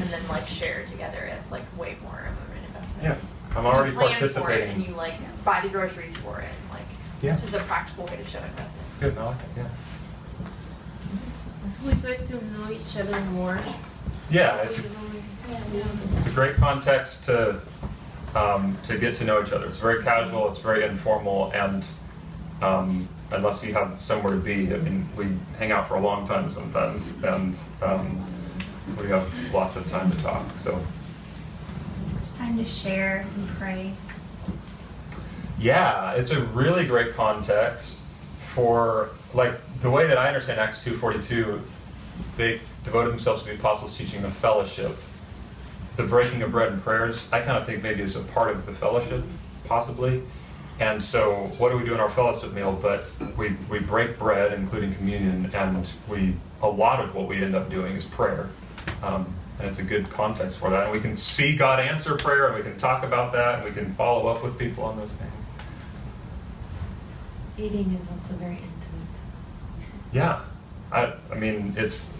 and 0.00 0.08
then 0.10 0.26
like 0.28 0.48
share 0.48 0.84
together, 0.86 1.18
it's 1.38 1.52
like 1.52 1.62
way 1.78 1.96
more 2.02 2.18
of 2.20 2.56
an 2.56 2.64
investment. 2.66 3.04
Yeah, 3.04 3.56
I'm 3.58 3.66
already 3.66 3.92
You 3.92 3.98
plan 3.98 4.16
for 4.16 4.24
it 4.24 4.30
participating. 4.32 4.70
and 4.76 4.86
you 4.86 4.94
like 4.94 5.14
buy 5.44 5.60
the 5.60 5.68
groceries 5.68 6.16
for 6.16 6.40
it 6.40 6.48
and 6.48 6.70
like, 6.72 6.86
Yeah. 7.22 7.34
it's 7.34 7.42
just 7.42 7.54
a 7.54 7.60
practical 7.60 8.06
way 8.06 8.16
to 8.16 8.24
show 8.30 8.38
investment. 8.42 8.86
Good, 9.00 9.18
I 9.18 9.24
like 9.24 9.36
it, 9.36 9.48
yeah. 9.58 9.68
We 11.84 11.92
get 11.94 12.26
to 12.28 12.34
know 12.34 12.70
each 12.70 12.96
other 12.96 13.20
more. 13.32 13.58
Yeah, 14.30 14.56
it's 14.62 14.78
a, 14.78 14.82
it's 16.16 16.26
a 16.26 16.30
great 16.30 16.56
context 16.56 17.24
to, 17.24 17.60
um, 18.34 18.76
to 18.84 18.96
get 18.98 19.14
to 19.16 19.24
know 19.24 19.42
each 19.42 19.52
other. 19.52 19.66
It's 19.66 19.78
very 19.78 20.02
casual, 20.02 20.48
it's 20.48 20.58
very 20.58 20.84
informal, 20.84 21.50
and, 21.52 21.84
um, 22.62 23.08
unless 23.32 23.64
you 23.64 23.72
have 23.74 24.00
somewhere 24.00 24.34
to 24.34 24.40
be, 24.40 24.72
I 24.72 24.78
mean, 24.78 25.08
we 25.16 25.26
hang 25.58 25.72
out 25.72 25.88
for 25.88 25.96
a 25.96 26.00
long 26.00 26.26
time 26.26 26.50
sometimes, 26.50 27.22
and, 27.22 27.58
um, 27.82 28.24
we 29.00 29.08
have 29.08 29.28
lots 29.52 29.76
of 29.76 29.90
time 29.90 30.10
to 30.10 30.22
talk, 30.22 30.44
so. 30.56 30.78
It's 32.20 32.30
time 32.36 32.56
to 32.58 32.64
share 32.64 33.26
and 33.34 33.48
pray. 33.58 33.92
Yeah, 35.58 36.12
it's 36.12 36.30
a 36.30 36.40
really 36.46 36.86
great 36.86 37.14
context 37.14 38.00
for 38.52 39.10
like 39.32 39.54
the 39.80 39.90
way 39.90 40.06
that 40.06 40.18
I 40.18 40.28
understand 40.28 40.60
Acts 40.60 40.82
two 40.84 40.96
forty 40.96 41.20
two. 41.20 41.62
They 42.36 42.60
devoted 42.84 43.10
themselves 43.12 43.42
to 43.44 43.48
the 43.50 43.54
apostles' 43.54 43.96
teaching 43.96 44.20
the 44.22 44.30
fellowship, 44.30 44.96
the 45.96 46.04
breaking 46.04 46.42
of 46.42 46.50
bread 46.50 46.72
and 46.72 46.82
prayers. 46.82 47.28
I 47.32 47.40
kind 47.40 47.56
of 47.56 47.64
think 47.66 47.82
maybe 47.82 48.02
it's 48.02 48.16
a 48.16 48.22
part 48.22 48.50
of 48.50 48.66
the 48.66 48.72
fellowship, 48.72 49.24
possibly. 49.66 50.22
And 50.80 51.00
so, 51.00 51.52
what 51.58 51.70
do 51.70 51.76
we 51.76 51.84
do 51.84 51.94
in 51.94 52.00
our 52.00 52.10
fellowship 52.10 52.52
meal? 52.52 52.72
But 52.80 53.04
we, 53.36 53.56
we 53.70 53.78
break 53.78 54.18
bread, 54.18 54.52
including 54.52 54.94
communion, 54.94 55.50
and 55.54 55.88
we 56.08 56.34
a 56.62 56.68
lot 56.68 57.00
of 57.00 57.14
what 57.14 57.28
we 57.28 57.42
end 57.42 57.54
up 57.54 57.70
doing 57.70 57.94
is 57.94 58.04
prayer. 58.04 58.48
Um, 59.02 59.32
and 59.58 59.68
it's 59.68 59.78
a 59.78 59.84
good 59.84 60.10
context 60.10 60.58
for 60.58 60.70
that. 60.70 60.84
And 60.84 60.92
we 60.92 61.00
can 61.00 61.16
see 61.16 61.56
God 61.56 61.78
answer 61.78 62.16
prayer, 62.16 62.48
and 62.48 62.56
we 62.56 62.62
can 62.62 62.76
talk 62.76 63.04
about 63.04 63.32
that, 63.32 63.56
and 63.56 63.64
we 63.64 63.70
can 63.70 63.92
follow 63.94 64.26
up 64.26 64.42
with 64.42 64.58
people 64.58 64.82
on 64.84 64.96
those 64.96 65.14
things. 65.14 65.32
Eating 67.56 67.96
is 68.00 68.10
also 68.10 68.34
very 68.34 68.54
intimate. 68.54 69.14
Yeah, 70.12 70.40
I, 70.90 71.14
I 71.30 71.34
mean, 71.36 71.74
it's 71.76 72.12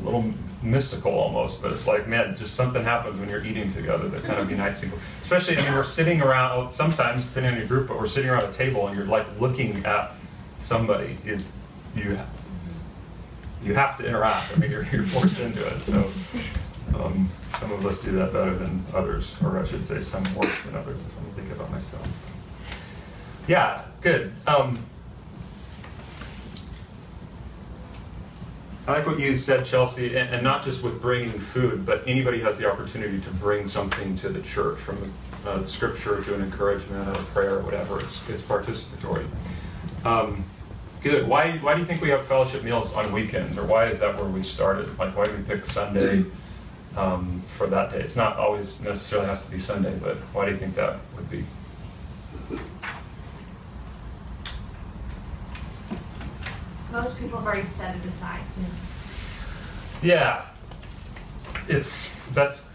a 0.00 0.04
little 0.04 0.32
mystical 0.62 1.12
almost, 1.12 1.62
but 1.62 1.72
it's 1.72 1.86
like, 1.86 2.08
man, 2.08 2.34
just 2.34 2.54
something 2.54 2.82
happens 2.82 3.18
when 3.18 3.28
you're 3.28 3.44
eating 3.44 3.68
together 3.68 4.08
that 4.08 4.24
kind 4.24 4.38
of 4.38 4.50
unites 4.50 4.80
people. 4.80 4.98
Especially, 5.20 5.56
I 5.56 5.62
mean, 5.62 5.72
we're 5.74 5.84
sitting 5.84 6.20
around, 6.20 6.72
sometimes, 6.72 7.26
depending 7.26 7.52
on 7.52 7.58
your 7.58 7.68
group, 7.68 7.88
but 7.88 7.98
we're 7.98 8.06
sitting 8.06 8.30
around 8.30 8.44
a 8.44 8.52
table 8.52 8.86
and 8.86 8.96
you're 8.96 9.06
like 9.06 9.26
looking 9.40 9.84
at 9.84 10.12
somebody. 10.60 11.18
You, 11.24 11.38
you, 11.94 12.18
you 13.62 13.74
have 13.74 13.96
to 13.98 14.06
interact. 14.06 14.56
I 14.56 14.60
mean, 14.60 14.70
you're, 14.70 14.84
you're 14.92 15.04
forced 15.04 15.38
into 15.38 15.64
it. 15.66 15.84
So, 15.84 16.10
um, 16.98 17.28
some 17.58 17.72
of 17.72 17.84
us 17.86 18.02
do 18.02 18.12
that 18.12 18.32
better 18.32 18.54
than 18.54 18.84
others, 18.94 19.34
or 19.42 19.58
I 19.58 19.64
should 19.64 19.84
say, 19.84 20.00
some 20.00 20.22
worse 20.34 20.62
than 20.62 20.76
others, 20.76 20.96
if 20.96 21.18
I'm 21.18 21.24
thinking 21.34 21.52
about 21.52 21.70
myself. 21.70 22.06
Yeah, 23.48 23.82
good. 24.00 24.32
Um, 24.46 24.78
I 28.86 28.92
like 28.92 29.06
what 29.06 29.18
you 29.18 29.36
said, 29.36 29.66
Chelsea, 29.66 30.16
and, 30.16 30.32
and 30.32 30.44
not 30.44 30.62
just 30.62 30.82
with 30.84 31.02
bringing 31.02 31.32
food, 31.32 31.84
but 31.84 32.04
anybody 32.06 32.40
has 32.42 32.56
the 32.56 32.70
opportunity 32.70 33.20
to 33.20 33.30
bring 33.30 33.66
something 33.66 34.14
to 34.16 34.28
the 34.28 34.40
church, 34.42 34.78
from 34.78 34.98
a 35.44 35.66
scripture 35.66 36.22
to 36.22 36.34
an 36.34 36.42
encouragement 36.42 37.08
or 37.08 37.20
a 37.20 37.24
prayer 37.24 37.56
or 37.56 37.62
whatever. 37.62 38.00
It's 38.00 38.28
it's 38.28 38.42
participatory. 38.42 39.26
Um, 40.04 40.44
good. 41.02 41.26
Why 41.26 41.58
why 41.58 41.74
do 41.74 41.80
you 41.80 41.86
think 41.86 42.00
we 42.00 42.10
have 42.10 42.26
fellowship 42.26 42.62
meals 42.62 42.94
on 42.94 43.10
weekends, 43.10 43.58
or 43.58 43.64
why 43.64 43.86
is 43.86 43.98
that 43.98 44.16
where 44.16 44.28
we 44.28 44.44
started? 44.44 44.96
Like, 44.98 45.16
why 45.16 45.24
do 45.26 45.32
we 45.32 45.42
pick 45.42 45.66
Sunday 45.66 46.24
um, 46.96 47.42
for 47.56 47.66
that 47.66 47.90
day? 47.90 47.98
It's 47.98 48.16
not 48.16 48.36
always 48.36 48.80
necessarily 48.80 49.26
has 49.26 49.44
to 49.46 49.50
be 49.50 49.58
Sunday, 49.58 49.98
but 50.00 50.16
why 50.32 50.46
do 50.46 50.52
you 50.52 50.58
think 50.58 50.76
that 50.76 51.00
would 51.16 51.28
be? 51.28 51.44
Most 56.96 57.18
people 57.18 57.38
have 57.38 57.46
already 57.46 57.66
set 57.66 57.94
it 57.94 58.04
aside. 58.06 58.40
Yeah. 60.00 60.46
It's 61.68 62.16
that's 62.32 62.70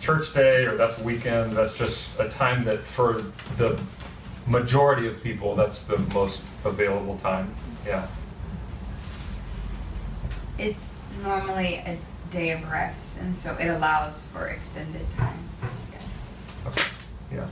church 0.00 0.34
day 0.34 0.66
or 0.66 0.76
that's 0.76 0.98
weekend. 0.98 1.52
That's 1.52 1.78
just 1.78 2.18
a 2.18 2.28
time 2.28 2.64
that 2.64 2.80
for 2.80 3.22
the 3.56 3.78
majority 4.48 5.06
of 5.06 5.22
people 5.22 5.54
that's 5.54 5.84
the 5.84 5.98
most 6.12 6.44
available 6.64 7.16
time. 7.18 7.54
Yeah. 7.86 8.08
It's 10.58 10.96
normally 11.22 11.76
a 11.86 11.96
day 12.32 12.50
of 12.50 12.68
rest, 12.68 13.18
and 13.20 13.36
so 13.36 13.54
it 13.60 13.68
allows 13.68 14.26
for 14.26 14.48
extended 14.48 15.08
time 15.10 15.38
together. 15.86 16.04
Okay. 16.66 16.90
Yeah. 17.32 17.46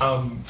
Um, 0.00 0.44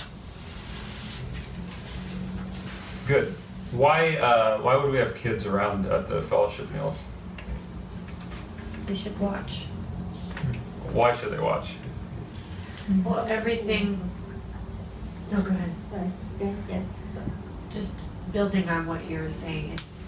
good. 3.09 3.35
Why 3.73 4.17
uh, 4.17 4.59
why 4.61 4.77
would 4.77 4.91
we 4.91 4.99
have 4.99 5.15
kids 5.15 5.47
around 5.47 5.87
at 5.87 6.09
the 6.09 6.23
fellowship 6.23 6.71
meals? 6.73 7.05
They 8.87 8.95
should 8.95 9.19
watch. 9.19 9.65
Why 10.93 11.15
should 11.17 11.33
they 11.33 11.41
watch? 11.41 11.75
Well, 13.05 13.27
everything, 13.29 13.99
no, 15.33 15.41
go 15.43 15.51
ahead. 15.51 15.73
Sorry. 15.91 16.11
Go 16.39 16.55
ahead. 16.69 16.85
So, 17.13 17.21
Just 17.71 17.95
building 18.33 18.69
on 18.69 18.87
what 18.87 19.11
you 19.11 19.19
were 19.19 19.29
saying, 19.31 19.73
it's, 19.73 20.07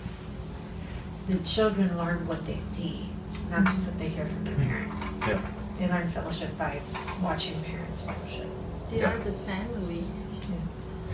the 1.28 1.38
children 1.38 1.96
learn 1.98 2.24
what 2.28 2.46
they 2.46 2.56
see, 2.56 3.06
not 3.50 3.64
just 3.64 3.84
what 3.84 3.98
they 3.98 4.08
hear 4.08 4.26
from 4.26 4.44
their 4.44 4.54
parents. 4.54 4.96
Yeah. 5.26 5.40
They 5.80 5.88
learn 5.88 6.08
fellowship 6.10 6.56
by 6.56 6.80
watching 7.20 7.60
parents 7.62 8.02
fellowship. 8.02 8.46
They 8.90 9.00
Yeah. 9.00 9.12
are 9.12 9.18
the 9.18 9.32
family. 9.32 10.04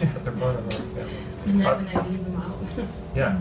Yeah, 0.01 0.12
they're 0.22 0.32
part 0.32 0.57
of 0.57 0.64
our 0.66 0.70
family. 0.70 1.64
Uh, 1.66 1.80
gonna 1.80 2.09
leave 2.09 2.24
them 2.24 2.36
out. 2.36 2.88
Yeah, 3.14 3.40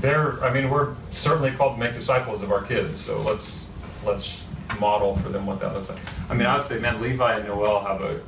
they're. 0.00 0.44
I 0.44 0.52
mean, 0.52 0.68
we're 0.68 0.94
certainly 1.10 1.50
called 1.52 1.74
to 1.74 1.80
make 1.80 1.94
disciples 1.94 2.42
of 2.42 2.52
our 2.52 2.62
kids. 2.62 3.00
So 3.00 3.22
let's 3.22 3.70
let's 4.04 4.44
model 4.78 5.16
for 5.16 5.30
them 5.30 5.46
what 5.46 5.60
that 5.60 5.72
looks 5.72 5.88
like. 5.88 5.98
I 6.28 6.34
mean, 6.34 6.46
I 6.46 6.58
would 6.58 6.66
say, 6.66 6.78
man, 6.78 7.00
Levi 7.00 7.36
and 7.36 7.46
Noel 7.46 7.82
have 7.82 8.02
a, 8.02 8.20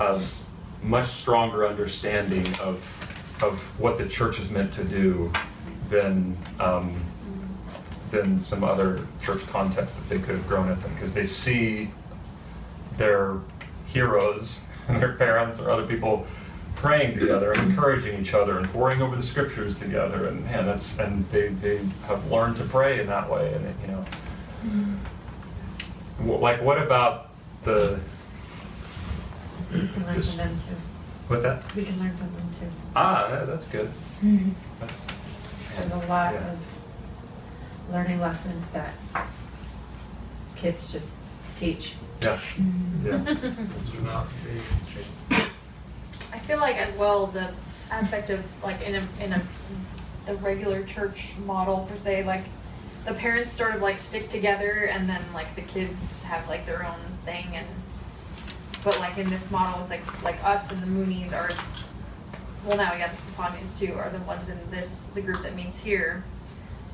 a 0.00 0.20
much 0.82 1.06
stronger 1.06 1.66
understanding 1.66 2.44
of 2.60 2.78
of 3.42 3.60
what 3.78 3.98
the 3.98 4.08
church 4.08 4.40
is 4.40 4.50
meant 4.50 4.72
to 4.72 4.84
do 4.84 5.32
than 5.88 6.36
um, 6.58 7.00
than 8.10 8.40
some 8.40 8.64
other 8.64 9.06
church 9.22 9.46
contexts 9.48 9.98
that 10.00 10.08
they 10.08 10.18
could 10.18 10.34
have 10.34 10.48
grown 10.48 10.68
up 10.68 10.84
in 10.84 10.92
because 10.94 11.14
they 11.14 11.26
see 11.26 11.90
their 12.96 13.38
heroes 13.86 14.60
and 14.88 14.96
their 15.02 15.12
parents 15.12 15.58
or 15.60 15.70
other 15.70 15.86
people 15.86 16.26
praying 16.84 17.18
together 17.18 17.52
and 17.52 17.70
encouraging 17.70 18.20
each 18.20 18.34
other 18.34 18.58
and 18.58 18.68
poring 18.70 19.00
over 19.00 19.16
the 19.16 19.22
scriptures 19.22 19.78
together. 19.78 20.26
And 20.26 20.44
man 20.44 20.66
that's 20.66 20.98
and 20.98 21.24
they, 21.30 21.48
they 21.48 21.78
have 22.06 22.30
learned 22.30 22.56
to 22.58 22.64
pray 22.64 23.00
in 23.00 23.06
that 23.06 23.30
way. 23.30 23.54
And 23.54 23.64
it, 23.64 23.74
you 23.80 23.88
know 23.88 24.04
mm-hmm. 24.66 26.28
Wh- 26.28 26.40
like 26.42 26.60
what 26.60 26.76
about 26.76 27.30
the 27.62 27.98
We 29.72 29.88
can 29.88 30.04
learn 30.04 30.14
Just- 30.14 30.36
from 30.38 30.48
them 30.50 30.58
too. 30.58 30.76
what's 31.28 31.42
that? 31.42 31.74
We 31.74 31.84
can 31.84 31.98
learn 31.98 32.14
from 32.18 32.34
them 32.34 32.50
too. 32.60 32.66
ah 32.94 33.28
that, 33.30 33.46
that's 33.46 33.66
good. 33.66 33.86
Mm-hmm. 34.22 34.50
That's 34.80 35.08
There's 35.78 35.92
a 35.92 36.06
lot 36.06 36.34
Yeah. 36.34 36.52
of 36.52 36.58
learning 37.92 38.20
lessons 38.20 38.68
that 38.72 38.92
kids 40.56 40.92
just 40.92 41.16
teach. 41.56 41.94
yeah. 42.20 42.36
Mm-hmm. 42.58 43.06
Yeah 45.30 45.48
I 46.34 46.38
feel 46.40 46.58
like 46.58 46.76
as 46.76 46.92
well 46.96 47.28
the 47.28 47.48
aspect 47.90 48.28
of 48.28 48.44
like 48.64 48.82
in 48.82 48.96
a 48.96 49.24
in 49.24 49.32
a 49.32 49.42
the 50.26 50.34
regular 50.36 50.82
church 50.82 51.34
model 51.46 51.86
per 51.88 51.96
se, 51.96 52.24
like 52.24 52.42
the 53.04 53.14
parents 53.14 53.52
sort 53.52 53.74
of 53.74 53.82
like 53.82 53.98
stick 53.98 54.28
together 54.30 54.90
and 54.90 55.08
then 55.08 55.22
like 55.32 55.54
the 55.54 55.62
kids 55.62 56.24
have 56.24 56.48
like 56.48 56.66
their 56.66 56.84
own 56.84 56.98
thing 57.24 57.46
and 57.54 57.66
but 58.82 58.98
like 58.98 59.16
in 59.16 59.28
this 59.30 59.50
model 59.50 59.80
it's 59.80 59.90
like 59.90 60.22
like 60.24 60.42
us 60.42 60.72
and 60.72 60.82
the 60.82 60.86
Moonies 60.86 61.32
are 61.32 61.50
well 62.64 62.76
now 62.76 62.92
we 62.92 62.98
got 62.98 63.10
the 63.10 63.16
Stefanians 63.16 63.78
too 63.78 63.92
are 63.94 64.10
the 64.10 64.18
ones 64.20 64.48
in 64.48 64.58
this 64.70 65.06
the 65.14 65.20
group 65.20 65.42
that 65.42 65.54
meets 65.54 65.80
here 65.80 66.24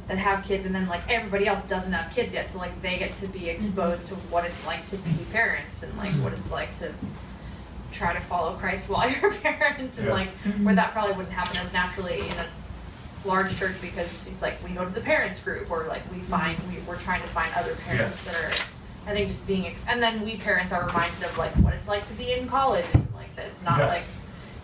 that 0.08 0.18
have 0.18 0.44
kids 0.44 0.66
and 0.66 0.74
then 0.74 0.88
like 0.88 1.02
everybody 1.08 1.46
else 1.46 1.66
doesn't 1.66 1.92
have 1.92 2.12
kids 2.12 2.34
yet 2.34 2.50
so 2.50 2.58
like 2.58 2.82
they 2.82 2.98
get 2.98 3.12
to 3.14 3.28
be 3.28 3.40
mm-hmm. 3.40 3.50
exposed 3.50 4.08
to 4.08 4.14
what 4.16 4.44
it's 4.44 4.66
like 4.66 4.86
to 4.90 4.96
be 4.98 5.12
parents 5.32 5.84
and 5.84 5.96
like 5.96 6.12
what 6.14 6.32
it's 6.32 6.50
like 6.50 6.76
to 6.76 6.92
try 7.92 8.12
to 8.14 8.20
follow 8.20 8.54
Christ 8.54 8.88
while 8.88 9.08
you're 9.20 9.30
a 9.30 9.34
parent 9.34 9.98
and 9.98 10.06
Yeah. 10.06 10.12
like 10.12 10.28
where 10.62 10.74
that 10.74 10.92
probably 10.92 11.14
wouldn't 11.14 11.34
happen 11.34 11.56
as 11.58 11.72
naturally 11.72 12.20
in 12.20 12.32
a 12.38 12.46
large 13.24 13.56
church 13.58 13.74
because 13.80 14.28
it's 14.28 14.40
like 14.42 14.62
we 14.64 14.70
go 14.70 14.84
to 14.84 14.90
the 14.90 15.00
parents 15.00 15.42
group 15.42 15.70
or 15.70 15.86
like 15.86 16.02
we 16.10 16.18
mm-hmm. 16.18 16.26
find 16.30 16.58
we, 16.68 16.78
we're 16.86 16.96
trying 16.96 17.20
to 17.22 17.28
find 17.28 17.52
other 17.54 17.74
parents 17.86 18.24
that 18.24 18.34
are 18.34 18.52
I 19.06 19.12
think 19.12 19.28
just 19.28 19.46
being 19.46 19.66
ex- 19.66 19.84
and 19.88 20.02
then 20.02 20.24
we 20.24 20.36
parents 20.36 20.72
are 20.72 20.86
reminded 20.86 21.22
of 21.24 21.36
like 21.36 21.52
what 21.56 21.74
it's 21.74 21.88
like 21.88 22.06
to 22.08 22.14
be 22.14 22.32
in 22.32 22.48
college 22.48 22.86
and 22.94 23.06
like 23.14 23.34
that 23.36 23.46
it's 23.46 23.62
not 23.62 23.78
Yeah. 23.78 23.86
like 23.86 24.04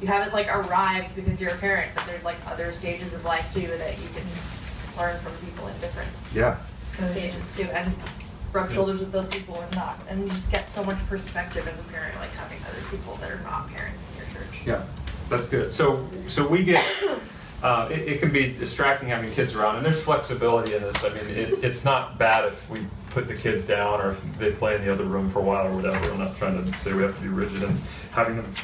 you 0.01 0.07
haven't 0.09 0.33
like 0.33 0.49
arrived 0.49 1.15
because 1.17 1.41
you're 1.41 1.53
a 1.53 1.59
parent 1.59 1.91
but 1.95 2.07
there's 2.07 2.25
like 2.25 2.37
other 2.47 2.73
stages 2.73 3.15
of 3.15 3.25
life 3.25 3.53
too 3.53 3.67
that 3.67 3.99
you 3.99 4.09
can 4.15 4.25
learn 4.99 5.19
from 5.21 5.33
people 5.47 5.67
in 5.69 5.79
different 5.81 6.09
Yeah. 6.35 6.57
stages 7.11 7.55
too 7.55 7.65
and 7.65 7.93
rub 8.57 8.73
shoulders 8.73 9.01
with 9.01 9.13
those 9.13 9.29
people 9.29 9.61
and 9.61 9.75
not 9.75 9.99
and 10.09 10.23
you 10.23 10.29
just 10.31 10.51
get 10.51 10.71
so 10.71 10.83
much 10.83 10.99
perspective 11.09 11.69
as 11.69 11.79
a 11.79 11.85
parent 11.85 12.15
like 12.19 12.31
having 12.31 12.59
other 12.71 12.81
people 12.91 13.15
that 13.17 13.31
are 13.31 13.41
not 13.41 13.69
parents 13.69 14.09
in 14.11 14.17
your 14.17 14.27
church 14.35 14.67
Yeah, 14.67 14.83
that's 15.29 15.49
good. 15.49 15.73
So, 15.73 16.09
so 16.29 16.47
we 16.47 16.65
get, 16.65 16.85
uh, 17.63 17.89
it, 17.91 18.09
it 18.09 18.21
can 18.21 18.33
be 18.33 18.53
distracting 18.53 19.09
having 19.09 19.31
kids 19.31 19.55
around, 19.55 19.77
and 19.77 19.85
there's 19.85 20.03
flexibility 20.03 20.75
in 20.75 20.83
this. 20.83 21.05
I 21.05 21.09
mean, 21.09 21.27
it, 21.27 21.65
it's 21.65 21.85
not 21.85 22.19
bad 22.19 22.47
if 22.47 22.71
we 22.71 22.87
put 23.11 23.29
the 23.29 23.35
kids 23.35 23.67
down 23.67 24.01
or 24.01 24.13
if 24.13 24.39
they 24.39 24.53
play 24.53 24.75
in 24.77 24.83
the 24.83 24.93
other 24.93 25.05
room 25.05 25.29
for 25.29 25.41
a 25.41 25.43
while 25.43 25.67
or 25.67 25.75
whatever. 25.75 26.11
I'm 26.11 26.19
not 26.19 26.37
trying 26.37 26.65
to 26.65 26.79
say 26.79 26.93
we 26.93 27.03
have 27.03 27.17
to 27.17 27.23
be 27.23 27.29
rigid 27.29 27.63
and 27.63 27.79
having 28.13 28.37
them 28.37 28.55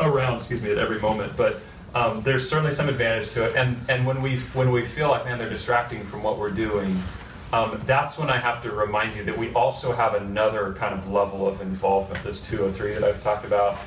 around, 0.00 0.36
excuse 0.36 0.62
me, 0.62 0.72
at 0.72 0.78
every 0.78 1.00
moment, 1.00 1.36
but 1.36 1.60
um, 1.94 2.22
there's 2.22 2.48
certainly 2.48 2.74
some 2.74 2.88
advantage 2.88 3.30
to 3.30 3.44
it. 3.44 3.56
And, 3.56 3.76
and 3.88 4.04
when 4.04 4.20
we, 4.20 4.38
when 4.52 4.72
we 4.72 4.84
feel 4.84 5.08
like, 5.08 5.24
man, 5.24 5.38
they're 5.38 5.48
distracting 5.48 6.04
from 6.04 6.24
what 6.24 6.38
we're 6.38 6.50
doing, 6.50 7.00
um, 7.54 7.80
that's 7.86 8.18
when 8.18 8.30
I 8.30 8.38
have 8.38 8.64
to 8.64 8.72
remind 8.72 9.14
you 9.14 9.22
that 9.24 9.38
we 9.38 9.52
also 9.52 9.92
have 9.92 10.14
another 10.14 10.72
kind 10.72 10.92
of 10.92 11.08
level 11.08 11.46
of 11.46 11.60
involvement, 11.60 12.24
this 12.24 12.40
203 12.48 12.94
that 12.94 13.04
I've 13.04 13.22
talked 13.22 13.44
about. 13.44 13.78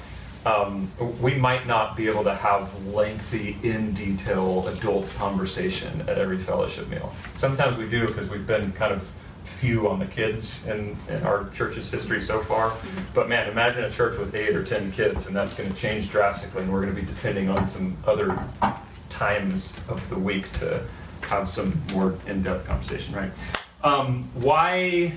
Um, 0.45 0.89
we 1.19 1.35
might 1.35 1.67
not 1.67 1.97
be 1.97 2.07
able 2.07 2.23
to 2.23 2.33
have 2.33 2.85
lengthy, 2.85 3.57
in 3.63 3.91
detail 3.91 4.69
adult 4.69 5.13
conversation 5.15 5.99
at 6.07 6.17
every 6.17 6.37
fellowship 6.37 6.87
meal. 6.87 7.13
Sometimes 7.35 7.75
we 7.75 7.89
do 7.89 8.07
because 8.07 8.29
we've 8.29 8.47
been 8.47 8.71
kind 8.71 8.93
of 8.93 9.11
few 9.43 9.89
on 9.89 9.99
the 9.99 10.05
kids 10.05 10.65
in, 10.67 10.95
in 11.09 11.23
our 11.23 11.49
church's 11.49 11.91
history 11.91 12.21
so 12.21 12.39
far. 12.39 12.71
But 13.13 13.27
man, 13.27 13.49
imagine 13.49 13.83
a 13.83 13.91
church 13.91 14.17
with 14.17 14.33
eight 14.33 14.55
or 14.55 14.63
10 14.63 14.93
kids, 14.93 15.27
and 15.27 15.35
that's 15.35 15.53
going 15.53 15.69
to 15.69 15.75
change 15.75 16.09
drastically, 16.09 16.61
and 16.61 16.71
we're 16.71 16.83
going 16.83 16.95
to 16.95 17.01
be 17.01 17.05
depending 17.05 17.49
on 17.49 17.67
some 17.67 17.97
other 18.05 18.39
times 19.09 19.77
of 19.89 20.07
the 20.09 20.17
week 20.17 20.49
to 20.53 20.81
have 21.25 21.49
some 21.49 21.81
more 21.91 22.15
in-depth 22.27 22.65
conversation, 22.65 23.15
right? 23.15 23.31
Um, 23.83 24.29
why? 24.33 25.13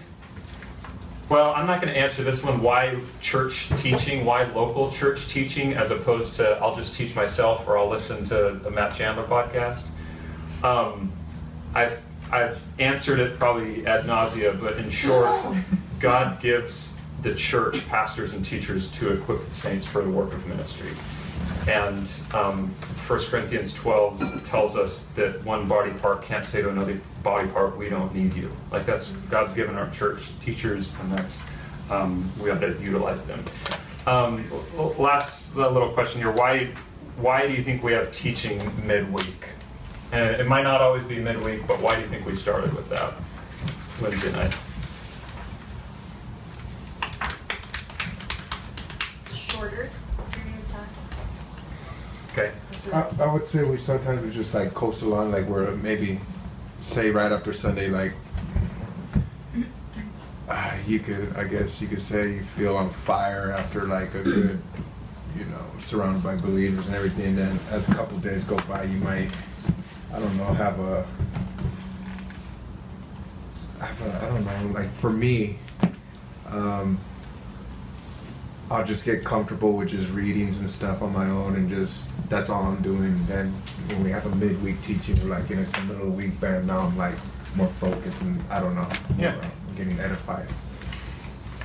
Well, 1.28 1.53
I'm 1.53 1.66
not 1.66 1.80
going 1.80 1.92
to 1.92 1.98
answer 1.98 2.24
this 2.24 2.42
one. 2.42 2.61
Why 2.62 2.98
church 3.20 3.68
teaching? 3.76 4.24
Why 4.24 4.44
local 4.44 4.90
church 4.90 5.28
teaching, 5.28 5.74
as 5.74 5.90
opposed 5.90 6.34
to 6.36 6.57
I'll 6.59 6.74
just 6.74 6.94
teach 6.94 7.14
myself 7.14 7.66
or 7.68 7.78
I'll 7.78 7.88
listen 7.88 8.24
to 8.26 8.66
a 8.66 8.70
Matt 8.70 8.94
Chandler 8.94 9.24
podcast. 9.24 9.86
Um, 10.64 11.12
I've 11.74 12.01
I've 12.32 12.62
answered 12.78 13.18
it 13.20 13.38
probably 13.38 13.86
ad 13.86 14.07
nausea, 14.07 14.55
but 14.55 14.78
in 14.78 14.90
short, 14.90 15.40
God 16.01 16.40
gives 16.40 16.96
the 17.22 17.34
church 17.34 17.86
pastors 17.88 18.32
and 18.32 18.44
teachers 18.44 18.90
to 18.92 19.12
equip 19.12 19.44
the 19.44 19.51
saints 19.51 19.86
for 19.86 20.03
the 20.03 20.11
work 20.11 20.32
of 20.32 20.46
ministry. 20.46 20.90
And 21.68 22.11
um, 22.32 22.74
1 23.11 23.19
Corinthians 23.25 23.75
12 23.75 24.45
tells 24.45 24.77
us 24.77 25.07
that 25.17 25.45
one 25.45 25.67
body 25.67 25.91
part 25.91 26.23
can't 26.23 26.45
say 26.45 26.63
to 26.63 26.69
another 26.69 27.01
body 27.25 27.49
part, 27.49 27.77
"We 27.77 27.89
don't 27.89 28.15
need 28.15 28.35
you." 28.35 28.53
Like 28.71 28.87
that's 28.87 29.11
God's 29.29 29.53
given 29.53 29.75
our 29.75 29.91
church 29.91 30.29
teachers, 30.39 30.93
and 31.01 31.11
that's 31.11 31.43
um, 31.91 32.31
we 32.41 32.53
ought 32.53 32.61
to 32.61 32.81
utilize 32.81 33.25
them. 33.25 33.45
Um, 34.07 34.45
last 34.97 35.57
uh, 35.57 35.69
little 35.71 35.89
question 35.89 36.21
here: 36.21 36.31
Why 36.31 36.67
why 37.17 37.49
do 37.49 37.53
you 37.53 37.65
think 37.65 37.83
we 37.83 37.91
have 37.95 38.13
teaching 38.13 38.63
midweek? 38.87 39.45
And 40.13 40.41
it 40.41 40.47
might 40.47 40.63
not 40.63 40.81
always 40.81 41.03
be 41.03 41.19
midweek, 41.19 41.67
but 41.67 41.81
why 41.81 41.97
do 41.97 42.03
you 42.03 42.09
think 42.09 42.25
we 42.25 42.37
started 42.37 42.73
with 42.75 42.89
that 42.91 43.13
Wednesday 44.01 44.31
night? 44.31 44.55
shorter 49.33 49.91
period 50.31 50.59
of 50.61 50.71
time 50.71 50.89
Okay. 52.33 52.53
I, 52.93 53.07
I 53.20 53.33
would 53.33 53.47
say 53.47 53.64
we 53.64 53.76
sometimes 53.76 54.22
we 54.22 54.31
just 54.31 54.55
like 54.55 54.74
coast 54.74 55.03
along, 55.03 55.33
like 55.33 55.47
we're 55.47 55.74
maybe 55.76 56.20
say 56.81 57.11
right 57.11 57.31
after 57.31 57.53
Sunday, 57.53 57.89
like 57.89 58.12
uh, 60.49 60.72
you 60.87 60.99
could, 60.99 61.35
I 61.37 61.45
guess 61.45 61.81
you 61.81 61.89
could 61.89 62.03
say 62.03 62.35
you 62.35 62.43
feel 62.43 62.76
on 62.76 62.91
fire 62.91 63.53
after 63.53 63.87
like 63.87 64.14
a 64.14 64.22
good, 64.22 64.61
you 65.37 65.45
know, 65.47 65.64
surrounded 65.85 66.22
by 66.22 66.37
believers 66.37 66.87
and 66.87 66.97
everything. 66.97 67.37
Then 67.37 67.59
as 67.70 67.89
a 67.89 67.95
couple 67.95 68.18
days 68.18 68.45
go 68.45 68.57
by, 68.68 68.85
you 68.85 68.99
might, 68.99 69.31
I 70.12 70.18
don't 70.18 70.37
know, 70.37 70.53
have 70.55 70.78
a, 70.81 71.07
have 73.81 74.03
a 74.03 74.24
I 74.24 74.28
don't 74.28 74.45
know, 74.45 74.72
like 74.74 74.91
for 74.91 75.11
me, 75.11 75.59
um, 76.49 76.99
I'll 78.71 78.85
just 78.85 79.05
get 79.05 79.25
comfortable 79.25 79.73
with 79.73 79.89
just 79.89 80.09
readings 80.11 80.61
and 80.61 80.71
stuff 80.71 81.03
on 81.03 81.12
my 81.12 81.29
own 81.29 81.57
and 81.57 81.68
just 81.68 82.12
that's 82.31 82.51
all 82.51 82.62
I'm 82.64 82.81
doing. 82.83 83.14
Then 83.27 83.49
when 83.89 84.05
we 84.05 84.11
have 84.11 84.25
a 84.27 84.35
midweek 84.37 84.81
teaching, 84.83 85.16
we're 85.23 85.37
like, 85.37 85.51
and 85.51 85.59
it's 85.61 85.73
the 85.73 85.81
middle 85.81 86.03
of 86.03 86.07
the 86.07 86.12
week, 86.12 86.39
bam, 86.41 86.66
now 86.66 86.79
I'm 86.81 86.97
like 86.97 87.14
more 87.57 87.66
focused 87.81 88.21
and 88.23 88.41
I 88.49 88.61
don't 88.61 88.77
know, 88.77 88.89
Yeah. 89.16 89.33
more, 89.35 89.43
uh, 89.43 89.49
getting 89.77 89.99
edified. 89.99 90.47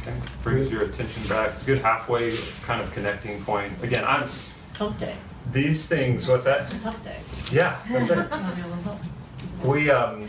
Okay. 0.01 0.15
Brings 0.41 0.71
your 0.71 0.81
attention 0.83 1.27
back. 1.29 1.51
It's 1.51 1.61
a 1.61 1.65
good 1.65 1.77
halfway 1.79 2.31
kind 2.63 2.81
of 2.81 2.91
connecting 2.91 3.43
point. 3.43 3.71
Again, 3.83 4.03
I'm 4.03 4.29
Hump 4.75 4.99
day. 4.99 5.15
these 5.51 5.87
things. 5.87 6.27
What's 6.27 6.43
that? 6.45 6.73
It's 6.73 6.83
hump 6.83 7.03
day. 7.03 7.17
Yeah, 7.51 7.77
that's 7.89 8.09
right. 8.09 8.31
On 8.31 8.57
your 8.57 8.65
little 8.67 8.83
hump. 8.83 9.01
We 9.63 9.89
um, 9.91 10.27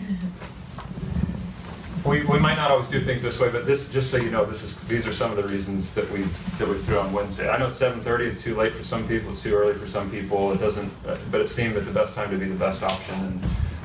we, 2.06 2.24
we 2.24 2.38
might 2.38 2.56
not 2.56 2.70
always 2.70 2.88
do 2.88 3.00
things 3.00 3.22
this 3.22 3.40
way, 3.40 3.50
but 3.50 3.66
this 3.66 3.88
just 3.88 4.10
so 4.10 4.16
you 4.16 4.30
know, 4.30 4.44
this 4.44 4.62
is 4.62 4.80
these 4.86 5.06
are 5.06 5.12
some 5.12 5.30
of 5.30 5.36
the 5.36 5.44
reasons 5.44 5.94
that 5.94 6.10
we 6.10 6.22
that 6.58 6.68
we 6.68 6.80
do 6.82 6.98
on 6.98 7.12
Wednesday. 7.12 7.48
I 7.48 7.58
know 7.58 7.66
7:30 7.66 8.20
is 8.20 8.42
too 8.42 8.56
late 8.56 8.74
for 8.74 8.84
some 8.84 9.06
people, 9.08 9.30
it's 9.30 9.42
too 9.42 9.54
early 9.54 9.74
for 9.74 9.86
some 9.86 10.10
people. 10.10 10.52
It 10.52 10.60
doesn't, 10.60 10.92
but 11.30 11.40
it 11.40 11.48
seemed 11.48 11.76
at 11.76 11.84
the 11.84 11.90
best 11.90 12.14
time 12.14 12.30
to 12.30 12.38
be 12.38 12.46
the 12.46 12.54
best 12.54 12.82
option. 12.82 13.14
And 13.14 13.44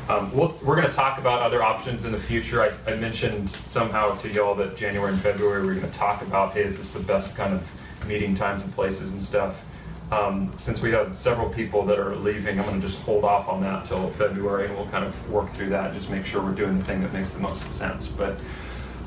um, 0.10 0.36
we'll, 0.36 0.58
we're 0.64 0.76
going 0.76 0.90
to 0.90 0.96
talk 0.96 1.20
about 1.20 1.42
other 1.42 1.64
options 1.64 2.06
in 2.06 2.12
the 2.12 2.20
future. 2.20 2.62
I, 2.62 2.72
I 2.92 2.96
mentioned 2.96 3.50
somehow 3.50 4.16
to 4.18 4.30
y'all 4.30 4.56
that 4.56 4.76
January 4.76 5.14
and 5.14 5.22
February 5.22 5.66
we're 5.66 5.76
going 5.76 5.90
to 5.90 5.98
talk 5.98 6.22
about, 6.22 6.54
hey, 6.54 6.64
is 6.64 6.78
this 6.78 6.92
the 6.92 7.00
best 7.00 7.36
kind 7.36 7.54
of 7.54 7.70
meeting 8.08 8.36
times 8.36 8.64
and 8.64 8.74
places 8.74 9.12
and 9.12 9.22
stuff. 9.22 9.64
Um, 10.12 10.52
since 10.58 10.82
we 10.82 10.92
have 10.92 11.18
several 11.18 11.48
people 11.50 11.86
that 11.86 11.98
are 11.98 12.16
leaving, 12.18 12.60
I'm 12.60 12.66
going 12.66 12.82
to 12.82 12.86
just 12.86 13.02
hold 13.04 13.24
off 13.24 13.48
on 13.48 13.62
that 13.62 13.86
till 13.86 14.10
February, 14.12 14.66
and 14.66 14.76
we'll 14.76 14.88
kind 14.88 15.06
of 15.06 15.32
work 15.32 15.50
through 15.52 15.70
that, 15.70 15.94
just 15.94 16.10
make 16.10 16.26
sure 16.26 16.44
we're 16.44 16.52
doing 16.52 16.78
the 16.78 16.84
thing 16.84 17.02
that 17.02 17.14
makes 17.14 17.32
the 17.32 17.40
most 17.40 17.72
sense. 17.72 18.10
But, 18.10 18.38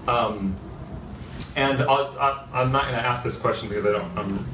um, 0.08 0.56
and 1.56 1.82
I, 1.82 2.46
I'm 2.54 2.72
not 2.72 2.84
going 2.84 2.94
to 2.94 3.06
ask 3.06 3.22
this 3.22 3.36
question 3.36 3.68
because 3.68 3.84
I 3.84 3.92
don't, 3.92 4.18
I'm 4.18 4.46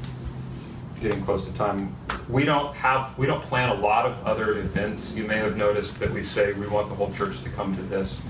getting 0.99 1.23
close 1.23 1.47
to 1.47 1.53
time. 1.53 1.95
We 2.27 2.43
don't 2.43 2.75
have, 2.75 3.17
we 3.17 3.27
don't 3.27 3.41
plan 3.41 3.69
a 3.69 3.73
lot 3.73 4.05
of 4.05 4.21
other 4.25 4.59
events. 4.59 5.15
You 5.15 5.23
may 5.23 5.37
have 5.37 5.55
noticed 5.55 5.99
that 5.99 6.11
we 6.11 6.21
say 6.21 6.51
we 6.51 6.67
want 6.67 6.89
the 6.89 6.95
whole 6.95 7.13
church 7.13 7.41
to 7.43 7.49
come 7.49 7.77
to 7.77 7.81
this. 7.81 8.21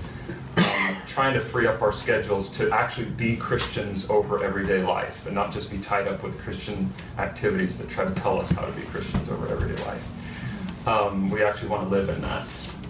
Trying 1.12 1.34
to 1.34 1.40
free 1.40 1.66
up 1.66 1.82
our 1.82 1.92
schedules 1.92 2.48
to 2.56 2.70
actually 2.70 3.04
be 3.04 3.36
Christians 3.36 4.08
over 4.08 4.42
everyday 4.42 4.82
life 4.82 5.26
and 5.26 5.34
not 5.34 5.52
just 5.52 5.70
be 5.70 5.76
tied 5.76 6.08
up 6.08 6.22
with 6.22 6.40
Christian 6.40 6.90
activities 7.18 7.76
that 7.76 7.90
try 7.90 8.06
to 8.06 8.14
tell 8.14 8.40
us 8.40 8.50
how 8.50 8.64
to 8.64 8.72
be 8.72 8.80
Christians 8.80 9.28
over 9.28 9.46
everyday 9.48 9.84
life. 9.84 10.88
Um, 10.88 11.28
we 11.28 11.44
actually 11.44 11.68
want 11.68 11.82
to 11.82 11.90
live 11.90 12.08
in 12.08 12.22
that. 12.22 12.46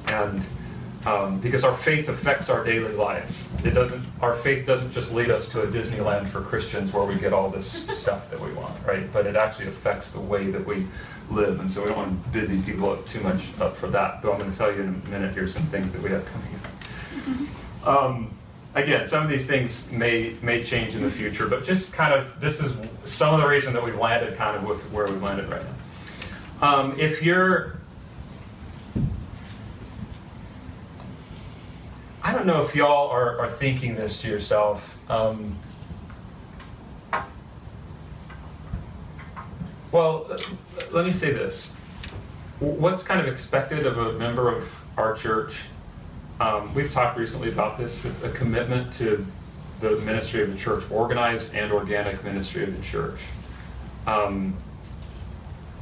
And 0.07 0.41
um, 1.05 1.41
because 1.41 1.65
our 1.65 1.77
faith 1.77 2.09
affects 2.09 2.49
our 2.49 2.63
daily 2.63 2.93
lives. 2.93 3.49
It 3.65 3.73
doesn't. 3.73 4.05
Our 4.21 4.37
faith 4.37 4.69
doesn't 4.69 4.93
just 4.93 5.13
lead 5.13 5.33
us 5.33 5.49
to 5.49 5.63
a 5.63 5.67
Disneyland 5.67 6.29
for 6.29 6.43
Christians 6.43 6.93
where 6.93 7.05
we 7.05 7.17
get 7.17 7.33
all 7.33 7.51
this 7.51 7.67
stuff 7.99 8.31
that 8.31 8.39
we 8.39 8.53
want, 8.53 8.77
right? 8.87 9.13
But 9.13 9.27
it 9.27 9.35
actually 9.35 9.67
affects 9.67 10.13
the 10.13 10.21
way 10.21 10.49
that 10.53 10.65
we 10.65 10.87
live, 11.29 11.59
and 11.59 11.69
so 11.69 11.83
we 11.83 11.89
don't 11.89 11.97
want 11.97 12.25
to 12.25 12.31
busy 12.31 12.63
people 12.63 12.89
up 12.93 13.05
too 13.05 13.21
much 13.23 13.49
up 13.61 13.77
for 13.77 13.89
that. 13.89 14.23
Though 14.23 14.33
I'm 14.33 14.39
going 14.39 14.53
to 14.53 14.57
tell 14.57 14.73
you 14.73 14.81
in 14.81 15.03
a 15.05 15.09
minute 15.09 15.35
here 15.35 15.49
some 15.49 15.67
things 15.67 15.93
that 15.93 16.03
we 16.03 16.11
have 16.11 16.25
coming 16.25 16.55
up. 16.55 17.49
Um, 17.85 18.31
again, 18.75 19.07
some 19.07 19.23
of 19.23 19.29
these 19.29 19.47
things 19.47 19.91
may 19.91 20.37
may 20.43 20.63
change 20.63 20.95
in 20.95 21.03
the 21.03 21.11
future, 21.11 21.47
but 21.47 21.65
just 21.65 21.95
kind 21.95 22.15
of 22.15 22.41
this 22.41 22.61
is 22.61 22.77
some 23.05 23.35
of 23.35 23.41
the 23.41 23.47
reason 23.47 23.73
that 23.75 23.83
we've 23.83 23.99
landed 23.99 24.37
kind 24.37 24.57
of 24.57 24.65
with 24.67 24.83
where 24.93 25.07
we've 25.07 25.23
landed 25.23 25.49
right 25.49 25.63
now. 25.63 26.69
Um, 26.69 26.99
if 26.99 27.23
you're 27.23 27.81
I 32.25 32.33
don't 32.33 32.47
know 32.47 32.63
if 32.63 32.75
y'all 32.77 33.11
are, 33.11 33.41
are 33.41 33.51
thinking 33.51 33.97
this 33.97 34.23
to 34.23 34.29
yourself. 34.29 34.97
Um, 35.11 35.59
well, 39.91 40.31
let 40.93 41.05
me 41.05 41.11
say 41.11 41.33
this. 41.33 41.75
What's 42.61 43.03
kind 43.03 43.21
of 43.21 43.27
expected 43.27 43.87
of 43.87 43.99
a 43.99 44.13
member 44.13 44.55
of 44.55 44.73
our 44.97 45.15
church? 45.15 45.65
Um, 46.43 46.75
we've 46.75 46.91
talked 46.91 47.19
recently 47.19 47.49
about 47.49 47.79
this, 47.79 48.05
a 48.25 48.31
commitment 48.31 48.93
to 48.95 49.25
the 49.81 49.97
ministry 50.01 50.43
of 50.43 50.53
the 50.53 50.59
church, 50.59 50.85
organized 50.91 51.55
and 51.55 51.73
organic 51.73 52.25
ministry 52.25 52.65
of 52.65 52.77
the 52.77 52.83
church. 52.83 53.21
Um, 54.07 54.57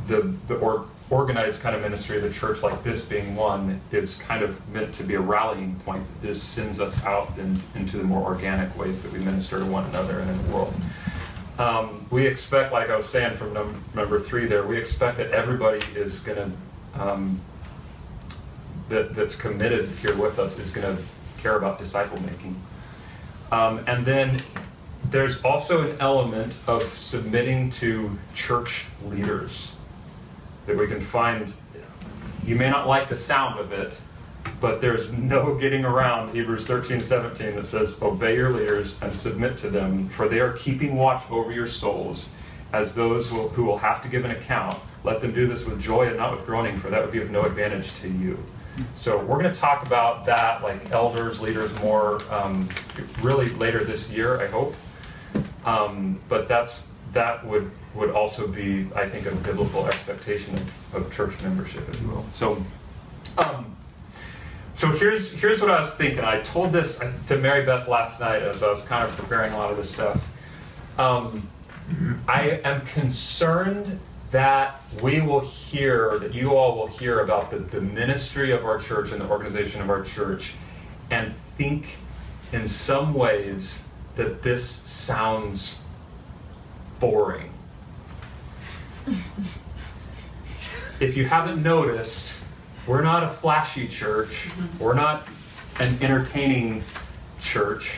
the 0.06 0.34
the 0.48 0.56
or, 0.56 0.86
organized 1.10 1.60
kind 1.60 1.74
of 1.74 1.82
ministry 1.82 2.16
of 2.16 2.22
the 2.22 2.30
church, 2.30 2.62
like 2.62 2.82
this 2.84 3.02
being 3.02 3.34
one, 3.34 3.80
is 3.90 4.16
kind 4.16 4.42
of 4.42 4.68
meant 4.68 4.94
to 4.94 5.02
be 5.02 5.14
a 5.14 5.20
rallying 5.20 5.74
point 5.80 6.06
that 6.06 6.26
this 6.26 6.40
sends 6.40 6.80
us 6.80 7.04
out 7.04 7.36
in, 7.36 7.58
into 7.74 7.96
the 7.96 8.04
more 8.04 8.22
organic 8.22 8.76
ways 8.78 9.02
that 9.02 9.12
we 9.12 9.18
minister 9.18 9.58
to 9.58 9.64
one 9.64 9.84
another 9.86 10.20
and 10.20 10.30
in 10.30 10.46
the 10.46 10.54
world. 10.54 10.74
Um, 11.58 12.06
we 12.10 12.26
expect, 12.26 12.72
like 12.72 12.88
I 12.88 12.96
was 12.96 13.06
saying 13.06 13.36
from 13.36 13.52
num- 13.52 13.84
number 13.94 14.18
three 14.18 14.46
there, 14.46 14.64
we 14.64 14.78
expect 14.78 15.18
that 15.18 15.30
everybody 15.32 15.84
is 15.94 16.20
going 16.20 16.38
to, 16.38 17.02
um, 17.02 17.40
that, 18.90 19.14
that's 19.14 19.34
committed 19.34 19.88
here 20.02 20.14
with 20.14 20.38
us 20.38 20.58
is 20.58 20.70
going 20.70 20.96
to 20.96 21.02
care 21.38 21.56
about 21.56 21.78
disciple 21.78 22.20
making. 22.22 22.54
Um, 23.50 23.82
and 23.86 24.04
then 24.04 24.42
there's 25.10 25.42
also 25.42 25.88
an 25.90 25.96
element 26.00 26.56
of 26.66 26.82
submitting 26.94 27.70
to 27.70 28.18
church 28.34 28.86
leaders 29.04 29.74
that 30.66 30.76
we 30.76 30.86
can 30.86 31.00
find. 31.00 31.52
You 32.44 32.56
may 32.56 32.70
not 32.70 32.86
like 32.86 33.08
the 33.08 33.16
sound 33.16 33.58
of 33.58 33.72
it, 33.72 34.00
but 34.60 34.80
there's 34.80 35.12
no 35.12 35.56
getting 35.56 35.84
around 35.84 36.34
Hebrews 36.34 36.66
13, 36.66 37.00
17 37.00 37.56
that 37.56 37.66
says, 37.66 38.00
Obey 38.02 38.36
your 38.36 38.50
leaders 38.50 39.00
and 39.02 39.14
submit 39.14 39.56
to 39.58 39.70
them, 39.70 40.08
for 40.10 40.28
they 40.28 40.40
are 40.40 40.52
keeping 40.52 40.96
watch 40.96 41.28
over 41.30 41.50
your 41.50 41.66
souls 41.66 42.32
as 42.72 42.94
those 42.94 43.28
who 43.28 43.36
will, 43.36 43.48
who 43.50 43.64
will 43.64 43.78
have 43.78 44.02
to 44.02 44.08
give 44.08 44.24
an 44.24 44.30
account. 44.30 44.78
Let 45.02 45.20
them 45.20 45.32
do 45.32 45.48
this 45.48 45.64
with 45.64 45.80
joy 45.80 46.08
and 46.08 46.18
not 46.18 46.30
with 46.32 46.46
groaning, 46.46 46.76
for 46.76 46.88
that 46.90 47.02
would 47.02 47.10
be 47.10 47.20
of 47.20 47.30
no 47.30 47.42
advantage 47.42 47.94
to 47.94 48.08
you. 48.08 48.38
So 48.94 49.18
we're 49.18 49.40
going 49.40 49.52
to 49.52 49.58
talk 49.58 49.86
about 49.86 50.24
that, 50.26 50.62
like 50.62 50.90
elders, 50.90 51.40
leaders, 51.40 51.74
more 51.80 52.22
um, 52.32 52.68
really 53.22 53.48
later 53.50 53.84
this 53.84 54.10
year, 54.10 54.40
I 54.40 54.46
hope. 54.46 54.74
Um, 55.64 56.20
but 56.28 56.48
that's 56.48 56.88
that 57.12 57.44
would 57.46 57.70
would 57.94 58.10
also 58.10 58.46
be, 58.46 58.86
I 58.94 59.08
think, 59.08 59.26
a 59.26 59.34
biblical 59.36 59.86
expectation 59.86 60.56
of, 60.56 60.94
of 60.94 61.12
church 61.12 61.40
membership, 61.42 61.88
if 61.88 62.00
you 62.00 62.08
will. 62.08 62.24
So, 62.32 62.64
um, 63.38 63.76
so 64.74 64.88
here's 64.88 65.32
here's 65.34 65.60
what 65.60 65.70
I 65.70 65.80
was 65.80 65.92
thinking. 65.94 66.24
I 66.24 66.40
told 66.40 66.72
this 66.72 67.02
to 67.26 67.36
Mary 67.36 67.64
Beth 67.64 67.88
last 67.88 68.20
night 68.20 68.42
as 68.42 68.62
I 68.62 68.70
was 68.70 68.84
kind 68.84 69.08
of 69.08 69.14
preparing 69.16 69.52
a 69.52 69.56
lot 69.56 69.70
of 69.70 69.76
this 69.76 69.90
stuff. 69.90 70.26
Um, 70.98 71.48
I 72.28 72.60
am 72.64 72.82
concerned 72.82 73.98
that 74.30 74.80
we 75.02 75.20
will 75.20 75.40
hear, 75.40 76.18
that 76.18 76.32
you 76.34 76.54
all 76.54 76.76
will 76.76 76.86
hear 76.86 77.20
about 77.20 77.50
the, 77.50 77.58
the 77.58 77.80
ministry 77.80 78.52
of 78.52 78.64
our 78.64 78.78
church 78.78 79.12
and 79.12 79.20
the 79.20 79.28
organization 79.28 79.80
of 79.80 79.90
our 79.90 80.02
church, 80.02 80.54
and 81.10 81.34
think 81.56 81.96
in 82.52 82.66
some 82.66 83.14
ways 83.14 83.84
that 84.16 84.42
this 84.42 84.68
sounds 84.68 85.80
boring. 87.00 87.52
if 91.00 91.16
you 91.16 91.24
haven't 91.24 91.62
noticed, 91.62 92.40
we're 92.86 93.02
not 93.02 93.24
a 93.24 93.28
flashy 93.28 93.88
church. 93.88 94.48
We're 94.78 94.94
not 94.94 95.26
an 95.80 95.98
entertaining 96.02 96.84
church. 97.40 97.92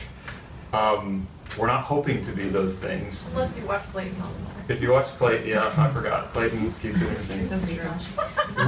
Um, 0.73 1.27
we're 1.59 1.67
not 1.67 1.85
hoping 1.85 2.25
to 2.25 2.33
be 2.33 2.49
those 2.49 2.77
things. 2.77 3.27
Unless 3.29 3.59
you 3.59 3.67
watch 3.67 3.83
Clayton 3.93 4.21
all 4.23 4.29
the 4.29 4.47
time. 4.47 4.52
If 4.69 4.81
you 4.81 4.93
watch 4.93 5.07
Clayton, 5.19 5.49
yeah, 5.49 5.73
I 5.77 5.91
forgot. 5.91 6.33
Clayton 6.33 6.73
keeps 6.81 7.01
it 7.01 7.19
singing. 7.19 7.49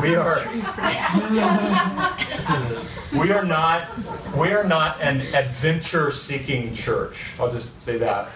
We 0.00 0.16
are. 0.16 0.44
we 3.12 3.30
are 3.30 3.44
not. 3.44 3.88
We 4.36 4.52
are 4.52 4.64
not 4.64 5.00
an 5.00 5.20
adventure-seeking 5.20 6.74
church. 6.74 7.16
I'll 7.38 7.50
just 7.50 7.80
say 7.80 7.98
that. 7.98 8.28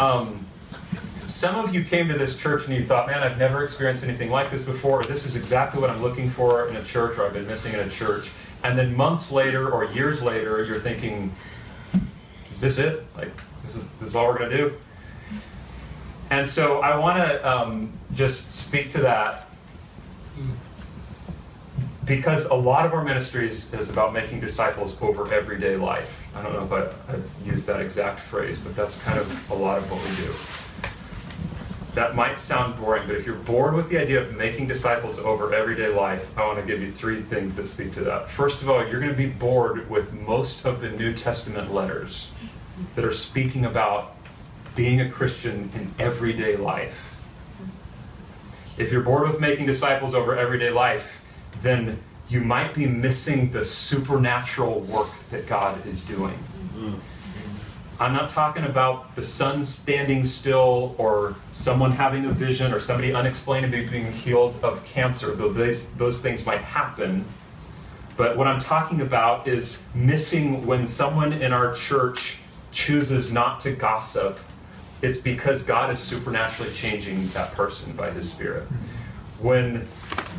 Um, 0.00 0.44
some 1.26 1.56
of 1.56 1.74
you 1.74 1.84
came 1.84 2.08
to 2.08 2.18
this 2.18 2.36
church 2.36 2.66
and 2.66 2.74
you 2.74 2.84
thought, 2.84 3.06
"Man, 3.06 3.22
I've 3.22 3.38
never 3.38 3.62
experienced 3.62 4.02
anything 4.02 4.30
like 4.30 4.50
this 4.50 4.64
before. 4.64 5.00
Or 5.00 5.04
this 5.04 5.24
is 5.24 5.36
exactly 5.36 5.80
what 5.80 5.90
I'm 5.90 6.02
looking 6.02 6.28
for 6.28 6.68
in 6.68 6.76
a 6.76 6.82
church, 6.82 7.16
or 7.16 7.26
I've 7.26 7.32
been 7.32 7.46
missing 7.46 7.74
in 7.74 7.80
a 7.80 7.88
church." 7.88 8.32
And 8.64 8.78
then 8.78 8.96
months 8.96 9.30
later 9.30 9.70
or 9.70 9.84
years 9.84 10.22
later, 10.22 10.64
you're 10.64 10.78
thinking, 10.78 11.32
"Is 12.52 12.60
this 12.60 12.78
it? 12.78 13.06
Like, 13.16 13.30
this 13.64 13.76
is 13.76 13.88
this 14.00 14.10
is 14.10 14.16
all 14.16 14.26
we're 14.26 14.38
gonna 14.38 14.56
do?" 14.56 14.72
And 16.34 16.48
so 16.48 16.80
I 16.80 16.98
want 16.98 17.24
to 17.24 17.48
um, 17.48 17.92
just 18.12 18.50
speak 18.50 18.90
to 18.90 19.02
that 19.02 19.48
because 22.04 22.46
a 22.46 22.54
lot 22.54 22.84
of 22.84 22.92
our 22.92 23.04
ministries 23.04 23.72
is 23.72 23.88
about 23.88 24.12
making 24.12 24.40
disciples 24.40 25.00
over 25.00 25.32
everyday 25.32 25.76
life. 25.76 26.26
I 26.34 26.42
don't 26.42 26.52
know 26.52 26.64
if 26.64 26.72
I, 26.72 27.12
I've 27.12 27.30
used 27.46 27.68
that 27.68 27.80
exact 27.80 28.18
phrase, 28.18 28.58
but 28.58 28.74
that's 28.74 29.00
kind 29.02 29.16
of 29.16 29.50
a 29.52 29.54
lot 29.54 29.78
of 29.78 29.88
what 29.88 30.02
we 30.02 30.26
do. 30.26 31.94
That 31.94 32.16
might 32.16 32.40
sound 32.40 32.80
boring, 32.80 33.06
but 33.06 33.14
if 33.14 33.24
you're 33.24 33.36
bored 33.36 33.74
with 33.74 33.88
the 33.88 33.98
idea 33.98 34.20
of 34.20 34.36
making 34.36 34.66
disciples 34.66 35.20
over 35.20 35.54
everyday 35.54 35.94
life, 35.94 36.36
I 36.36 36.44
want 36.44 36.58
to 36.58 36.66
give 36.66 36.82
you 36.82 36.90
three 36.90 37.22
things 37.22 37.54
that 37.54 37.68
speak 37.68 37.94
to 37.94 38.00
that. 38.00 38.28
First 38.28 38.60
of 38.60 38.68
all, 38.68 38.84
you're 38.84 38.98
going 38.98 39.12
to 39.12 39.16
be 39.16 39.28
bored 39.28 39.88
with 39.88 40.12
most 40.12 40.66
of 40.66 40.80
the 40.80 40.90
New 40.90 41.14
Testament 41.14 41.72
letters 41.72 42.32
that 42.96 43.04
are 43.04 43.14
speaking 43.14 43.64
about 43.64 44.13
being 44.74 45.00
a 45.00 45.08
Christian 45.08 45.70
in 45.74 45.92
everyday 45.98 46.56
life. 46.56 47.10
If 48.76 48.90
you're 48.90 49.02
bored 49.02 49.28
with 49.28 49.40
making 49.40 49.66
disciples 49.66 50.14
over 50.14 50.36
everyday 50.36 50.70
life, 50.70 51.20
then 51.62 52.00
you 52.28 52.40
might 52.40 52.74
be 52.74 52.86
missing 52.86 53.52
the 53.52 53.64
supernatural 53.64 54.80
work 54.80 55.10
that 55.30 55.46
God 55.46 55.86
is 55.86 56.02
doing. 56.02 56.38
I'm 58.00 58.12
not 58.12 58.28
talking 58.28 58.64
about 58.64 59.14
the 59.14 59.22
sun 59.22 59.62
standing 59.62 60.24
still 60.24 60.96
or 60.98 61.36
someone 61.52 61.92
having 61.92 62.24
a 62.24 62.32
vision 62.32 62.72
or 62.72 62.80
somebody 62.80 63.12
unexplainably 63.14 63.86
being 63.86 64.10
healed 64.10 64.58
of 64.64 64.84
cancer, 64.84 65.36
though 65.36 65.52
those, 65.52 65.90
those 65.92 66.20
things 66.20 66.44
might 66.44 66.60
happen. 66.62 67.24
But 68.16 68.36
what 68.36 68.48
I'm 68.48 68.58
talking 68.58 69.00
about 69.00 69.46
is 69.46 69.86
missing 69.94 70.66
when 70.66 70.88
someone 70.88 71.32
in 71.32 71.52
our 71.52 71.72
church 71.72 72.38
chooses 72.72 73.32
not 73.32 73.60
to 73.60 73.70
gossip 73.70 74.40
it's 75.04 75.18
because 75.18 75.62
God 75.62 75.90
is 75.90 75.98
supernaturally 75.98 76.72
changing 76.72 77.28
that 77.28 77.52
person 77.52 77.92
by 77.92 78.10
His 78.10 78.30
Spirit. 78.30 78.62
When 79.38 79.86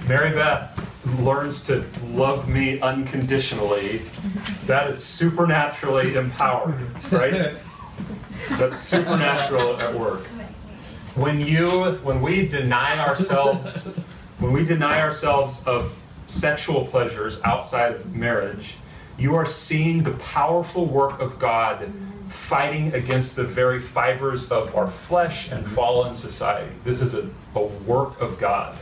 Mary 0.08 0.32
Beth 0.32 0.82
learns 1.20 1.62
to 1.68 1.86
love 2.08 2.50
me 2.50 2.80
unconditionally, 2.80 4.02
that 4.66 4.90
is 4.90 5.04
supernaturally 5.04 6.16
empowered, 6.16 6.88
right? 7.12 7.58
That's 8.50 8.80
supernatural 8.80 9.80
at 9.80 9.94
work. 9.94 10.26
When 11.14 11.40
you, 11.40 12.00
when 12.02 12.20
we 12.22 12.48
deny 12.48 12.98
ourselves, 12.98 13.86
when 14.40 14.52
we 14.52 14.66
deny 14.66 15.00
ourselves 15.00 15.64
of 15.68 15.96
sexual 16.26 16.86
pleasures 16.88 17.40
outside 17.44 17.94
of 17.94 18.16
marriage, 18.16 18.78
you 19.18 19.36
are 19.36 19.46
seeing 19.46 20.02
the 20.02 20.12
powerful 20.12 20.88
work 20.88 21.20
of 21.20 21.38
God 21.38 21.92
fighting 22.36 22.94
against 22.94 23.36
the 23.36 23.44
very 23.44 23.80
fibers 23.80 24.52
of 24.52 24.76
our 24.76 24.90
flesh 24.90 25.52
and 25.52 25.66
fallen 25.68 26.14
society. 26.14 26.72
This 26.84 27.02
is 27.02 27.14
a, 27.14 27.30
a 27.56 27.64
work 27.64 28.20
of 28.22 28.40
God. 28.40 28.76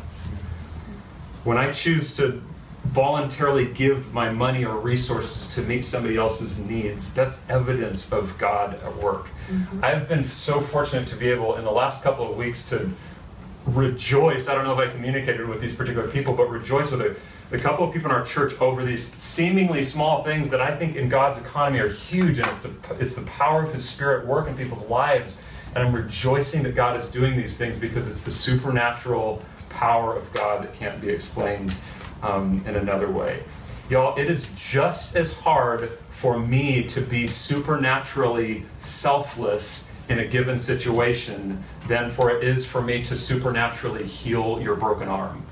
When 1.44 1.58
I 1.58 1.72
choose 1.72 2.16
to 2.18 2.42
voluntarily 2.86 3.66
give 3.66 4.14
my 4.14 4.30
money 4.30 4.66
or 4.66 4.78
resources 4.78 5.54
to 5.56 5.62
meet 5.62 5.86
somebody 5.86 6.18
else's 6.18 6.60
needs, 6.60 7.14
that's 7.14 7.48
evidence 7.50 8.12
of 8.12 8.38
God 8.38 8.76
at 8.84 8.96
work. 8.98 9.28
Mm-hmm. 9.50 9.84
I've 9.84 10.10
been 10.10 10.26
so 10.26 10.60
fortunate 10.60 11.08
to 11.08 11.16
be 11.16 11.30
able, 11.30 11.56
in 11.56 11.64
the 11.64 11.72
last 11.72 12.04
couple 12.04 12.30
of 12.30 12.36
weeks, 12.36 12.68
to 12.70 12.92
rejoice. 13.66 14.50
I 14.50 14.56
don't 14.56 14.66
know 14.66 14.74
if 14.74 14.80
I 14.80 14.92
communicated 14.92 15.48
with 15.48 15.62
these 15.62 15.74
particular 15.74 16.08
people, 16.08 16.34
but 16.34 16.50
rejoice 16.50 16.92
with 16.92 17.02
a 17.02 17.16
the 17.54 17.60
couple 17.60 17.88
of 17.88 17.94
people 17.94 18.10
in 18.10 18.16
our 18.16 18.26
church 18.26 18.60
over 18.60 18.84
these 18.84 19.14
seemingly 19.22 19.84
small 19.84 20.24
things 20.24 20.50
that 20.50 20.60
I 20.60 20.76
think 20.76 20.96
in 20.96 21.08
God's 21.08 21.38
economy 21.38 21.78
are 21.82 21.88
huge, 21.88 22.40
and 22.40 22.48
it's, 22.48 22.66
a, 22.66 22.72
it's 23.00 23.14
the 23.14 23.22
power 23.28 23.62
of 23.62 23.72
His 23.72 23.88
Spirit 23.88 24.26
work 24.26 24.48
in 24.48 24.58
people's 24.58 24.90
lives. 24.90 25.40
And 25.76 25.84
I'm 25.84 25.94
rejoicing 25.94 26.64
that 26.64 26.74
God 26.74 27.00
is 27.00 27.08
doing 27.10 27.38
these 27.38 27.56
things 27.56 27.78
because 27.78 28.08
it's 28.08 28.26
the 28.26 28.32
supernatural 28.32 29.44
power 29.70 30.18
of 30.18 30.34
God 30.34 30.64
that 30.64 30.74
can't 30.74 31.00
be 31.00 31.10
explained 31.10 31.76
um, 32.24 32.64
in 32.66 32.76
another 32.76 33.12
way. 33.12 33.44
Y'all, 33.88 34.18
it 34.18 34.32
is 34.32 34.50
just 34.58 35.16
as 35.16 35.34
hard 35.34 35.92
for 36.10 36.40
me 36.40 36.84
to 36.86 37.02
be 37.02 37.28
supernaturally 37.28 38.66
selfless 38.80 39.92
in 40.10 40.18
a 40.18 40.26
given 40.26 40.58
situation 40.58 41.64
than 41.88 42.10
for 42.10 42.32
it 42.32 42.44
is 42.44 42.66
for 42.66 42.82
me 42.82 43.04
to 43.04 43.16
supernaturally 43.16 44.08
heal 44.08 44.60
your 44.60 44.76
broken 44.76 45.08
arm. 45.08 45.46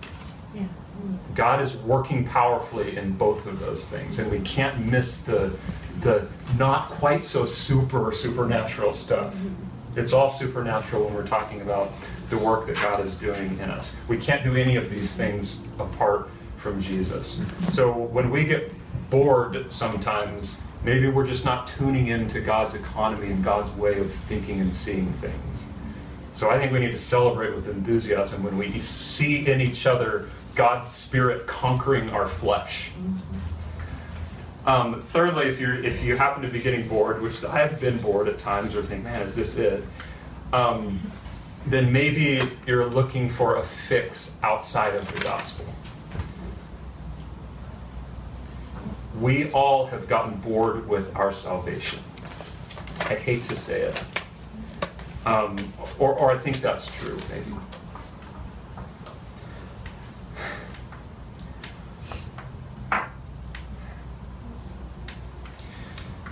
God 1.35 1.61
is 1.61 1.75
working 1.77 2.25
powerfully 2.25 2.97
in 2.97 3.13
both 3.13 3.45
of 3.47 3.59
those 3.59 3.85
things, 3.85 4.19
and 4.19 4.29
we 4.31 4.39
can't 4.39 4.85
miss 4.85 5.19
the 5.19 5.53
the 6.01 6.27
not 6.57 6.89
quite 6.89 7.23
so 7.23 7.45
super 7.45 8.11
supernatural 8.11 8.93
stuff. 8.93 9.35
It's 9.95 10.13
all 10.13 10.29
supernatural 10.29 11.05
when 11.05 11.13
we're 11.13 11.27
talking 11.27 11.61
about 11.61 11.91
the 12.29 12.37
work 12.37 12.65
that 12.67 12.75
God 12.75 13.05
is 13.05 13.15
doing 13.15 13.59
in 13.59 13.69
us. 13.69 13.97
We 14.07 14.17
can't 14.17 14.43
do 14.43 14.55
any 14.55 14.77
of 14.77 14.89
these 14.89 15.15
things 15.15 15.63
apart 15.79 16.29
from 16.57 16.81
Jesus. 16.81 17.45
So 17.69 17.91
when 17.91 18.29
we 18.29 18.45
get 18.45 18.71
bored 19.09 19.71
sometimes, 19.71 20.61
maybe 20.83 21.09
we're 21.09 21.27
just 21.27 21.43
not 21.43 21.67
tuning 21.67 22.07
into 22.07 22.39
God's 22.39 22.73
economy 22.73 23.31
and 23.31 23.43
God's 23.43 23.69
way 23.71 23.99
of 23.99 24.11
thinking 24.27 24.61
and 24.61 24.73
seeing 24.73 25.11
things. 25.13 25.67
So 26.31 26.49
I 26.49 26.57
think 26.57 26.71
we 26.71 26.79
need 26.79 26.91
to 26.91 26.97
celebrate 26.97 27.53
with 27.53 27.67
enthusiasm 27.67 28.43
when 28.43 28.57
we 28.57 28.79
see 28.79 29.45
in 29.45 29.59
each 29.59 29.85
other 29.85 30.29
God's 30.55 30.87
Spirit 30.87 31.47
conquering 31.47 32.09
our 32.09 32.27
flesh. 32.27 32.91
Um, 34.65 35.01
thirdly, 35.01 35.47
if 35.47 35.59
you 35.59 35.73
if 35.73 36.03
you 36.03 36.15
happen 36.15 36.43
to 36.43 36.47
be 36.47 36.61
getting 36.61 36.87
bored, 36.87 37.21
which 37.21 37.43
I 37.43 37.59
have 37.67 37.79
been 37.79 37.97
bored 37.97 38.27
at 38.27 38.37
times, 38.37 38.75
or 38.75 38.83
think, 38.83 39.03
man, 39.03 39.21
is 39.21 39.35
this 39.35 39.57
it? 39.57 39.83
Um, 40.53 40.99
then 41.65 41.91
maybe 41.91 42.47
you're 42.67 42.85
looking 42.85 43.29
for 43.29 43.57
a 43.57 43.63
fix 43.63 44.39
outside 44.43 44.95
of 44.95 45.11
the 45.13 45.19
gospel. 45.21 45.65
We 49.19 49.51
all 49.51 49.85
have 49.87 50.07
gotten 50.07 50.39
bored 50.39 50.87
with 50.87 51.15
our 51.15 51.31
salvation. 51.31 51.99
I 53.01 53.15
hate 53.15 53.43
to 53.45 53.55
say 53.55 53.81
it. 53.81 54.03
Um, 55.25 55.55
or, 55.99 56.13
or 56.13 56.31
I 56.31 56.37
think 56.37 56.61
that's 56.61 56.89
true, 56.99 57.19
maybe. 57.29 57.55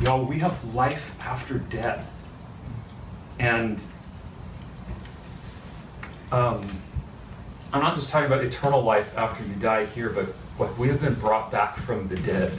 Y'all, 0.02 0.24
we 0.24 0.40
have 0.40 0.74
life 0.74 1.16
after 1.22 1.56
death. 1.58 2.28
And 3.40 3.80
um, 6.32 6.66
I'm 7.74 7.82
not 7.82 7.96
just 7.96 8.10
talking 8.10 8.28
about 8.28 8.44
eternal 8.44 8.82
life 8.82 9.16
after 9.18 9.46
you 9.46 9.54
die 9.56 9.86
here, 9.86 10.10
but 10.10 10.34
like 10.58 10.78
we 10.78 10.88
have 10.90 11.02
been 11.02 11.16
brought 11.16 11.52
back 11.52 11.76
from 11.78 12.08
the 12.08 12.16
dead. 12.18 12.54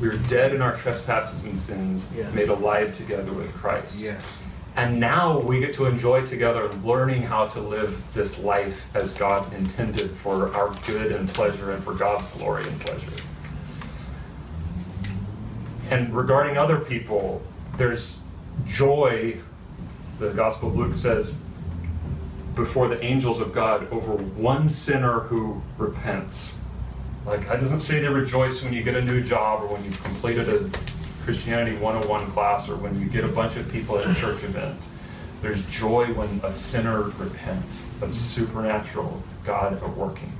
We 0.00 0.08
are 0.08 0.16
dead 0.28 0.54
in 0.54 0.60
our 0.60 0.76
trespasses 0.76 1.44
and 1.44 1.56
sins, 1.56 2.08
Yeah. 2.14 2.30
made 2.30 2.48
alive 2.50 2.96
together 2.96 3.32
with 3.32 3.52
Christ. 3.54 4.04
And 4.76 5.00
now 5.00 5.38
we 5.38 5.60
get 5.60 5.74
to 5.76 5.86
enjoy 5.86 6.26
together 6.26 6.70
learning 6.84 7.22
how 7.22 7.46
to 7.48 7.60
live 7.60 8.02
this 8.12 8.42
life 8.42 8.84
as 8.94 9.14
God 9.14 9.50
intended 9.54 10.10
for 10.10 10.54
our 10.54 10.74
good 10.86 11.12
and 11.12 11.26
pleasure 11.32 11.70
and 11.70 11.82
for 11.82 11.94
God's 11.94 12.26
glory 12.36 12.68
and 12.68 12.78
pleasure. 12.80 13.10
And 15.90 16.14
regarding 16.14 16.58
other 16.58 16.78
people, 16.78 17.42
there's 17.76 18.20
joy, 18.66 19.38
the 20.18 20.30
Gospel 20.30 20.70
of 20.70 20.76
Luke 20.76 20.94
says, 20.94 21.36
before 22.54 22.88
the 22.88 23.02
angels 23.04 23.40
of 23.40 23.52
God 23.52 23.86
over 23.92 24.14
one 24.14 24.68
sinner 24.68 25.20
who 25.20 25.62
repents. 25.78 26.56
Like, 27.26 27.42
it 27.42 27.60
doesn't 27.60 27.80
say 27.80 28.00
they 28.00 28.08
rejoice 28.08 28.64
when 28.64 28.72
you 28.72 28.82
get 28.82 28.96
a 28.96 29.02
new 29.02 29.22
job 29.22 29.62
or 29.62 29.66
when 29.66 29.84
you've 29.84 30.02
completed 30.02 30.48
a 30.48 30.70
Christianity 31.24 31.76
101 31.76 32.30
class 32.30 32.68
or 32.68 32.76
when 32.76 32.98
you 32.98 33.06
get 33.06 33.24
a 33.24 33.28
bunch 33.28 33.56
of 33.56 33.70
people 33.70 33.98
at 33.98 34.08
a 34.08 34.14
church 34.14 34.42
event. 34.42 34.76
There's 35.42 35.66
joy 35.66 36.06
when 36.14 36.40
a 36.42 36.50
sinner 36.50 37.02
repents. 37.02 37.90
That's 38.00 38.16
supernatural 38.16 39.22
God 39.44 39.74
at 39.74 39.96
working. 39.96 40.32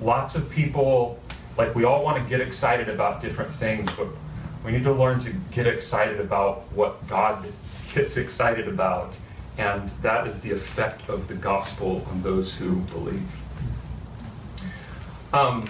Lots 0.00 0.34
of 0.34 0.50
people, 0.50 1.20
like, 1.56 1.74
we 1.74 1.84
all 1.84 2.02
want 2.02 2.22
to 2.22 2.28
get 2.28 2.40
excited 2.40 2.88
about 2.88 3.22
different 3.22 3.50
things, 3.52 3.88
but 3.96 4.08
we 4.64 4.72
need 4.72 4.84
to 4.84 4.92
learn 4.92 5.20
to 5.20 5.30
get 5.52 5.66
excited 5.66 6.20
about 6.20 6.62
what 6.72 7.06
God 7.06 7.44
gets 7.94 8.16
excited 8.16 8.66
about. 8.66 9.16
And 9.58 9.88
that 10.02 10.26
is 10.26 10.40
the 10.40 10.50
effect 10.50 11.08
of 11.08 11.28
the 11.28 11.34
gospel 11.34 12.04
on 12.10 12.22
those 12.22 12.54
who 12.54 12.76
believe. 12.76 13.28
Um, 15.32 15.68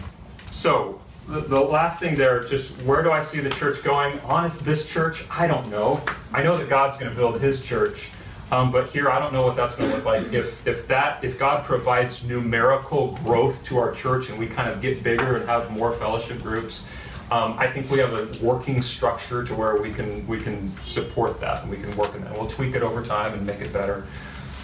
so, 0.50 1.00
the, 1.26 1.40
the 1.40 1.60
last 1.60 1.98
thing 1.98 2.16
there, 2.16 2.44
just 2.44 2.72
where 2.82 3.02
do 3.02 3.10
I 3.10 3.22
see 3.22 3.40
the 3.40 3.50
church 3.50 3.82
going? 3.82 4.20
Honest, 4.20 4.64
this 4.64 4.88
church, 4.88 5.24
I 5.30 5.46
don't 5.46 5.70
know. 5.70 6.02
I 6.32 6.42
know 6.42 6.56
that 6.56 6.68
God's 6.68 6.96
going 6.96 7.10
to 7.10 7.16
build 7.16 7.40
His 7.40 7.62
church, 7.62 8.10
um, 8.52 8.70
but 8.70 8.88
here 8.88 9.10
I 9.10 9.18
don't 9.18 9.32
know 9.32 9.42
what 9.42 9.56
that's 9.56 9.74
going 9.74 9.90
to 9.90 9.96
look 9.96 10.04
like. 10.04 10.32
If 10.32 10.66
if 10.66 10.86
that 10.88 11.24
if 11.24 11.38
God 11.38 11.64
provides 11.64 12.24
numerical 12.24 13.18
growth 13.24 13.64
to 13.64 13.78
our 13.78 13.92
church 13.92 14.28
and 14.28 14.38
we 14.38 14.46
kind 14.46 14.68
of 14.68 14.82
get 14.82 15.02
bigger 15.02 15.36
and 15.36 15.48
have 15.48 15.70
more 15.70 15.92
fellowship 15.92 16.42
groups, 16.42 16.86
um, 17.30 17.56
I 17.58 17.66
think 17.68 17.90
we 17.90 17.98
have 17.98 18.12
a 18.12 18.44
working 18.44 18.82
structure 18.82 19.44
to 19.44 19.54
where 19.54 19.80
we 19.80 19.92
can 19.92 20.26
we 20.26 20.38
can 20.40 20.68
support 20.84 21.40
that 21.40 21.62
and 21.62 21.70
we 21.70 21.78
can 21.78 21.96
work 21.96 22.14
in 22.14 22.22
that. 22.24 22.32
We'll 22.32 22.46
tweak 22.46 22.74
it 22.74 22.82
over 22.82 23.02
time 23.02 23.32
and 23.34 23.46
make 23.46 23.60
it 23.60 23.72
better. 23.72 24.06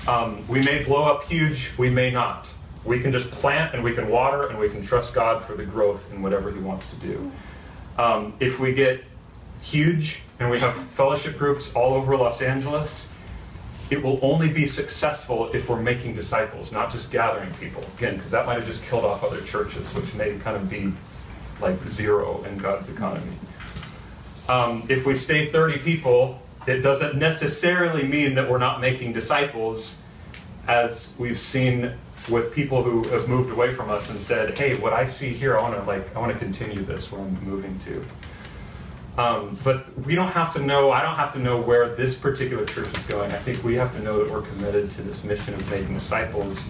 Um, 0.06 0.46
we 0.48 0.62
may 0.62 0.82
blow 0.84 1.04
up 1.04 1.24
huge, 1.24 1.72
we 1.78 1.90
may 1.90 2.10
not. 2.10 2.46
We 2.84 3.00
can 3.00 3.12
just 3.12 3.30
plant 3.30 3.74
and 3.74 3.84
we 3.84 3.94
can 3.94 4.08
water 4.08 4.48
and 4.48 4.58
we 4.58 4.68
can 4.68 4.82
trust 4.82 5.14
God 5.14 5.44
for 5.44 5.54
the 5.54 5.64
growth 5.64 6.12
in 6.12 6.22
whatever 6.22 6.50
He 6.50 6.60
wants 6.60 6.88
to 6.90 6.96
do. 6.96 7.32
Um, 7.98 8.34
if 8.40 8.58
we 8.58 8.72
get 8.72 9.04
huge 9.62 10.22
and 10.38 10.50
we 10.50 10.58
have 10.60 10.74
fellowship 10.74 11.38
groups 11.38 11.72
all 11.74 11.94
over 11.94 12.16
Los 12.16 12.40
Angeles, 12.40 13.12
it 13.90 14.02
will 14.02 14.18
only 14.22 14.50
be 14.50 14.66
successful 14.66 15.50
if 15.52 15.68
we're 15.68 15.80
making 15.80 16.14
disciples, 16.14 16.72
not 16.72 16.92
just 16.92 17.10
gathering 17.10 17.52
people. 17.54 17.84
Again, 17.98 18.16
because 18.16 18.30
that 18.30 18.46
might 18.46 18.54
have 18.54 18.66
just 18.66 18.84
killed 18.84 19.04
off 19.04 19.24
other 19.24 19.40
churches, 19.42 19.92
which 19.94 20.14
may 20.14 20.38
kind 20.38 20.56
of 20.56 20.70
be 20.70 20.92
like 21.60 21.86
zero 21.86 22.42
in 22.44 22.58
God's 22.58 22.88
economy. 22.88 23.36
Um, 24.48 24.84
if 24.88 25.06
we 25.06 25.14
stay 25.14 25.46
30 25.46 25.78
people, 25.78 26.40
it 26.66 26.80
doesn't 26.80 27.16
necessarily 27.16 28.06
mean 28.06 28.34
that 28.34 28.50
we're 28.50 28.58
not 28.58 28.80
making 28.80 29.12
disciples, 29.12 29.98
as 30.68 31.14
we've 31.18 31.38
seen 31.38 31.94
with 32.28 32.54
people 32.54 32.82
who 32.82 33.04
have 33.08 33.28
moved 33.28 33.50
away 33.50 33.72
from 33.72 33.90
us 33.90 34.10
and 34.10 34.20
said, 34.20 34.56
"Hey, 34.58 34.76
what 34.76 34.92
I 34.92 35.06
see 35.06 35.30
here, 35.30 35.58
I 35.58 35.62
want 35.62 35.74
to 35.76 35.82
like, 35.84 36.14
I 36.14 36.18
want 36.18 36.32
to 36.32 36.38
continue 36.38 36.82
this 36.82 37.10
where 37.10 37.20
I'm 37.20 37.38
moving 37.44 37.78
to." 37.86 38.04
Um, 39.18 39.58
but 39.64 39.86
we 40.06 40.14
don't 40.14 40.30
have 40.30 40.52
to 40.54 40.60
know. 40.60 40.90
I 40.90 41.02
don't 41.02 41.16
have 41.16 41.32
to 41.34 41.38
know 41.38 41.60
where 41.60 41.94
this 41.94 42.14
particular 42.14 42.64
church 42.64 42.96
is 42.96 43.04
going. 43.04 43.32
I 43.32 43.38
think 43.38 43.62
we 43.64 43.74
have 43.74 43.94
to 43.94 44.02
know 44.02 44.22
that 44.22 44.30
we're 44.32 44.42
committed 44.42 44.90
to 44.92 45.02
this 45.02 45.24
mission 45.24 45.54
of 45.54 45.68
making 45.70 45.94
disciples, 45.94 46.64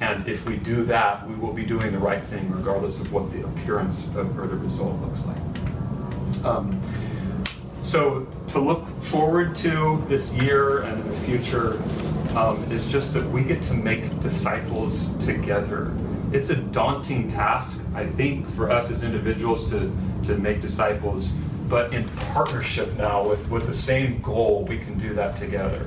and 0.00 0.28
if 0.28 0.44
we 0.44 0.56
do 0.56 0.84
that, 0.84 1.26
we 1.26 1.34
will 1.34 1.52
be 1.52 1.64
doing 1.64 1.92
the 1.92 1.98
right 1.98 2.22
thing, 2.22 2.50
regardless 2.50 3.00
of 3.00 3.12
what 3.12 3.32
the 3.32 3.44
appearance 3.44 4.06
of, 4.14 4.38
or 4.38 4.46
the 4.46 4.56
result 4.56 5.00
looks 5.00 5.24
like. 5.24 6.44
Um, 6.44 6.80
so 7.82 8.26
to 8.48 8.60
look 8.60 8.86
forward 9.04 9.54
to 9.56 10.02
this 10.08 10.32
year 10.32 10.80
and 10.80 11.02
the 11.02 11.16
future 11.18 11.80
um, 12.36 12.66
is 12.70 12.86
just 12.86 13.14
that 13.14 13.24
we 13.30 13.44
get 13.44 13.62
to 13.62 13.74
make 13.74 14.20
disciples 14.20 15.16
together. 15.24 15.92
It's 16.32 16.50
a 16.50 16.56
daunting 16.56 17.28
task, 17.28 17.86
I 17.94 18.04
think, 18.04 18.48
for 18.54 18.70
us 18.70 18.90
as 18.90 19.02
individuals 19.02 19.70
to, 19.70 19.90
to 20.24 20.36
make 20.36 20.60
disciples, 20.60 21.30
but 21.68 21.94
in 21.94 22.08
partnership 22.08 22.94
now 22.96 23.26
with, 23.26 23.48
with 23.50 23.66
the 23.66 23.74
same 23.74 24.20
goal, 24.20 24.64
we 24.68 24.78
can 24.78 24.98
do 24.98 25.14
that 25.14 25.36
together. 25.36 25.86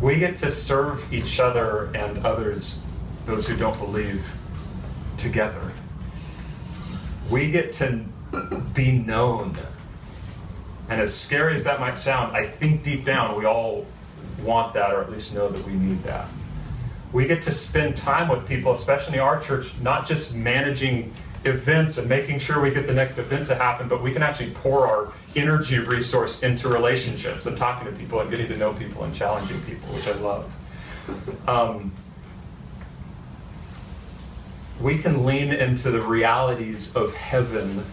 We 0.00 0.18
get 0.18 0.36
to 0.36 0.50
serve 0.50 1.10
each 1.12 1.40
other 1.40 1.90
and 1.94 2.18
others, 2.26 2.80
those 3.26 3.46
who 3.46 3.56
don't 3.56 3.78
believe, 3.78 4.24
together. 5.18 5.72
We 7.30 7.50
get 7.50 7.72
to 7.74 8.04
be 8.74 8.92
known 8.92 9.56
and 10.88 11.00
as 11.00 11.12
scary 11.12 11.54
as 11.54 11.64
that 11.64 11.80
might 11.80 11.98
sound, 11.98 12.36
I 12.36 12.46
think 12.46 12.82
deep 12.82 13.04
down 13.04 13.36
we 13.36 13.44
all 13.44 13.86
want 14.42 14.74
that, 14.74 14.92
or 14.92 15.00
at 15.00 15.10
least 15.10 15.34
know 15.34 15.48
that 15.48 15.66
we 15.66 15.72
need 15.72 16.02
that. 16.04 16.28
We 17.12 17.26
get 17.26 17.42
to 17.42 17.52
spend 17.52 17.96
time 17.96 18.28
with 18.28 18.46
people, 18.46 18.72
especially 18.72 19.18
our 19.18 19.40
church, 19.40 19.78
not 19.80 20.06
just 20.06 20.34
managing 20.34 21.12
events 21.44 21.98
and 21.98 22.08
making 22.08 22.38
sure 22.40 22.60
we 22.60 22.72
get 22.72 22.86
the 22.86 22.94
next 22.94 23.18
event 23.18 23.46
to 23.46 23.54
happen, 23.54 23.88
but 23.88 24.02
we 24.02 24.12
can 24.12 24.22
actually 24.22 24.50
pour 24.50 24.86
our 24.86 25.12
energy 25.34 25.78
resource 25.78 26.42
into 26.42 26.68
relationships 26.68 27.46
and 27.46 27.56
talking 27.56 27.90
to 27.90 27.96
people 27.96 28.20
and 28.20 28.30
getting 28.30 28.48
to 28.48 28.56
know 28.56 28.72
people 28.74 29.04
and 29.04 29.14
challenging 29.14 29.60
people, 29.62 29.88
which 29.88 30.06
I 30.08 30.14
love. 30.14 30.52
Um, 31.48 31.92
we 34.80 34.98
can 34.98 35.24
lean 35.24 35.52
into 35.52 35.90
the 35.90 36.00
realities 36.00 36.94
of 36.94 37.14
heaven 37.14 37.84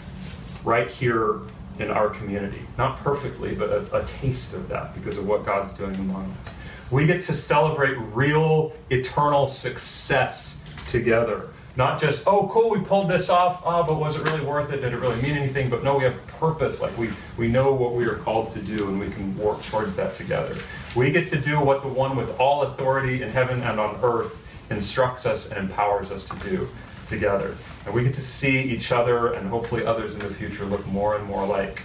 right 0.63 0.89
here 0.89 1.39
in 1.79 1.89
our 1.89 2.09
community. 2.09 2.61
Not 2.77 2.97
perfectly, 2.97 3.55
but 3.55 3.69
a, 3.69 4.01
a, 4.01 4.05
taste 4.05 4.53
of 4.53 4.67
that 4.69 4.93
because 4.93 5.17
of 5.17 5.25
what 5.25 5.45
God's 5.45 5.73
doing 5.73 5.95
among 5.95 6.35
us. 6.39 6.53
We 6.91 7.05
get 7.07 7.21
to 7.21 7.33
celebrate 7.33 7.95
real, 7.95 8.73
eternal 8.89 9.47
success 9.47 10.61
together. 10.89 11.49
Not 11.75 11.99
just, 11.99 12.27
oh, 12.27 12.47
cool, 12.53 12.69
we 12.69 12.81
pulled 12.81 13.09
this 13.09 13.29
off, 13.29 13.63
oh, 13.65 13.81
but 13.83 13.95
was 13.95 14.15
it 14.15 14.23
really 14.29 14.45
worth 14.45 14.71
it? 14.71 14.81
Did 14.81 14.93
it 14.93 14.97
really 14.97 15.19
mean 15.23 15.31
anything? 15.31 15.71
But 15.71 15.83
no, 15.83 15.97
we 15.97 16.03
have 16.03 16.27
purpose. 16.27 16.81
Like 16.81 16.95
we, 16.99 17.09
we 17.35 17.47
know 17.47 17.73
what 17.73 17.95
we 17.95 18.05
are 18.05 18.17
called 18.17 18.51
to 18.51 18.61
do 18.61 18.89
and 18.89 18.99
we 18.99 19.09
can 19.09 19.35
work 19.37 19.63
towards 19.63 19.95
that 19.95 20.13
together. 20.13 20.55
We 20.95 21.11
get 21.11 21.27
to 21.29 21.41
do 21.41 21.59
what 21.59 21.81
the 21.81 21.87
one 21.87 22.15
with 22.15 22.39
all 22.39 22.61
authority 22.61 23.23
in 23.23 23.29
heaven 23.29 23.61
and 23.61 23.79
on 23.79 23.97
earth 24.03 24.42
instructs 24.73 25.25
us 25.25 25.49
and 25.49 25.57
empowers 25.57 26.11
us 26.11 26.27
to 26.29 26.35
do 26.37 26.67
together. 27.07 27.55
And 27.85 27.93
we 27.93 28.03
get 28.03 28.13
to 28.15 28.21
see 28.21 28.61
each 28.61 28.91
other 28.91 29.33
and 29.33 29.49
hopefully 29.49 29.85
others 29.85 30.15
in 30.15 30.21
the 30.21 30.33
future 30.33 30.65
look 30.65 30.85
more 30.87 31.15
and 31.15 31.25
more 31.25 31.45
like 31.45 31.83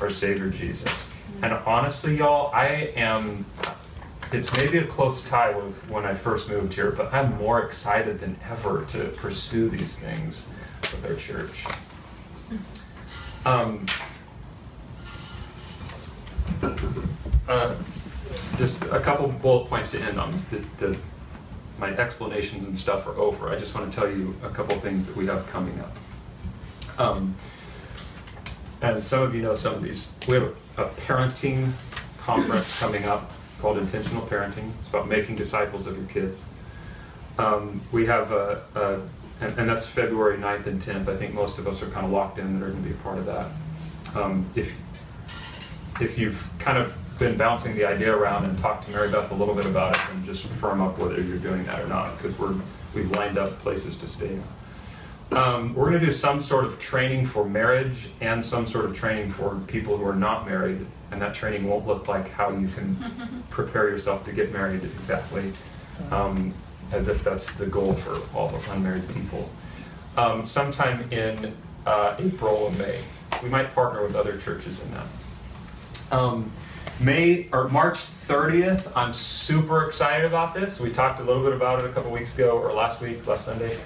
our 0.00 0.10
Savior 0.10 0.50
Jesus. 0.50 1.08
Mm-hmm. 1.08 1.44
And 1.44 1.54
honestly, 1.66 2.16
y'all, 2.16 2.52
I 2.52 2.92
am, 2.96 3.46
it's 4.32 4.54
maybe 4.56 4.78
a 4.78 4.86
close 4.86 5.22
tie 5.22 5.56
with 5.56 5.74
when 5.88 6.04
I 6.04 6.14
first 6.14 6.48
moved 6.48 6.74
here, 6.74 6.90
but 6.90 7.12
I'm 7.12 7.36
more 7.38 7.62
excited 7.62 8.20
than 8.20 8.36
ever 8.50 8.84
to 8.90 9.04
pursue 9.16 9.68
these 9.68 9.98
things 9.98 10.48
with 10.82 11.04
our 11.08 11.14
church. 11.14 11.64
Mm-hmm. 12.50 13.48
Um, 13.48 13.86
uh, 17.48 17.74
just 18.58 18.82
a 18.84 19.00
couple 19.00 19.28
bullet 19.28 19.68
points 19.68 19.90
to 19.92 20.00
end 20.00 20.18
on. 20.18 20.32
The, 20.32 20.64
the 20.78 20.96
my 21.78 21.90
explanations 21.90 22.66
and 22.66 22.76
stuff 22.76 23.06
are 23.06 23.16
over. 23.16 23.50
I 23.50 23.56
just 23.56 23.74
want 23.74 23.90
to 23.90 23.96
tell 23.96 24.10
you 24.10 24.34
a 24.42 24.48
couple 24.48 24.76
things 24.78 25.06
that 25.06 25.16
we 25.16 25.26
have 25.26 25.46
coming 25.48 25.78
up. 25.80 25.96
Um, 26.98 27.34
and 28.82 29.04
some 29.04 29.22
of 29.22 29.34
you 29.34 29.42
know 29.42 29.54
some 29.54 29.74
of 29.74 29.82
these. 29.82 30.12
We 30.28 30.34
have 30.34 30.54
a, 30.76 30.84
parenting 30.84 31.72
conference 32.18 32.78
coming 32.78 33.04
up 33.04 33.30
called 33.60 33.78
Intentional 33.78 34.22
Parenting. 34.22 34.70
It's 34.80 34.88
about 34.88 35.08
making 35.08 35.36
disciples 35.36 35.86
of 35.86 35.96
your 35.96 36.06
kids. 36.06 36.44
Um, 37.38 37.80
we 37.92 38.06
have 38.06 38.32
a, 38.32 38.62
a 38.74 39.00
and, 39.44 39.58
and 39.58 39.68
that's 39.68 39.86
February 39.86 40.38
9th 40.38 40.66
and 40.66 40.80
10th. 40.80 41.08
I 41.08 41.16
think 41.16 41.34
most 41.34 41.58
of 41.58 41.66
us 41.66 41.82
are 41.82 41.90
kind 41.90 42.06
of 42.06 42.12
locked 42.12 42.38
in 42.38 42.58
that 42.58 42.66
are 42.66 42.70
going 42.70 42.82
to 42.82 42.88
be 42.88 42.94
a 42.94 42.98
part 42.98 43.18
of 43.18 43.26
that. 43.26 43.46
Um, 44.14 44.46
if 44.54 44.74
if 46.00 46.18
you've 46.18 46.42
kind 46.58 46.78
of 46.78 46.96
been 47.18 47.36
bouncing 47.36 47.74
the 47.74 47.84
idea 47.84 48.14
around 48.14 48.44
and 48.44 48.58
talked 48.58 48.84
to 48.86 48.90
Mary 48.90 49.10
Beth 49.10 49.30
a 49.30 49.34
little 49.34 49.54
bit 49.54 49.66
about 49.66 49.94
it, 49.94 50.00
and 50.10 50.24
just 50.24 50.44
firm 50.46 50.80
up 50.80 50.98
whether 50.98 51.20
you're 51.20 51.38
doing 51.38 51.64
that 51.64 51.80
or 51.80 51.88
not, 51.88 52.16
because 52.16 52.38
we're 52.38 52.54
we've 52.94 53.10
lined 53.10 53.38
up 53.38 53.58
places 53.58 53.96
to 53.98 54.06
stay. 54.06 54.38
Um, 55.32 55.74
we're 55.74 55.88
going 55.90 56.00
to 56.00 56.06
do 56.06 56.12
some 56.12 56.40
sort 56.40 56.64
of 56.64 56.78
training 56.78 57.26
for 57.26 57.44
marriage 57.44 58.08
and 58.20 58.44
some 58.44 58.66
sort 58.66 58.84
of 58.84 58.94
training 58.94 59.30
for 59.30 59.58
people 59.66 59.96
who 59.96 60.06
are 60.06 60.14
not 60.14 60.46
married, 60.46 60.86
and 61.10 61.20
that 61.20 61.34
training 61.34 61.68
won't 61.68 61.86
look 61.86 62.06
like 62.06 62.30
how 62.30 62.50
you 62.50 62.68
can 62.68 63.44
prepare 63.50 63.88
yourself 63.88 64.24
to 64.24 64.32
get 64.32 64.52
married 64.52 64.84
exactly, 64.84 65.52
um, 66.10 66.54
as 66.92 67.08
if 67.08 67.24
that's 67.24 67.54
the 67.54 67.66
goal 67.66 67.94
for 67.94 68.36
all 68.36 68.48
the 68.48 68.72
unmarried 68.72 69.08
people. 69.14 69.50
Um, 70.16 70.46
sometime 70.46 71.10
in 71.12 71.54
uh, 71.86 72.16
April 72.18 72.54
or 72.54 72.70
May, 72.72 73.00
we 73.42 73.48
might 73.48 73.74
partner 73.74 74.02
with 74.02 74.14
other 74.14 74.38
churches 74.38 74.80
in 74.80 74.90
that. 74.92 76.16
May 76.98 77.46
or 77.52 77.68
March 77.68 77.98
30th, 77.98 78.90
I'm 78.96 79.12
super 79.12 79.84
excited 79.84 80.24
about 80.24 80.54
this. 80.54 80.80
We 80.80 80.90
talked 80.90 81.20
a 81.20 81.22
little 81.22 81.42
bit 81.42 81.52
about 81.52 81.80
it 81.80 81.84
a 81.84 81.92
couple 81.92 82.10
weeks 82.10 82.34
ago 82.34 82.58
or 82.58 82.72
last 82.72 83.02
week, 83.02 83.26
last 83.26 83.44
Sunday. 83.44 83.76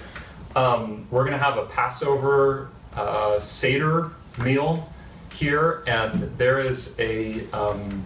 Um, 0.55 1.07
we're 1.11 1.25
going 1.25 1.37
to 1.37 1.43
have 1.43 1.57
a 1.57 1.65
Passover 1.65 2.69
uh, 2.95 3.37
Seder 3.41 4.11
meal 4.41 4.89
here, 5.33 5.83
and 5.87 6.13
there 6.37 6.59
is 6.59 6.95
a, 6.99 7.45
um, 7.51 8.05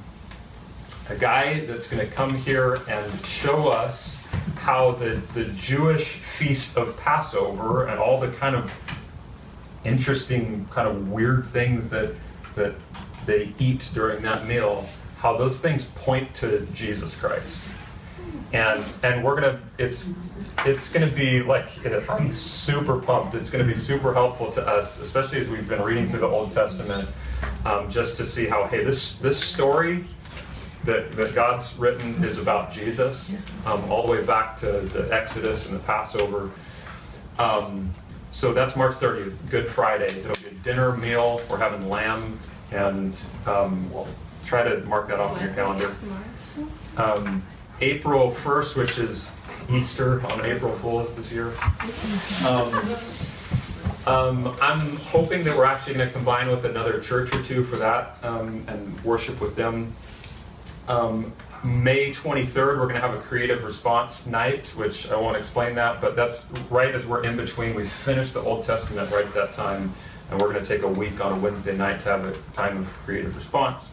a 1.12 1.16
guy 1.16 1.66
that's 1.68 1.88
going 1.88 2.04
to 2.04 2.12
come 2.12 2.34
here 2.38 2.80
and 2.90 3.26
show 3.26 3.68
us 3.70 4.24
how 4.58 4.92
the, 4.92 5.22
the 5.36 5.46
Jewish 5.46 6.16
feast 6.16 6.78
of 6.78 6.98
Passover 6.98 7.86
and 7.86 8.00
all 8.00 8.20
the 8.20 8.30
kind 8.30 8.56
of 8.56 8.74
interesting, 9.84 10.68
kind 10.72 10.88
of 10.88 11.12
weird 11.12 11.46
things 11.46 11.90
that, 11.90 12.16
that 12.56 12.74
they 13.26 13.54
eat 13.60 13.90
during 13.94 14.22
that 14.24 14.48
meal, 14.48 14.88
how 15.18 15.38
those 15.38 15.60
things 15.60 15.86
point 15.86 16.34
to 16.36 16.66
Jesus 16.74 17.16
Christ. 17.16 17.68
And, 18.54 18.84
and 19.04 19.24
we're 19.24 19.42
gonna, 19.42 19.60
it's, 19.78 20.12
it's 20.66 20.92
gonna 20.92 21.08
be 21.08 21.42
like, 21.42 21.68
I'm 22.10 22.32
super 22.32 23.00
pumped. 23.00 23.36
It's 23.36 23.50
gonna 23.50 23.64
be 23.64 23.76
super 23.76 24.14
helpful 24.14 24.50
to 24.52 24.68
us, 24.68 25.00
especially 25.00 25.42
as 25.42 25.50
we've 25.50 25.68
been 25.68 25.82
reading 25.82 26.08
through 26.08 26.20
the 26.20 26.28
Old 26.28 26.52
Testament, 26.52 27.10
um, 27.66 27.90
just 27.90 28.18
to 28.18 28.26
see 28.26 28.46
how, 28.46 28.66
hey, 28.66 28.84
this, 28.84 29.16
this 29.18 29.42
story 29.42 30.06
that, 30.86 31.12
that 31.14 31.34
God's 31.34 31.76
written 31.78 32.24
is 32.24 32.38
about 32.38 32.72
Jesus, 32.72 33.38
um, 33.66 33.84
all 33.92 34.06
the 34.06 34.12
way 34.12 34.24
back 34.24 34.56
to 34.58 34.72
the 34.72 35.14
Exodus 35.14 35.68
and 35.68 35.76
the 35.76 35.84
Passover. 35.84 36.52
Um, 37.40 37.94
so 38.32 38.54
that's 38.54 38.76
March 38.76 38.96
30th, 38.96 39.50
Good 39.50 39.68
Friday. 39.68 40.18
It'll 40.18 40.36
be 40.44 40.56
a 40.56 40.60
dinner 40.62 40.96
meal. 40.98 41.42
We're 41.50 41.58
having 41.58 41.90
lamb, 41.90 42.40
and 42.76 43.18
um, 43.48 43.92
we'll 43.92 44.08
try 44.46 44.64
to 44.64 44.82
mark 44.86 45.08
that 45.08 45.20
off 45.20 45.38
on 45.38 45.44
your 45.44 45.54
calendar. 45.54 45.90
Um, 46.98 47.44
April 47.82 48.32
1st, 48.32 48.76
which 48.76 49.00
is 49.00 49.36
Easter 49.70 50.26
on 50.28 50.46
April 50.46 50.72
Fool's 50.74 51.16
this 51.16 51.32
year. 51.32 51.54
Um, 52.48 52.96
um, 54.08 54.56
I'm 54.62 54.98
hoping 54.98 55.44
that 55.46 55.58
we're 55.58 55.66
actually 55.66 55.96
going 55.96 56.08
to 56.08 56.14
combine 56.14 56.50
with 56.50 56.66
another 56.66 57.00
church 57.00 57.34
or 57.34 57.42
two 57.42 57.64
for 57.64 57.78
that 57.78 58.18
um, 58.22 58.64
and 58.68 59.04
worship 59.04 59.42
with 59.42 59.56
them. 59.56 59.94
Um, 60.88 61.34
May 61.64 62.12
23rd, 62.12 62.56
we're 62.56 62.84
going 62.84 62.94
to 62.94 63.02
have 63.02 63.16
a 63.16 63.20
creative 63.20 63.64
response 63.64 64.28
night, 64.28 64.68
which 64.76 65.10
I 65.10 65.16
won't 65.16 65.36
explain 65.36 65.74
that, 65.76 66.00
but 66.00 66.16
that's 66.16 66.52
right 66.70 66.94
as 66.94 67.08
we're 67.08 67.24
in 67.24 67.36
between. 67.36 67.74
We 67.74 67.86
finished 67.86 68.36
the 68.36 68.42
Old 68.42 68.64
Testament 68.64 69.10
right 69.10 69.26
at 69.26 69.34
that 69.34 69.54
time, 69.54 69.92
and 70.30 70.42
we're 70.42 70.52
going 70.52 70.64
to 70.64 70.68
take 70.68 70.84
a 70.84 70.88
week 70.88 71.24
on 71.24 71.34
a 71.34 71.40
Wednesday 71.40 71.76
night 71.76 72.00
to 72.02 72.10
have 72.10 72.26
a 72.26 72.36
time 72.54 72.78
of 72.78 72.88
creative 73.06 73.36
response. 73.36 73.92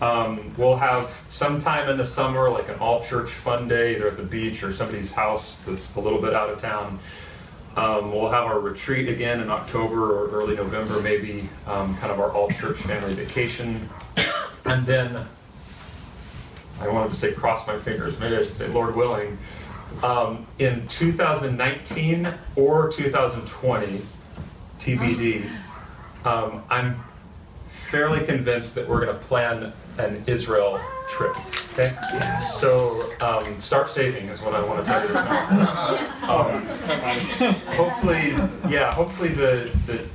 Um, 0.00 0.54
we'll 0.56 0.76
have 0.76 1.10
sometime 1.28 1.88
in 1.88 1.96
the 1.96 2.04
summer, 2.04 2.48
like 2.50 2.68
an 2.68 2.78
all 2.78 3.02
church 3.02 3.30
fun 3.30 3.68
day, 3.68 3.96
either 3.96 4.08
at 4.08 4.16
the 4.16 4.22
beach 4.22 4.62
or 4.62 4.72
somebody's 4.72 5.12
house 5.12 5.62
that's 5.66 5.96
a 5.96 6.00
little 6.00 6.20
bit 6.20 6.34
out 6.34 6.50
of 6.50 6.60
town. 6.60 6.98
Um, 7.76 8.10
we'll 8.10 8.30
have 8.30 8.44
our 8.44 8.58
retreat 8.58 9.08
again 9.08 9.40
in 9.40 9.50
October 9.50 10.10
or 10.12 10.30
early 10.30 10.56
November, 10.56 11.00
maybe 11.02 11.48
um, 11.66 11.96
kind 11.98 12.10
of 12.10 12.18
our 12.20 12.32
all 12.32 12.48
church 12.48 12.78
family 12.78 13.14
vacation. 13.14 13.88
And 14.64 14.86
then 14.86 15.26
I 16.80 16.88
wanted 16.88 17.10
to 17.10 17.14
say 17.14 17.32
cross 17.32 17.66
my 17.66 17.78
fingers, 17.78 18.18
maybe 18.18 18.36
I 18.36 18.42
should 18.42 18.52
say 18.52 18.68
Lord 18.68 18.96
willing. 18.96 19.38
Um, 20.02 20.46
in 20.58 20.86
2019 20.88 22.34
or 22.56 22.90
2020, 22.90 24.02
TBD, 24.86 25.50
um, 26.24 26.62
I'm 26.70 27.02
fairly 27.68 28.24
convinced 28.24 28.76
that 28.76 28.88
we're 28.88 29.04
going 29.04 29.18
to 29.18 29.24
plan 29.24 29.72
an 29.98 30.22
Israel 30.28 30.80
trip. 31.08 31.36
Okay? 31.72 31.92
So 32.52 33.12
um, 33.20 33.60
start 33.60 33.90
saving 33.90 34.26
is 34.26 34.40
what 34.42 34.54
I 34.54 34.62
want 34.62 34.84
to 34.84 34.88
tell 34.88 35.02
you 35.02 35.08
this 35.08 35.16
now. 35.24 35.98
Um, 36.28 36.66
hopefully, 37.74 38.28
yeah, 38.72 38.92
hopefully 38.92 39.30
the, 39.30 39.68
the 39.86 40.08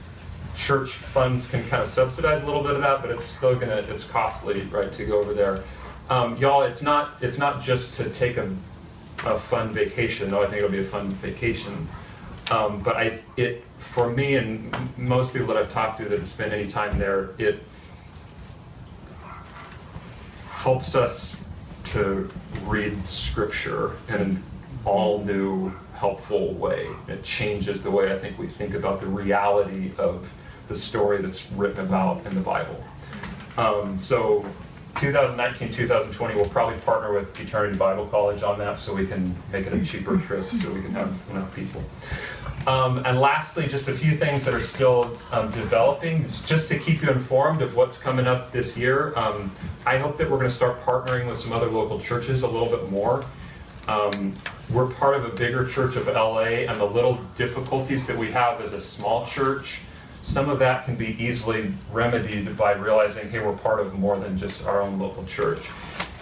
church 0.55 0.91
funds 0.91 1.49
can 1.49 1.67
kind 1.67 1.83
of 1.83 1.89
subsidize 1.89 2.43
a 2.43 2.45
little 2.45 2.63
bit 2.63 2.71
of 2.71 2.81
that, 2.81 3.01
but 3.01 3.11
it's 3.11 3.25
still 3.25 3.57
gonna, 3.57 3.83
it's 3.89 4.05
costly, 4.05 4.61
right, 4.63 4.93
to 4.93 5.05
go 5.05 5.19
over 5.19 5.33
there. 5.33 5.65
Um, 6.09 6.37
y'all, 6.37 6.61
it's 6.61 6.81
not, 6.81 7.17
it's 7.19 7.37
not 7.37 7.61
just 7.61 7.95
to 7.95 8.09
take 8.09 8.37
a, 8.37 8.49
a 9.25 9.37
fun 9.37 9.73
vacation, 9.73 10.31
though 10.31 10.43
I 10.43 10.45
think 10.45 10.59
it'll 10.59 10.69
be 10.69 10.79
a 10.79 10.83
fun 10.85 11.09
vacation. 11.09 11.89
Um, 12.51 12.81
but 12.81 12.97
I, 12.97 13.19
it, 13.37 13.63
for 13.77 14.09
me 14.09 14.35
and 14.35 14.75
most 14.97 15.31
people 15.31 15.47
that 15.47 15.57
I've 15.57 15.71
talked 15.71 15.99
to 15.99 16.03
that 16.09 16.19
have 16.19 16.27
spent 16.27 16.51
any 16.51 16.67
time 16.67 16.99
there, 16.99 17.29
it 17.37 17.63
helps 20.49 20.93
us 20.93 21.43
to 21.85 22.29
read 22.65 23.07
scripture 23.07 23.93
in 24.09 24.15
an 24.15 24.43
all 24.83 25.23
new, 25.23 25.73
helpful 25.95 26.53
way. 26.53 26.87
It 27.07 27.23
changes 27.23 27.83
the 27.83 27.91
way 27.91 28.13
I 28.13 28.19
think 28.19 28.37
we 28.37 28.47
think 28.47 28.73
about 28.73 28.99
the 28.99 29.07
reality 29.07 29.93
of 29.97 30.31
the 30.67 30.75
story 30.75 31.21
that's 31.21 31.49
written 31.53 31.79
about 31.79 32.25
in 32.25 32.35
the 32.35 32.41
Bible. 32.41 32.83
Um, 33.57 33.95
so 33.95 34.45
2019, 34.95 35.71
2020, 35.71 36.35
we'll 36.35 36.45
probably 36.49 36.77
partner 36.79 37.13
with 37.13 37.39
Eternity 37.39 37.77
Bible 37.77 38.05
College 38.07 38.43
on 38.43 38.59
that 38.59 38.77
so 38.77 38.93
we 38.93 39.07
can 39.07 39.35
make 39.51 39.65
it 39.65 39.73
a 39.73 39.83
cheaper 39.83 40.17
trip 40.17 40.41
so 40.41 40.71
we 40.71 40.81
can 40.81 40.91
have 40.91 41.17
enough 41.31 41.55
people. 41.55 41.83
Um, 42.67 43.03
and 43.05 43.19
lastly, 43.19 43.67
just 43.67 43.87
a 43.87 43.93
few 43.93 44.15
things 44.15 44.43
that 44.45 44.53
are 44.53 44.61
still 44.61 45.17
um, 45.31 45.49
developing, 45.51 46.27
just 46.45 46.67
to 46.69 46.77
keep 46.77 47.01
you 47.01 47.09
informed 47.09 47.61
of 47.61 47.75
what's 47.75 47.97
coming 47.97 48.27
up 48.27 48.51
this 48.51 48.77
year. 48.77 49.13
Um, 49.15 49.51
I 49.85 49.97
hope 49.97 50.17
that 50.17 50.29
we're 50.29 50.37
going 50.37 50.49
to 50.49 50.53
start 50.53 50.79
partnering 50.81 51.27
with 51.27 51.39
some 51.39 51.53
other 51.53 51.67
local 51.67 51.99
churches 51.99 52.43
a 52.43 52.47
little 52.47 52.69
bit 52.69 52.91
more. 52.91 53.25
Um, 53.87 54.35
we're 54.69 54.87
part 54.87 55.15
of 55.15 55.25
a 55.25 55.29
bigger 55.29 55.67
church 55.67 55.95
of 55.95 56.05
LA, 56.07 56.67
and 56.69 56.79
the 56.79 56.85
little 56.85 57.19
difficulties 57.35 58.05
that 58.05 58.17
we 58.17 58.29
have 58.31 58.61
as 58.61 58.73
a 58.73 58.79
small 58.79 59.25
church, 59.25 59.81
some 60.21 60.47
of 60.47 60.59
that 60.59 60.85
can 60.85 60.95
be 60.95 61.21
easily 61.21 61.73
remedied 61.91 62.55
by 62.55 62.73
realizing, 62.73 63.29
hey, 63.31 63.39
we're 63.39 63.53
part 63.53 63.79
of 63.79 63.97
more 63.97 64.19
than 64.19 64.37
just 64.37 64.65
our 64.65 64.81
own 64.81 64.99
local 64.99 65.25
church. 65.25 65.69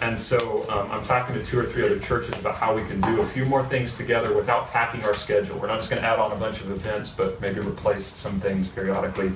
And 0.00 0.18
so 0.18 0.66
um, 0.70 0.90
I'm 0.90 1.04
talking 1.04 1.34
to 1.34 1.44
two 1.44 1.58
or 1.58 1.64
three 1.64 1.84
other 1.84 1.98
churches 1.98 2.38
about 2.38 2.54
how 2.54 2.74
we 2.74 2.82
can 2.84 3.00
do 3.02 3.20
a 3.20 3.26
few 3.26 3.44
more 3.44 3.62
things 3.62 3.96
together 3.96 4.34
without 4.34 4.70
packing 4.70 5.04
our 5.04 5.14
schedule. 5.14 5.58
We're 5.58 5.66
not 5.66 5.76
just 5.76 5.90
going 5.90 6.00
to 6.00 6.08
add 6.08 6.18
on 6.18 6.32
a 6.32 6.36
bunch 6.36 6.60
of 6.60 6.70
events, 6.70 7.10
but 7.10 7.40
maybe 7.40 7.60
replace 7.60 8.06
some 8.06 8.40
things 8.40 8.68
periodically 8.68 9.32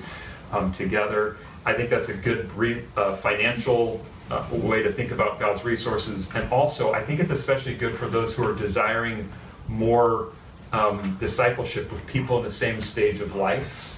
um, 0.52 0.72
together. 0.72 1.36
I 1.66 1.74
think 1.74 1.90
that's 1.90 2.08
a 2.08 2.14
good 2.14 2.50
re- 2.56 2.84
uh, 2.96 3.14
financial 3.16 4.00
uh, 4.30 4.46
way 4.52 4.82
to 4.82 4.90
think 4.90 5.10
about 5.10 5.38
God's 5.38 5.64
resources. 5.64 6.30
And 6.34 6.50
also, 6.50 6.92
I 6.92 7.02
think 7.02 7.20
it's 7.20 7.30
especially 7.30 7.74
good 7.74 7.94
for 7.94 8.08
those 8.08 8.34
who 8.34 8.48
are 8.48 8.54
desiring 8.54 9.28
more 9.68 10.28
um, 10.72 11.16
discipleship 11.20 11.90
with 11.90 12.06
people 12.06 12.38
in 12.38 12.42
the 12.42 12.50
same 12.50 12.80
stage 12.80 13.20
of 13.20 13.36
life. 13.36 13.90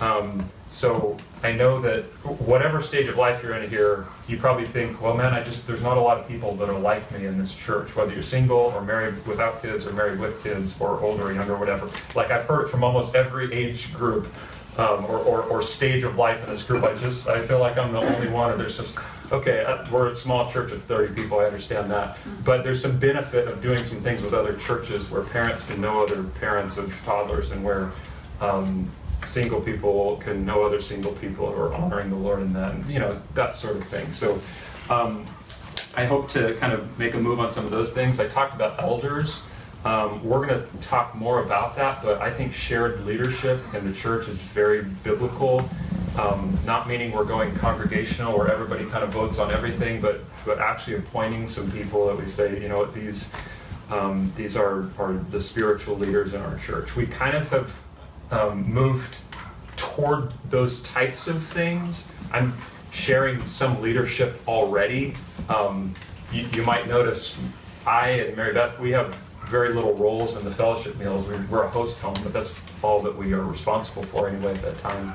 Um, 0.00 0.48
so 0.66 1.16
I 1.42 1.52
know 1.52 1.80
that 1.80 2.04
whatever 2.24 2.82
stage 2.82 3.08
of 3.08 3.16
life 3.16 3.42
you're 3.42 3.54
in 3.54 3.68
here, 3.70 4.06
you 4.28 4.36
probably 4.36 4.66
think, 4.66 5.00
well, 5.00 5.16
man, 5.16 5.32
I 5.32 5.42
just 5.42 5.66
there's 5.66 5.80
not 5.80 5.96
a 5.96 6.00
lot 6.00 6.18
of 6.18 6.28
people 6.28 6.54
that 6.56 6.68
are 6.68 6.78
like 6.78 7.10
me 7.12 7.26
in 7.26 7.38
this 7.38 7.54
church, 7.54 7.96
whether 7.96 8.12
you're 8.12 8.22
single 8.22 8.58
or 8.58 8.82
married 8.82 9.26
without 9.26 9.62
kids 9.62 9.86
or 9.86 9.92
married 9.92 10.20
with 10.20 10.42
kids 10.42 10.78
or 10.80 11.00
older 11.00 11.24
or 11.24 11.32
younger, 11.32 11.54
or 11.54 11.58
whatever. 11.58 11.88
Like 12.14 12.30
I've 12.30 12.44
heard 12.44 12.66
it 12.66 12.68
from 12.68 12.84
almost 12.84 13.14
every 13.14 13.52
age 13.54 13.92
group 13.94 14.28
um, 14.76 15.06
or, 15.06 15.18
or, 15.18 15.42
or 15.44 15.62
stage 15.62 16.02
of 16.02 16.16
life 16.16 16.42
in 16.42 16.50
this 16.50 16.62
group. 16.62 16.84
I 16.84 16.94
just 16.96 17.28
I 17.28 17.40
feel 17.46 17.58
like 17.58 17.78
I'm 17.78 17.92
the 17.92 18.00
only 18.00 18.28
one, 18.28 18.50
or 18.50 18.56
there's 18.56 18.76
just 18.76 18.96
Okay, 19.32 19.64
uh, 19.64 19.88
we're 19.92 20.08
a 20.08 20.14
small 20.14 20.50
church 20.50 20.72
of 20.72 20.82
30 20.84 21.14
people, 21.14 21.38
I 21.38 21.44
understand 21.44 21.88
that. 21.92 22.18
But 22.44 22.64
there's 22.64 22.82
some 22.82 22.98
benefit 22.98 23.46
of 23.46 23.62
doing 23.62 23.84
some 23.84 24.00
things 24.00 24.22
with 24.22 24.34
other 24.34 24.56
churches 24.56 25.08
where 25.08 25.22
parents 25.22 25.66
can 25.66 25.80
know 25.80 26.02
other 26.02 26.24
parents 26.24 26.76
of 26.76 26.92
toddlers 27.04 27.52
and 27.52 27.62
where 27.62 27.92
um, 28.40 28.90
single 29.24 29.60
people 29.60 30.16
can 30.16 30.44
know 30.44 30.62
other 30.62 30.80
single 30.80 31.12
people 31.12 31.52
who 31.52 31.60
are 31.60 31.74
honoring 31.74 32.10
the 32.10 32.16
Lord 32.16 32.40
in 32.40 32.52
that, 32.54 32.74
and, 32.74 32.88
you 32.88 32.98
know, 32.98 33.20
that 33.34 33.54
sort 33.54 33.76
of 33.76 33.84
thing. 33.84 34.10
So 34.12 34.40
um, 34.88 35.24
I 35.96 36.04
hope 36.04 36.28
to 36.28 36.54
kind 36.54 36.72
of 36.72 36.98
make 36.98 37.14
a 37.14 37.18
move 37.18 37.40
on 37.40 37.50
some 37.50 37.64
of 37.64 37.70
those 37.70 37.90
things. 37.90 38.20
I 38.20 38.28
talked 38.28 38.54
about 38.54 38.80
elders. 38.82 39.42
Um, 39.84 40.22
we're 40.22 40.46
going 40.46 40.62
to 40.62 40.78
talk 40.78 41.14
more 41.14 41.42
about 41.42 41.76
that, 41.76 42.02
but 42.02 42.20
I 42.20 42.30
think 42.30 42.52
shared 42.52 43.06
leadership 43.06 43.62
in 43.74 43.90
the 43.90 43.96
church 43.96 44.28
is 44.28 44.38
very 44.38 44.82
biblical. 44.82 45.68
Um, 46.18 46.58
not 46.66 46.86
meaning 46.88 47.12
we're 47.12 47.24
going 47.24 47.54
congregational 47.56 48.36
where 48.36 48.50
everybody 48.52 48.84
kind 48.84 49.04
of 49.04 49.10
votes 49.10 49.38
on 49.38 49.50
everything, 49.52 50.00
but 50.00 50.20
but 50.44 50.58
actually 50.58 50.96
appointing 50.96 51.48
some 51.48 51.70
people 51.70 52.06
that 52.08 52.18
we 52.18 52.26
say, 52.26 52.60
you 52.60 52.68
know, 52.68 52.84
these 52.84 53.32
um, 53.90 54.32
these 54.36 54.56
are 54.56 54.90
are 54.98 55.14
the 55.30 55.40
spiritual 55.40 55.96
leaders 55.96 56.34
in 56.34 56.40
our 56.40 56.58
church. 56.58 56.96
We 56.96 57.06
kind 57.06 57.36
of 57.36 57.48
have 57.50 57.78
um, 58.30 58.70
moved 58.72 59.18
toward 59.76 60.32
those 60.50 60.82
types 60.82 61.26
of 61.26 61.42
things. 61.42 62.10
I'm 62.32 62.52
sharing 62.92 63.44
some 63.46 63.80
leadership 63.80 64.40
already. 64.46 65.14
Um, 65.48 65.94
you, 66.32 66.46
you 66.52 66.62
might 66.62 66.88
notice 66.88 67.36
I 67.86 68.08
and 68.10 68.36
Mary 68.36 68.52
Beth, 68.52 68.78
we 68.78 68.90
have 68.90 69.14
very 69.46 69.70
little 69.74 69.94
roles 69.94 70.36
in 70.36 70.44
the 70.44 70.50
fellowship 70.50 70.96
meals. 70.96 71.26
We're, 71.26 71.44
we're 71.50 71.64
a 71.64 71.70
host 71.70 71.98
home, 71.98 72.16
but 72.22 72.32
that's 72.32 72.54
all 72.82 73.00
that 73.02 73.16
we 73.16 73.32
are 73.32 73.42
responsible 73.42 74.02
for 74.04 74.28
anyway 74.28 74.54
at 74.54 74.62
that 74.62 74.78
time. 74.78 75.14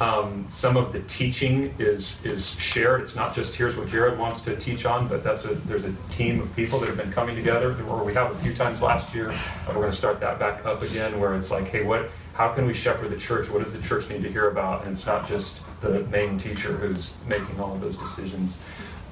Um, 0.00 0.46
some 0.48 0.78
of 0.78 0.94
the 0.94 1.00
teaching 1.00 1.74
is 1.78 2.24
is 2.24 2.58
shared. 2.58 3.02
It's 3.02 3.14
not 3.14 3.34
just 3.34 3.54
here's 3.54 3.76
what 3.76 3.86
Jared 3.86 4.18
wants 4.18 4.40
to 4.42 4.56
teach 4.56 4.86
on, 4.86 5.08
but 5.08 5.22
that's 5.22 5.44
a 5.44 5.54
there's 5.54 5.84
a 5.84 5.92
team 6.08 6.40
of 6.40 6.56
people 6.56 6.80
that 6.80 6.86
have 6.86 6.96
been 6.96 7.12
coming 7.12 7.36
together. 7.36 7.76
Or 7.84 8.02
we 8.02 8.14
have 8.14 8.30
a 8.30 8.34
few 8.36 8.54
times 8.54 8.80
last 8.80 9.14
year. 9.14 9.28
We're 9.68 9.74
going 9.74 9.90
to 9.90 9.96
start 9.96 10.18
that 10.20 10.38
back 10.38 10.64
up 10.64 10.80
again, 10.80 11.20
where 11.20 11.34
it's 11.34 11.50
like, 11.50 11.68
hey, 11.68 11.84
what? 11.84 12.10
How 12.40 12.48
can 12.48 12.64
we 12.64 12.72
shepherd 12.72 13.10
the 13.10 13.18
church? 13.18 13.50
What 13.50 13.62
does 13.62 13.74
the 13.74 13.82
church 13.82 14.08
need 14.08 14.22
to 14.22 14.32
hear 14.32 14.48
about? 14.48 14.84
And 14.84 14.92
it's 14.92 15.04
not 15.04 15.28
just 15.28 15.60
the 15.82 16.04
main 16.04 16.38
teacher 16.38 16.72
who's 16.72 17.18
making 17.28 17.60
all 17.60 17.74
of 17.74 17.82
those 17.82 17.98
decisions. 17.98 18.62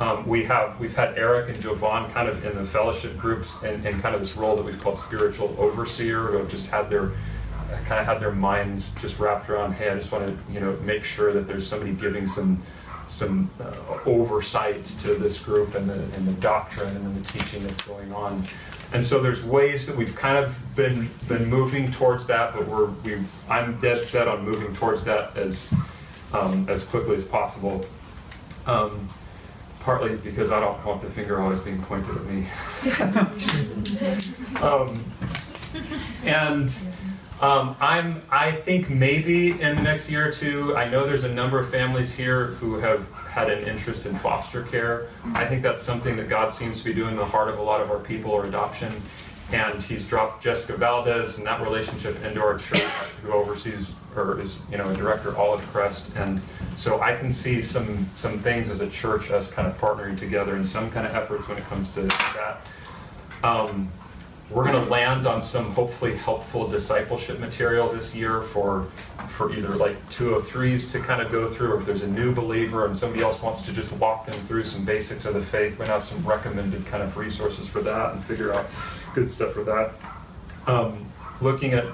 Um, 0.00 0.26
we 0.26 0.44
have 0.44 0.80
we've 0.80 0.96
had 0.96 1.18
Eric 1.18 1.50
and 1.50 1.60
Jovan 1.60 2.10
kind 2.12 2.26
of 2.26 2.42
in 2.42 2.54
the 2.54 2.64
fellowship 2.64 3.18
groups 3.18 3.62
and, 3.62 3.86
and 3.86 4.00
kind 4.00 4.14
of 4.14 4.22
this 4.22 4.34
role 4.34 4.56
that 4.56 4.64
we've 4.64 4.80
called 4.82 4.96
spiritual 4.96 5.54
overseer, 5.58 6.22
who 6.22 6.38
have 6.38 6.48
just 6.48 6.70
had 6.70 6.88
their 6.88 7.12
kind 7.84 8.00
of 8.00 8.06
had 8.06 8.18
their 8.18 8.32
minds 8.32 8.92
just 9.02 9.18
wrapped 9.18 9.50
around, 9.50 9.74
hey, 9.74 9.90
I 9.90 9.94
just 9.96 10.10
want 10.10 10.24
to 10.24 10.54
you 10.54 10.60
know 10.60 10.78
make 10.84 11.04
sure 11.04 11.30
that 11.30 11.46
there's 11.46 11.66
somebody 11.66 11.92
giving 11.92 12.26
some 12.26 12.62
some 13.08 13.50
uh, 13.60 13.98
oversight 14.06 14.86
to 14.86 15.16
this 15.16 15.38
group 15.38 15.74
and 15.74 15.86
the 15.86 16.02
and 16.16 16.26
the 16.26 16.40
doctrine 16.40 16.96
and 16.96 17.22
the 17.22 17.30
teaching 17.30 17.62
that's 17.64 17.82
going 17.82 18.10
on. 18.10 18.42
And 18.92 19.04
so 19.04 19.20
there's 19.20 19.44
ways 19.44 19.86
that 19.86 19.96
we've 19.96 20.16
kind 20.16 20.42
of 20.42 20.56
been 20.74 21.10
been 21.28 21.46
moving 21.46 21.90
towards 21.90 22.26
that, 22.26 22.54
but 22.54 22.66
we're 22.66 22.86
we 22.86 23.18
I'm 23.48 23.78
dead 23.78 24.02
set 24.02 24.28
on 24.28 24.44
moving 24.44 24.74
towards 24.74 25.04
that 25.04 25.36
as 25.36 25.74
um, 26.32 26.66
as 26.68 26.84
quickly 26.84 27.16
as 27.16 27.24
possible. 27.24 27.84
Um, 28.66 29.08
partly 29.80 30.16
because 30.16 30.50
I 30.50 30.60
don't 30.60 30.84
want 30.84 31.00
the 31.00 31.08
finger 31.08 31.40
always 31.40 31.60
being 31.60 31.82
pointed 31.82 32.16
at 32.16 32.24
me. 32.26 32.46
um, 34.60 35.02
and 36.24 36.78
um, 37.40 37.76
I'm, 37.80 38.22
I 38.30 38.52
think 38.52 38.90
maybe 38.90 39.50
in 39.50 39.76
the 39.76 39.82
next 39.82 40.10
year 40.10 40.28
or 40.28 40.32
two, 40.32 40.76
I 40.76 40.88
know 40.88 41.06
there's 41.06 41.24
a 41.24 41.32
number 41.32 41.58
of 41.58 41.70
families 41.70 42.12
here 42.12 42.46
who 42.46 42.78
have 42.80 43.10
had 43.12 43.48
an 43.48 43.64
interest 43.68 44.06
in 44.06 44.16
foster 44.16 44.62
care. 44.64 45.06
I 45.34 45.46
think 45.46 45.62
that's 45.62 45.80
something 45.80 46.16
that 46.16 46.28
God 46.28 46.52
seems 46.52 46.78
to 46.78 46.84
be 46.84 46.92
doing 46.92 47.10
in 47.10 47.16
the 47.16 47.24
heart 47.24 47.48
of 47.48 47.58
a 47.58 47.62
lot 47.62 47.80
of 47.80 47.90
our 47.90 48.00
people 48.00 48.32
or 48.32 48.46
adoption. 48.46 48.92
And 49.52 49.82
he's 49.82 50.06
dropped 50.06 50.42
Jessica 50.42 50.76
Valdez 50.76 51.38
and 51.38 51.46
that 51.46 51.62
relationship 51.62 52.22
into 52.22 52.42
our 52.42 52.58
church, 52.58 52.82
who 53.22 53.32
oversees 53.32 53.98
or 54.14 54.40
is, 54.40 54.58
you 54.70 54.76
know, 54.76 54.88
a 54.90 54.96
director 54.96 55.34
Olive 55.38 55.64
Crest. 55.68 56.14
And 56.16 56.40
so 56.70 57.00
I 57.00 57.14
can 57.14 57.32
see 57.32 57.62
some 57.62 58.08
some 58.12 58.38
things 58.38 58.68
as 58.68 58.80
a 58.80 58.90
church 58.90 59.30
us 59.30 59.50
kind 59.50 59.66
of 59.66 59.78
partnering 59.78 60.18
together 60.18 60.56
in 60.56 60.64
some 60.64 60.90
kind 60.90 61.06
of 61.06 61.14
efforts 61.14 61.48
when 61.48 61.56
it 61.56 61.64
comes 61.64 61.94
to 61.94 62.02
that. 62.02 62.60
Um, 63.42 63.90
we're 64.50 64.64
going 64.64 64.82
to 64.82 64.90
land 64.90 65.26
on 65.26 65.42
some 65.42 65.72
hopefully 65.72 66.16
helpful 66.16 66.66
discipleship 66.66 67.38
material 67.38 67.88
this 67.90 68.14
year 68.14 68.42
for 68.42 68.86
for 69.28 69.52
either 69.52 69.68
like 69.76 69.96
203s 70.08 70.90
to 70.90 70.98
kind 71.00 71.22
of 71.22 71.30
go 71.30 71.46
through, 71.46 71.72
or 71.72 71.78
if 71.78 71.86
there's 71.86 72.02
a 72.02 72.08
new 72.08 72.34
believer 72.34 72.86
and 72.86 72.96
somebody 72.96 73.22
else 73.22 73.40
wants 73.40 73.62
to 73.62 73.72
just 73.72 73.92
walk 73.92 74.26
them 74.26 74.34
through 74.46 74.64
some 74.64 74.84
basics 74.84 75.26
of 75.26 75.34
the 75.34 75.40
faith, 75.40 75.72
we're 75.72 75.86
going 75.86 75.88
to 75.88 75.94
have 75.94 76.04
some 76.04 76.24
recommended 76.26 76.84
kind 76.86 77.02
of 77.02 77.16
resources 77.16 77.68
for 77.68 77.80
that 77.82 78.14
and 78.14 78.24
figure 78.24 78.52
out 78.52 78.66
good 79.14 79.30
stuff 79.30 79.52
for 79.52 79.62
that. 79.62 79.92
Um, 80.66 81.06
looking 81.40 81.72
at 81.74 81.84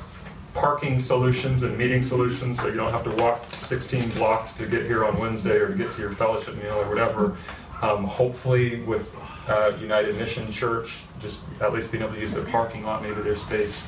parking 0.55 1.01
solutions 1.01 1.65
and 1.65 1.77
meeting 1.77 2.03
solutions 2.03 2.61
so 2.61 2.69
you 2.69 2.77
don't 2.77 2.93
have 2.93 3.05
to 3.05 3.11
walk 3.23 3.45
16 3.53 4.09
blocks 4.11 4.53
to 4.55 4.67
get 4.67 4.87
here 4.87 5.05
on 5.05 5.19
Wednesday 5.19 5.57
or 5.57 5.69
to 5.69 5.75
get 5.75 5.93
to 5.95 6.01
your 6.01 6.13
fellowship 6.13 6.55
meal 6.63 6.75
or 6.75 6.89
whatever. 6.89 7.37
Um, 7.83 8.05
hopefully, 8.05 8.81
with 8.83 9.17
uh, 9.49 9.73
United 9.81 10.17
Mission 10.17 10.51
Church, 10.51 11.03
just 11.21 11.41
at 11.61 11.73
least 11.73 11.91
being 11.93 12.03
able 12.03 12.15
to 12.15 12.21
use 12.21 12.35
their 12.35 12.45
parking 12.45 12.85
lot, 12.85 13.03
maybe 13.03 13.21
their 13.23 13.37
space. 13.37 13.87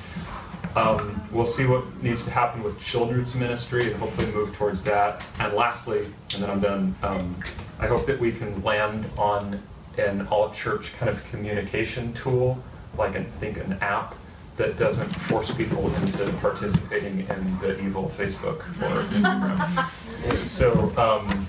Um, 0.75 1.23
we'll 1.33 1.47
see 1.47 1.65
what 1.65 2.03
needs 2.03 2.27
to 2.27 2.31
happen 2.31 2.63
with 2.63 2.79
children's 2.79 3.35
ministry 3.35 3.91
and 3.91 3.97
hopefully 3.97 4.31
move 4.33 4.55
towards 4.55 4.83
that. 4.83 5.27
And 5.39 5.55
lastly, 5.55 6.05
and 6.35 6.43
then 6.43 6.51
I'm 6.51 6.61
done, 6.61 6.95
um, 7.03 7.37
I 7.79 7.87
hope 7.87 8.05
that 8.07 8.21
we 8.21 8.33
can 8.33 8.63
land 8.63 9.07
on 9.17 9.63
an 9.97 10.27
all 10.31 10.51
church 10.51 10.95
kind 10.99 11.09
of 11.09 11.25
communication 11.31 12.13
tool, 12.13 12.63
like 12.99 13.15
an, 13.15 13.23
I 13.23 13.39
think 13.39 13.57
an 13.57 13.79
app 13.81 14.15
that 14.59 14.77
doesn't 14.79 15.09
force 15.09 15.51
people 15.51 15.95
into 15.97 16.31
participating 16.41 17.21
in 17.21 17.59
the 17.61 17.79
evil 17.83 18.11
Facebook 18.15 18.61
or 18.83 19.03
Instagram. 19.15 20.47
so, 20.47 20.93
um, 20.99 21.47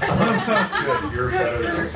Good, 0.00 1.12
you're 1.12 1.30
better. 1.30 1.86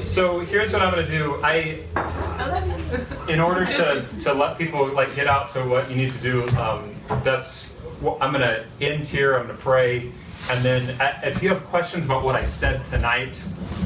So 0.00 0.40
here's 0.40 0.72
what 0.72 0.82
I'm 0.82 0.90
gonna 0.94 1.06
do. 1.06 1.40
I, 1.42 1.80
in 3.28 3.40
order 3.40 3.66
to, 3.66 4.06
to 4.20 4.32
let 4.32 4.56
people 4.58 4.86
like 4.94 5.14
get 5.14 5.26
out 5.26 5.50
to 5.54 5.64
what 5.64 5.90
you 5.90 5.96
need 5.96 6.12
to 6.12 6.20
do, 6.20 6.48
um, 6.56 6.94
that's, 7.22 7.76
I'm 8.20 8.32
gonna 8.32 8.64
end 8.80 9.06
here, 9.06 9.34
I'm 9.34 9.46
gonna 9.46 9.58
pray, 9.58 10.12
and 10.50 10.64
then 10.64 10.96
if 11.22 11.42
you 11.42 11.48
have 11.50 11.64
questions 11.66 12.04
about 12.04 12.24
what 12.24 12.34
I 12.34 12.44
said 12.44 12.84
tonight, 12.84 13.42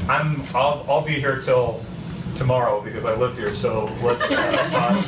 I'm, 0.07 0.41
I'll, 0.53 0.85
I'll 0.87 1.01
be 1.01 1.13
here 1.13 1.41
till 1.41 1.83
tomorrow 2.35 2.81
because 2.81 3.05
I 3.05 3.15
live 3.15 3.37
here, 3.37 3.55
so 3.55 3.85
let's 4.03 4.23
uh, 4.31 4.69
talk. 4.69 5.05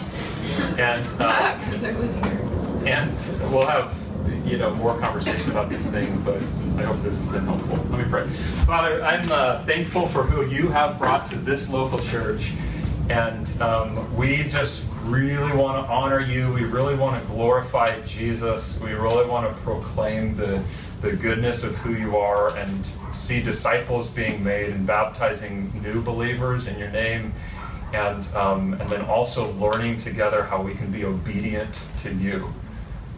And, 0.80 1.06
uh, 1.22 1.60
I 1.60 1.92
live 1.92 2.24
here. 2.24 2.88
and 2.88 3.52
we'll 3.52 3.66
have, 3.66 3.96
you 4.46 4.58
know, 4.58 4.74
more 4.76 4.98
conversation 5.00 5.52
about 5.52 5.70
these 5.70 5.90
things, 5.90 6.20
but 6.22 6.38
I 6.78 6.84
hope 6.84 7.02
this 7.02 7.18
has 7.18 7.28
been 7.28 7.46
helpful. 7.46 7.78
Let 7.90 8.06
me 8.06 8.10
pray. 8.10 8.28
Father, 8.66 9.04
I'm 9.04 9.32
uh, 9.32 9.64
thankful 9.66 10.08
for 10.08 10.24
who 10.24 10.50
you 10.50 10.70
have 10.70 10.98
brought 10.98 11.26
to 11.28 11.36
this 11.36 11.70
local 11.70 12.00
church. 12.00 12.54
And 13.10 13.62
um, 13.62 14.16
we 14.18 14.44
just 14.44 14.86
really 15.04 15.56
want 15.56 15.86
to 15.86 15.92
honor 15.92 16.20
you. 16.20 16.52
We 16.52 16.66
really 16.66 16.96
want 16.96 17.22
to 17.22 17.28
glorify 17.30 18.02
Jesus. 18.02 18.82
We 18.82 18.92
really 18.92 19.26
want 19.26 19.54
to 19.54 19.62
proclaim 19.62 20.36
the, 20.36 20.62
the 21.02 21.14
goodness 21.14 21.64
of 21.64 21.76
who 21.78 21.94
you 21.94 22.18
are 22.18 22.58
and 22.58 22.90
see 23.18 23.42
disciples 23.42 24.08
being 24.08 24.44
made 24.44 24.70
and 24.70 24.86
baptizing 24.86 25.72
new 25.82 26.02
believers 26.02 26.68
in 26.68 26.78
your 26.78 26.90
name 26.90 27.34
and 27.94 28.28
um, 28.36 28.74
and 28.74 28.90
then 28.90 29.02
also 29.06 29.52
learning 29.54 29.98
together 29.98 30.44
how 30.44 30.62
we 30.62 30.74
can 30.74 30.92
be 30.92 31.06
obedient 31.06 31.82
to 32.02 32.14
you. 32.14 32.54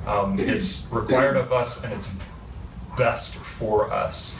Um, 0.06 0.40
it's 0.40 0.88
required 0.92 1.38
of 1.38 1.52
us, 1.52 1.84
and 1.84 1.94
it's 1.94 2.10
best 2.98 3.36
for 3.36 3.92
us. 3.92 4.36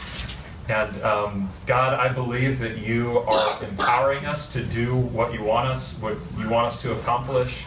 And 0.68 1.02
um, 1.02 1.50
God, 1.66 1.94
I 1.94 2.12
believe 2.12 2.60
that 2.60 2.78
you 2.78 3.18
are 3.20 3.62
empowering 3.62 4.24
us 4.24 4.52
to 4.52 4.62
do 4.62 4.96
what 4.96 5.32
you 5.34 5.42
want 5.42 5.68
us, 5.68 5.94
what 5.98 6.16
you 6.38 6.48
want 6.48 6.68
us 6.68 6.80
to 6.82 6.92
accomplish. 6.92 7.64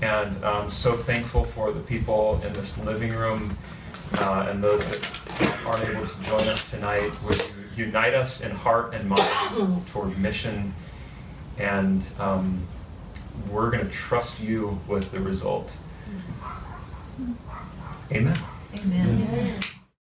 And 0.00 0.44
I'm 0.44 0.70
so 0.70 0.96
thankful 0.96 1.44
for 1.44 1.72
the 1.72 1.80
people 1.80 2.40
in 2.44 2.52
this 2.52 2.78
living 2.84 3.12
room 3.12 3.58
uh, 4.14 4.46
and 4.48 4.62
those 4.62 4.88
that 4.90 5.58
aren't 5.66 5.84
able 5.88 6.06
to 6.06 6.22
join 6.22 6.48
us 6.48 6.70
tonight. 6.70 7.12
Would 7.24 7.42
you 7.76 7.86
unite 7.86 8.14
us 8.14 8.40
in 8.40 8.50
heart 8.50 8.94
and 8.94 9.08
mind 9.08 9.86
toward 9.88 10.18
mission? 10.18 10.74
And 11.58 12.06
um, 12.18 12.62
we're 13.50 13.70
going 13.70 13.84
to 13.84 13.92
trust 13.92 14.40
you 14.40 14.80
with 14.86 15.10
the 15.12 15.20
result. 15.20 15.76
Amen. 18.10 18.38
Amen. 18.80 19.62